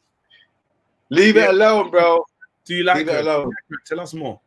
Leave 1.10 1.36
yeah. 1.36 1.46
it 1.46 1.50
alone, 1.52 1.92
bro. 1.92 2.26
Do 2.66 2.76
you 2.76 2.84
like 2.84 2.98
Leave 2.98 3.08
her? 3.08 3.18
it 3.18 3.28
alone. 3.28 3.52
Tell 3.86 4.00
us 4.00 4.14
more. 4.14 4.40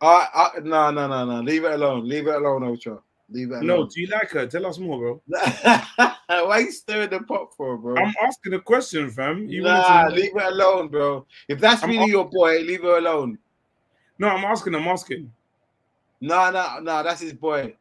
I, 0.00 0.28
I, 0.32 0.60
no, 0.60 0.90
no, 0.90 1.08
no, 1.08 1.24
no. 1.24 1.40
Leave 1.40 1.64
it 1.64 1.72
alone. 1.72 2.08
Leave 2.08 2.28
it 2.28 2.34
alone, 2.34 2.62
Ultra. 2.62 2.98
Leave 3.30 3.50
alone. 3.50 3.66
No, 3.66 3.86
do 3.86 4.00
you 4.00 4.06
like 4.06 4.30
her? 4.30 4.46
Tell 4.46 4.66
us 4.66 4.78
more, 4.78 4.98
bro. 4.98 5.22
Why 6.46 6.58
you 6.60 6.72
stirring 6.72 7.10
the 7.10 7.20
pot 7.20 7.54
for, 7.54 7.76
bro? 7.76 7.96
I'm 7.96 8.14
asking 8.22 8.54
a 8.54 8.60
question, 8.60 9.10
fam. 9.10 9.46
You 9.48 9.62
nah, 9.62 10.08
leave 10.10 10.32
her 10.32 10.48
alone, 10.48 10.88
bro. 10.88 11.26
If 11.46 11.60
that's 11.60 11.82
I'm 11.82 11.90
really 11.90 12.02
asking... 12.02 12.12
your 12.12 12.30
boy, 12.30 12.60
leave 12.60 12.82
her 12.82 12.98
alone. 12.98 13.38
No, 14.18 14.28
I'm 14.28 14.44
asking. 14.44 14.74
I'm 14.74 14.88
asking. 14.88 15.30
No, 16.20 16.50
no, 16.50 16.78
no. 16.80 17.02
That's 17.02 17.20
his 17.20 17.34
boy. 17.34 17.76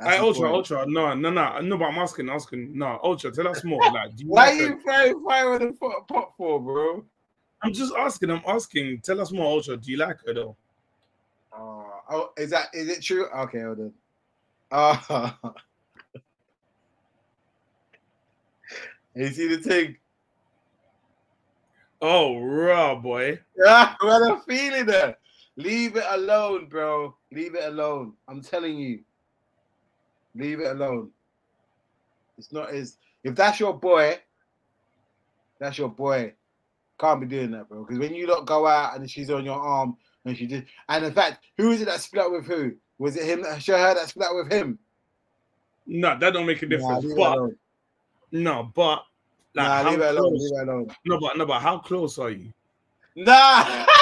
That's 0.00 0.16
hey, 0.16 0.18
Ultra, 0.18 0.48
boy. 0.48 0.54
Ultra. 0.54 0.86
No, 0.86 1.14
no, 1.14 1.30
no, 1.30 1.60
no. 1.60 1.76
But 1.76 1.84
I'm 1.86 1.98
asking, 1.98 2.30
asking. 2.30 2.76
No, 2.76 2.98
Ultra. 3.02 3.30
Tell 3.30 3.48
us 3.48 3.62
more. 3.64 3.80
Like, 3.92 4.12
you 4.16 4.28
why 4.28 4.50
like 4.50 4.60
are 4.60 4.62
you 4.62 4.80
throwing 4.80 5.24
fire 5.24 5.50
with 5.50 5.60
the 5.60 6.02
pot 6.08 6.32
for, 6.36 6.60
bro? 6.60 7.04
I'm 7.62 7.74
just 7.74 7.92
asking. 7.94 8.30
I'm 8.30 8.42
asking. 8.46 9.00
Tell 9.02 9.20
us 9.20 9.32
more, 9.32 9.46
Ultra. 9.46 9.76
Do 9.76 9.90
you 9.90 9.98
like 9.98 10.16
her 10.26 10.32
though? 10.32 10.56
Uh, 11.52 11.82
oh, 12.10 12.30
is 12.36 12.50
that 12.50 12.68
is 12.72 12.88
it 12.88 13.02
true? 13.02 13.26
Okay, 13.26 13.60
hold 13.60 13.80
on. 13.80 13.92
Uh, 14.70 15.30
you 19.14 19.28
see 19.28 19.48
the 19.48 19.58
thing? 19.58 19.96
Oh, 22.00 22.38
raw 22.38 22.94
boy. 22.94 23.40
Yeah, 23.56 23.94
what 24.00 24.30
a 24.30 24.40
feeling 24.42 24.86
there. 24.86 25.16
Leave 25.56 25.96
it 25.96 26.04
alone, 26.08 26.66
bro. 26.66 27.16
Leave 27.32 27.54
it 27.56 27.64
alone. 27.64 28.12
I'm 28.28 28.42
telling 28.42 28.76
you. 28.76 29.00
Leave 30.36 30.60
it 30.60 30.68
alone. 30.70 31.10
It's 32.36 32.52
not 32.52 32.70
as 32.70 32.98
if 33.24 33.34
that's 33.34 33.58
your 33.58 33.76
boy, 33.76 34.18
that's 35.58 35.78
your 35.78 35.88
boy. 35.88 36.34
Can't 37.00 37.20
be 37.20 37.26
doing 37.26 37.50
that, 37.52 37.68
bro. 37.68 37.84
Because 37.84 37.98
when 37.98 38.14
you 38.14 38.26
don't 38.26 38.46
go 38.46 38.66
out 38.66 38.96
and 38.96 39.10
she's 39.10 39.30
on 39.30 39.44
your 39.44 39.58
arm 39.58 39.96
and 40.24 40.36
she 40.36 40.46
did, 40.46 40.66
and 40.88 41.04
in 41.04 41.12
fact, 41.12 41.44
who 41.56 41.72
is 41.72 41.80
it 41.80 41.86
that 41.86 42.00
split 42.00 42.30
with 42.30 42.46
who? 42.46 42.74
Was 42.98 43.16
it 43.16 43.24
him 43.24 43.42
that 43.42 43.64
her 43.64 43.94
that 43.94 44.08
split 44.08 44.34
with 44.34 44.52
him? 44.52 44.78
No, 45.86 46.18
that 46.18 46.32
don't 46.32 46.46
make 46.46 46.62
a 46.62 46.66
difference. 46.66 47.04
Nah, 47.04 47.14
but 47.14 47.50
no, 48.32 48.72
but 48.74 49.04
Like, 49.54 49.84
nah, 49.84 49.90
leave 49.90 50.00
it 50.00 50.16
alone. 50.16 50.34
Leave 50.34 50.52
it 50.52 50.68
alone. 50.68 50.88
No, 51.06 51.20
but 51.20 51.36
no, 51.36 51.46
but 51.46 51.60
how 51.60 51.78
close 51.78 52.18
are 52.18 52.30
you? 52.30 52.52
Nah. 53.16 53.86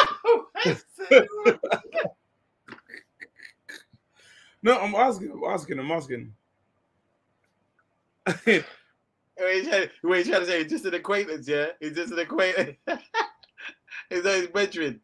No, 4.62 4.80
I'm 4.80 4.96
asking. 4.96 5.30
I'm 5.30 5.44
asking. 5.44 5.78
I'm 5.78 5.92
asking. 5.92 6.32
Wait, 8.46 8.64
he's 9.38 9.68
trying, 9.68 9.88
wait, 10.02 10.18
he's 10.18 10.28
trying 10.28 10.40
to 10.40 10.46
say 10.46 10.62
he's 10.62 10.72
just 10.72 10.86
an 10.86 10.94
acquaintance, 10.94 11.46
yeah? 11.46 11.66
He's 11.78 11.94
just 11.94 12.10
an 12.10 12.18
acquaintance. 12.18 12.76
he's 14.10 14.24
not 14.24 14.34
his 14.34 14.46
bedroom. 14.48 15.00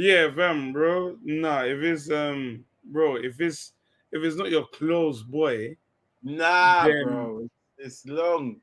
Yeah, 0.00 0.30
fam, 0.34 0.72
bro. 0.72 1.16
Nah, 1.22 1.64
if 1.64 1.78
it's 1.82 2.10
um, 2.10 2.64
bro, 2.84 3.16
if 3.16 3.40
it's 3.40 3.72
if 4.12 4.22
it's 4.22 4.36
not 4.36 4.50
your 4.50 4.66
close 4.68 5.22
boy, 5.22 5.76
Nah, 6.22 6.86
Then- 6.86 7.04
bro. 7.04 7.48
It's 7.78 8.04
long. 8.06 8.60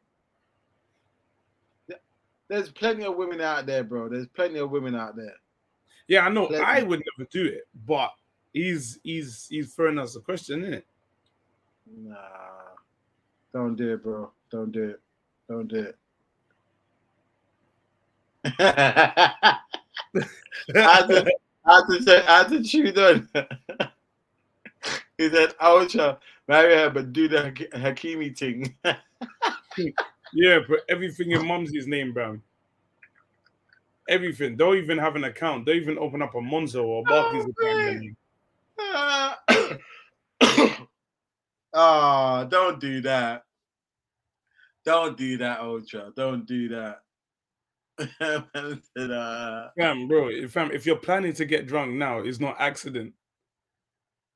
There's 2.50 2.70
plenty 2.70 3.04
of 3.04 3.16
women 3.18 3.42
out 3.42 3.66
there, 3.66 3.84
bro. 3.84 4.08
There's 4.08 4.28
plenty 4.28 4.60
of 4.60 4.70
women 4.72 4.96
out 4.96 5.16
there. 5.18 5.34
yeah, 6.08 6.26
I 6.26 6.30
know 6.30 6.46
Let 6.46 6.62
I 6.64 6.84
would 6.84 7.02
never 7.18 7.28
do 7.30 7.46
it, 7.46 7.68
but 7.86 8.14
he's 8.54 9.00
he's 9.04 9.48
he's 9.50 9.74
throwing 9.74 10.00
us 10.00 10.16
a 10.16 10.22
question, 10.22 10.62
isn't 10.62 10.74
it? 10.76 10.86
Nah. 11.98 12.16
Don't 13.52 13.76
do 13.76 13.94
it, 13.96 14.04
bro. 14.04 14.32
Don't 14.50 14.72
do 14.72 14.84
it. 14.92 15.02
Don't 15.50 15.68
do 15.68 15.92
it. 18.46 18.56
I 20.76 20.80
had 20.80 21.08
to, 21.08 21.32
I 21.66 21.76
had 21.76 21.84
to, 21.90 22.04
say- 22.04 22.26
I 22.26 22.38
had 22.40 22.50
to 22.50 22.64
tune 22.64 22.98
on. 23.00 23.30
he 25.18 25.30
said, 25.30 25.54
Ultra, 25.62 26.20
marry 26.48 26.76
her, 26.76 26.90
but 26.90 27.14
do 27.14 27.28
the 27.28 27.52
Hakimi 27.74 28.38
thing. 28.38 28.76
Yeah, 30.34 30.60
but 30.68 30.80
everything 30.90 31.32
in 31.32 31.46
Mumsy's 31.46 31.88
name, 31.88 32.12
bro. 32.12 32.40
Everything. 34.10 34.56
Don't 34.56 34.78
even 34.78 34.98
have 34.98 35.16
an 35.16 35.24
account. 35.26 35.66
Don't 35.66 35.76
even 35.76 35.98
open 35.98 36.22
up 36.22 36.36
a 36.36 36.40
Monzo 36.40 36.84
or 36.84 37.04
oh, 37.08 37.10
Barclays 37.10 37.46
Oh, 37.46 37.68
account. 37.68 38.16
man. 38.80 39.36
anymore. 39.60 39.78
oh, 40.42 40.88
ah, 41.74 42.44
don't 42.46 42.80
do 42.80 43.02
that. 43.02 43.44
Don't 44.86 45.18
do 45.18 45.38
that, 45.38 45.60
Ultra. 45.60 46.12
Don't 46.16 46.46
do 46.46 46.70
that. 46.70 47.02
Ta-da. 48.20 49.14
Uh, 49.14 49.70
fam, 49.78 50.08
bro, 50.08 50.30
if 50.30 50.52
fam, 50.52 50.72
if 50.72 50.86
you're 50.86 50.96
planning 50.96 51.34
to 51.34 51.46
get 51.46 51.68
drunk 51.68 51.94
now, 51.94 52.20
it's 52.20 52.40
not 52.40 52.56
accident. 52.60 53.14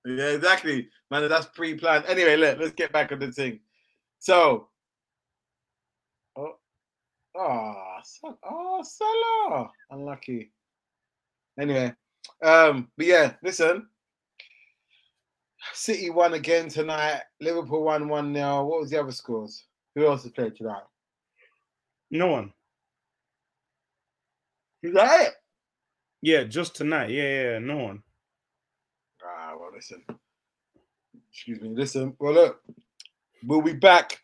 yeah, 0.05 0.29
exactly. 0.29 0.89
Man, 1.11 1.27
that's 1.29 1.45
pre-planned. 1.47 2.05
Anyway, 2.05 2.35
look, 2.37 2.57
let's 2.59 2.73
get 2.73 2.91
back 2.91 3.11
on 3.11 3.19
the 3.19 3.31
thing. 3.31 3.59
So, 4.19 4.69
oh, 6.35 6.55
oh, 7.35 7.99
oh, 8.43 8.83
Salah, 8.83 9.71
unlucky. 9.91 10.51
Anyway, 11.59 11.93
um, 12.43 12.89
but 12.97 13.05
yeah, 13.05 13.33
listen. 13.43 13.87
City 15.73 16.09
won 16.09 16.33
again 16.33 16.69
tonight. 16.69 17.21
Liverpool 17.39 17.83
won 17.83 18.07
one 18.07 18.33
0 18.33 18.65
What 18.65 18.81
was 18.81 18.89
the 18.89 18.99
other 18.99 19.11
scores? 19.11 19.65
Who 19.95 20.07
else 20.07 20.23
has 20.23 20.31
played 20.31 20.55
tonight? 20.55 20.83
No 22.09 22.27
one. 22.27 22.51
Is 24.83 24.93
that 24.93 25.27
it? 25.27 25.33
Yeah, 26.21 26.43
just 26.43 26.75
tonight. 26.75 27.09
Yeah, 27.11 27.23
yeah, 27.23 27.51
yeah, 27.51 27.59
no 27.59 27.77
one. 27.77 28.03
Ah, 29.23 29.53
well, 29.59 29.69
listen. 29.73 30.03
Excuse 31.31 31.61
me. 31.61 31.69
Listen. 31.69 32.15
Well, 32.19 32.33
look, 32.33 32.61
we'll 33.45 33.61
be 33.61 33.73
back. 33.73 34.19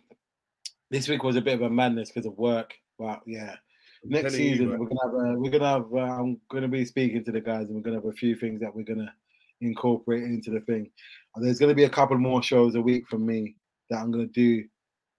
This 0.89 1.07
week 1.07 1.23
was 1.23 1.35
a 1.35 1.41
bit 1.41 1.55
of 1.55 1.61
a 1.61 1.69
madness 1.69 2.09
because 2.09 2.25
of 2.25 2.37
work. 2.37 2.73
But 2.97 3.21
yeah, 3.27 3.55
I'm 4.03 4.09
next 4.09 4.33
telling 4.33 4.45
you, 4.45 4.51
season 4.53 4.79
we're 4.79 4.87
gonna 4.87 5.01
have. 5.03 5.13
Uh, 5.13 5.39
we're 5.39 5.51
gonna 5.51 5.69
have. 5.69 5.93
Uh, 5.93 6.21
I'm 6.21 6.39
gonna 6.49 6.67
be 6.67 6.85
speaking 6.85 7.23
to 7.23 7.31
the 7.31 7.41
guys, 7.41 7.67
and 7.67 7.75
we're 7.75 7.81
gonna 7.81 7.97
have 7.97 8.05
a 8.05 8.13
few 8.13 8.35
things 8.35 8.59
that 8.61 8.73
we're 8.73 8.83
gonna 8.83 9.13
incorporate 9.61 10.23
into 10.23 10.49
the 10.49 10.61
thing. 10.61 10.89
And 11.35 11.45
there's 11.45 11.59
gonna 11.59 11.75
be 11.75 11.83
a 11.83 11.89
couple 11.89 12.17
more 12.17 12.41
shows 12.41 12.75
a 12.75 12.81
week 12.81 13.07
from 13.07 13.25
me 13.25 13.55
that 13.89 13.99
I'm 13.99 14.11
gonna 14.11 14.25
do 14.25 14.63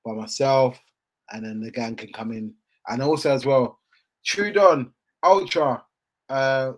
by 0.04 0.14
myself, 0.14 0.80
and 1.30 1.44
then 1.44 1.60
the 1.60 1.70
gang 1.70 1.94
can 1.94 2.12
come 2.12 2.32
in, 2.32 2.54
and 2.88 3.02
also 3.02 3.32
as 3.32 3.46
well, 3.46 3.78
Trudon 4.26 4.90
Ultra, 5.24 5.82
uh, 6.28 6.72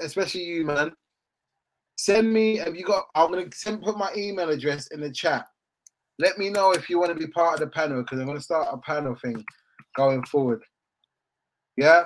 especially 0.00 0.44
you, 0.44 0.64
man. 0.64 0.92
Send 1.98 2.30
me. 2.32 2.56
Have 2.56 2.76
you 2.76 2.84
got? 2.84 3.06
I'm 3.14 3.30
gonna 3.30 3.46
send 3.54 3.82
put 3.82 3.96
my 3.96 4.12
email 4.16 4.50
address 4.50 4.88
in 4.88 5.00
the 5.00 5.10
chat. 5.10 5.46
Let 6.18 6.38
me 6.38 6.50
know 6.50 6.72
if 6.72 6.88
you 6.90 6.98
want 6.98 7.12
to 7.12 7.18
be 7.18 7.30
part 7.30 7.54
of 7.54 7.60
the 7.60 7.66
panel 7.68 8.02
because 8.02 8.20
I'm 8.20 8.26
gonna 8.26 8.40
start 8.40 8.68
a 8.70 8.78
panel 8.78 9.14
thing 9.14 9.42
going 9.96 10.22
forward. 10.24 10.62
Yeah. 11.76 12.04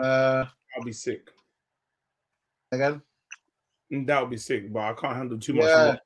Uh, 0.00 0.44
I'll 0.76 0.84
be 0.84 0.92
sick. 0.92 1.28
again. 2.70 3.00
That 3.90 4.20
would 4.20 4.30
be 4.30 4.36
sick, 4.36 4.72
but 4.72 4.80
I 4.80 4.92
can't 4.92 5.16
handle 5.16 5.38
too 5.38 5.54
much 5.54 5.64
Yeah. 5.64 5.96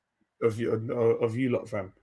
of 0.41 0.59
you 0.59 0.71
of 0.71 1.35
you 1.35 1.49
lot, 1.49 1.67
fam. 1.69 1.93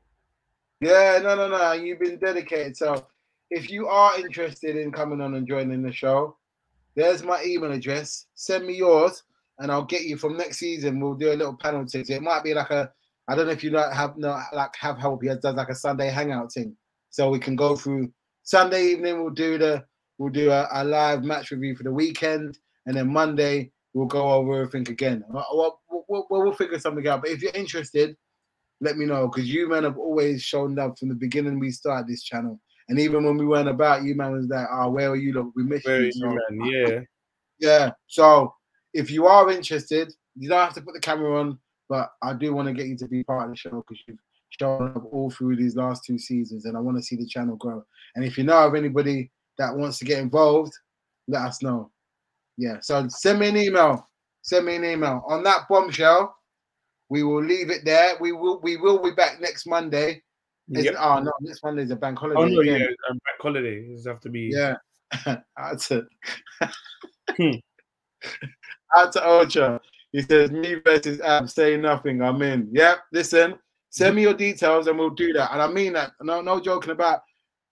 Yeah. 0.81 1.19
No, 1.23 1.35
no, 1.35 1.49
no. 1.49 1.73
You've 1.73 1.99
been 2.01 2.19
dedicated. 2.19 2.77
So, 2.77 3.07
if 3.51 3.71
you 3.71 3.89
are 3.89 4.19
interested 4.19 4.77
in 4.77 4.93
coming 4.93 5.21
on 5.21 5.35
and 5.35 5.47
joining 5.49 5.83
the 5.83 5.93
show, 5.93 6.37
there's 6.95 7.23
my 7.23 7.43
email 7.45 7.73
address. 7.73 8.27
Send 8.35 8.67
me 8.67 8.75
yours, 8.75 9.23
and 9.59 9.71
I'll 9.71 9.85
get 9.85 10.03
you 10.03 10.17
from 10.17 10.37
next 10.37 10.59
season. 10.59 11.01
We'll 11.01 11.15
do 11.15 11.33
a 11.33 11.35
little 11.35 11.57
panel 11.57 11.87
thing. 11.87 12.05
So 12.05 12.15
it 12.15 12.23
might 12.23 12.45
be 12.45 12.55
like 12.55 12.71
a. 12.71 12.91
I 13.29 13.37
don't 13.37 13.47
know 13.47 13.53
if 13.53 13.63
you 13.63 13.71
know 13.71 13.89
have 13.91 14.17
no 14.17 14.41
like 14.53 14.75
have 14.77 14.99
help. 14.99 15.23
He 15.23 15.29
does 15.29 15.55
like 15.55 15.69
a 15.69 15.75
Sunday 15.75 16.11
hangout 16.11 16.53
thing, 16.53 16.77
so 17.11 17.31
we 17.31 17.39
can 17.39 17.57
go 17.57 17.77
through 17.77 18.13
Sunday 18.43 18.87
evening. 18.87 19.23
We'll 19.23 19.33
do 19.33 19.57
the 19.59 19.85
we'll 20.19 20.33
do 20.33 20.51
a, 20.51 20.69
a 20.73 20.85
live 20.85 21.23
match 21.23 21.51
review 21.51 21.77
for 21.77 21.85
the 21.85 21.93
weekend, 21.93 22.59
and 22.87 22.97
then 22.97 23.13
Monday 23.13 23.71
we'll 23.95 24.07
go 24.07 24.31
over 24.31 24.63
everything 24.63 24.93
again. 24.93 25.25
We'll, 25.29 25.79
we'll, 25.89 26.07
we'll, 26.09 26.27
we'll 26.31 26.53
figure 26.53 26.79
something 26.79 27.07
out. 27.09 27.23
But 27.23 27.31
if 27.31 27.43
you're 27.43 27.53
interested, 27.55 28.17
let 28.81 28.97
me 28.97 29.07
know 29.07 29.29
because 29.29 29.49
you 29.49 29.69
men 29.69 29.85
have 29.85 29.99
always 29.99 30.43
shown 30.43 30.75
love 30.75 30.99
from 30.99 31.09
the 31.09 31.15
beginning 31.15 31.59
we 31.59 31.71
started 31.71 32.07
this 32.07 32.23
channel. 32.23 32.61
And 32.91 32.99
even 32.99 33.25
when 33.25 33.39
we 33.39 33.47
weren't 33.47 33.69
about, 33.69 34.03
you 34.03 34.17
man 34.17 34.33
was 34.33 34.49
like, 34.49 34.67
"Oh, 34.69 34.91
where 34.91 35.11
are 35.11 35.17
you? 35.17 35.33
Look, 35.33 35.53
we 35.55 35.63
missed 35.63 35.87
Very 35.87 36.07
you." 36.07 36.13
So, 36.13 36.27
man. 36.27 36.65
Yeah. 36.65 37.01
yeah. 37.61 37.91
So 38.09 38.53
if 38.93 39.13
you 39.13 39.27
are 39.27 39.49
interested, 39.49 40.13
you 40.35 40.49
don't 40.49 40.59
have 40.59 40.75
to 40.75 40.83
put 40.83 40.95
the 40.95 41.01
camera 41.01 41.39
on, 41.39 41.57
but 41.89 42.11
I 42.21 42.35
do 42.35 42.53
want 42.53 42.67
to 42.67 42.75
get 42.75 42.89
you 42.89 42.97
to 42.97 43.07
be 43.07 43.23
part 43.23 43.45
of 43.45 43.51
the 43.51 43.57
show 43.57 43.71
because 43.71 44.03
you've 44.09 44.19
shown 44.59 44.89
up 44.97 45.05
all 45.13 45.31
through 45.31 45.55
these 45.55 45.77
last 45.77 46.05
two 46.05 46.19
seasons, 46.19 46.65
and 46.65 46.77
I 46.77 46.81
want 46.81 46.97
to 46.97 47.03
see 47.03 47.15
the 47.15 47.27
channel 47.27 47.55
grow. 47.55 47.85
And 48.17 48.25
if 48.25 48.37
you 48.37 48.43
know 48.43 48.67
of 48.67 48.75
anybody 48.75 49.31
that 49.59 49.73
wants 49.73 50.01
to 50.01 50.05
get 50.05 50.19
involved, 50.19 50.73
let 51.29 51.43
us 51.43 51.63
know. 51.63 51.93
Yeah. 52.59 52.79
So 52.83 53.07
send 53.07 53.39
me 53.39 53.51
an 53.51 53.57
email. 53.57 54.09
Send 54.43 54.67
me 54.67 54.75
an 54.75 54.85
email 54.85 55.23
on 55.29 55.45
that 55.45 55.69
bombshell. 55.69 56.35
We 57.09 57.23
will 57.23 57.45
leave 57.45 57.71
it 57.71 57.85
there. 57.85 58.17
We 58.21 58.33
will 58.33 58.61
we 58.61 58.77
will 58.77 59.01
be 59.01 59.13
back 59.13 59.41
next 59.41 59.65
Monday. 59.69 60.23
Is 60.71 60.85
Yep. 60.85 60.95
Oh 60.99 61.21
no, 61.21 61.33
next 61.41 61.63
Monday 61.65 61.83
is 61.83 61.91
a 61.91 61.97
bank 61.97 62.19
holiday. 62.19 62.41
Oh 62.41 62.47
no, 62.47 62.61
again. 62.61 62.81
yeah, 62.81 62.87
um, 63.11 63.17
back 63.17 63.41
holiday. 63.41 63.89
This 63.89 64.07
have 64.07 64.21
to 64.21 64.29
be. 64.29 64.51
Yeah. 64.53 64.77
That's 65.57 65.91
it. 65.91 66.05
Hmm. 67.37 67.51
Out 68.97 69.13
to 69.13 69.29
Ultra. 69.29 69.81
He 70.13 70.23
says, 70.23 70.51
me 70.51 70.77
versus 70.85 71.21
Ab, 71.21 71.49
say 71.49 71.77
nothing. 71.77 72.21
I'm 72.23 72.43
in. 72.43 72.69
Yep. 72.73 72.99
Listen, 73.13 73.55
send 73.91 74.17
me 74.17 74.23
your 74.23 74.35
details 74.35 74.89
and 74.89 74.99
we'll 74.99 75.11
do 75.11 75.33
that. 75.35 75.53
And 75.53 75.63
I 75.63 75.69
mean 75.69 75.93
that. 75.93 76.13
No, 76.21 76.41
no 76.41 76.61
joking 76.61 76.91
about 76.91 77.21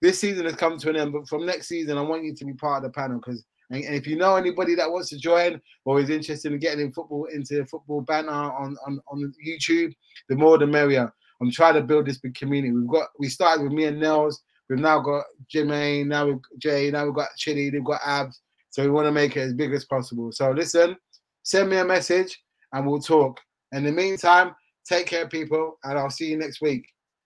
this 0.01 0.19
season 0.19 0.45
has 0.45 0.55
come 0.55 0.77
to 0.77 0.89
an 0.89 0.95
end, 0.95 1.11
but 1.11 1.27
from 1.27 1.45
next 1.45 1.67
season, 1.67 1.97
I 1.97 2.01
want 2.01 2.23
you 2.23 2.33
to 2.33 2.45
be 2.45 2.53
part 2.53 2.83
of 2.83 2.91
the 2.91 2.95
panel 2.95 3.19
because 3.19 3.43
and, 3.69 3.83
and 3.83 3.95
if 3.95 4.07
you 4.07 4.15
know 4.15 4.35
anybody 4.35 4.75
that 4.75 4.89
wants 4.89 5.09
to 5.09 5.17
join 5.17 5.61
or 5.85 5.99
is 5.99 6.09
interested 6.09 6.51
in 6.51 6.59
getting 6.59 6.85
in 6.85 6.91
football 6.91 7.25
into 7.25 7.55
the 7.55 7.65
football 7.65 8.01
banner 8.01 8.31
on, 8.31 8.75
on, 8.87 8.99
on 9.07 9.33
YouTube, 9.45 9.93
the 10.27 10.35
more 10.35 10.57
the 10.57 10.65
merrier. 10.67 11.13
I'm 11.41 11.51
trying 11.51 11.75
to 11.75 11.81
build 11.81 12.05
this 12.05 12.17
big 12.19 12.35
community. 12.35 12.73
We've 12.73 12.87
got 12.87 13.07
we 13.19 13.29
started 13.29 13.63
with 13.63 13.71
me 13.71 13.85
and 13.85 13.99
Nels. 13.99 14.41
We've 14.69 14.79
now 14.79 14.99
got 14.99 15.23
Jermaine, 15.53 16.07
now 16.07 16.27
we've 16.27 16.37
Jay, 16.59 16.91
now 16.91 17.05
we've 17.05 17.15
got 17.15 17.29
Chili, 17.37 17.69
they've 17.69 17.83
got 17.83 18.01
Abs. 18.05 18.41
So 18.69 18.83
we 18.83 18.89
want 18.91 19.07
to 19.07 19.11
make 19.11 19.35
it 19.35 19.41
as 19.41 19.53
big 19.53 19.73
as 19.73 19.85
possible. 19.85 20.31
So 20.31 20.51
listen, 20.51 20.95
send 21.43 21.69
me 21.69 21.77
a 21.77 21.85
message 21.85 22.39
and 22.73 22.85
we'll 22.85 22.99
talk. 23.01 23.39
In 23.71 23.83
the 23.83 23.91
meantime, 23.91 24.55
take 24.87 25.07
care, 25.07 25.27
people, 25.27 25.79
and 25.83 25.97
I'll 25.97 26.09
see 26.11 26.29
you 26.29 26.37
next 26.37 26.61
week 26.61 26.85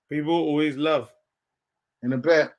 People 0.10 0.34
always 0.34 0.78
love. 0.78 1.10
in 2.04 2.14
a 2.14 2.18
bit. 2.18 2.52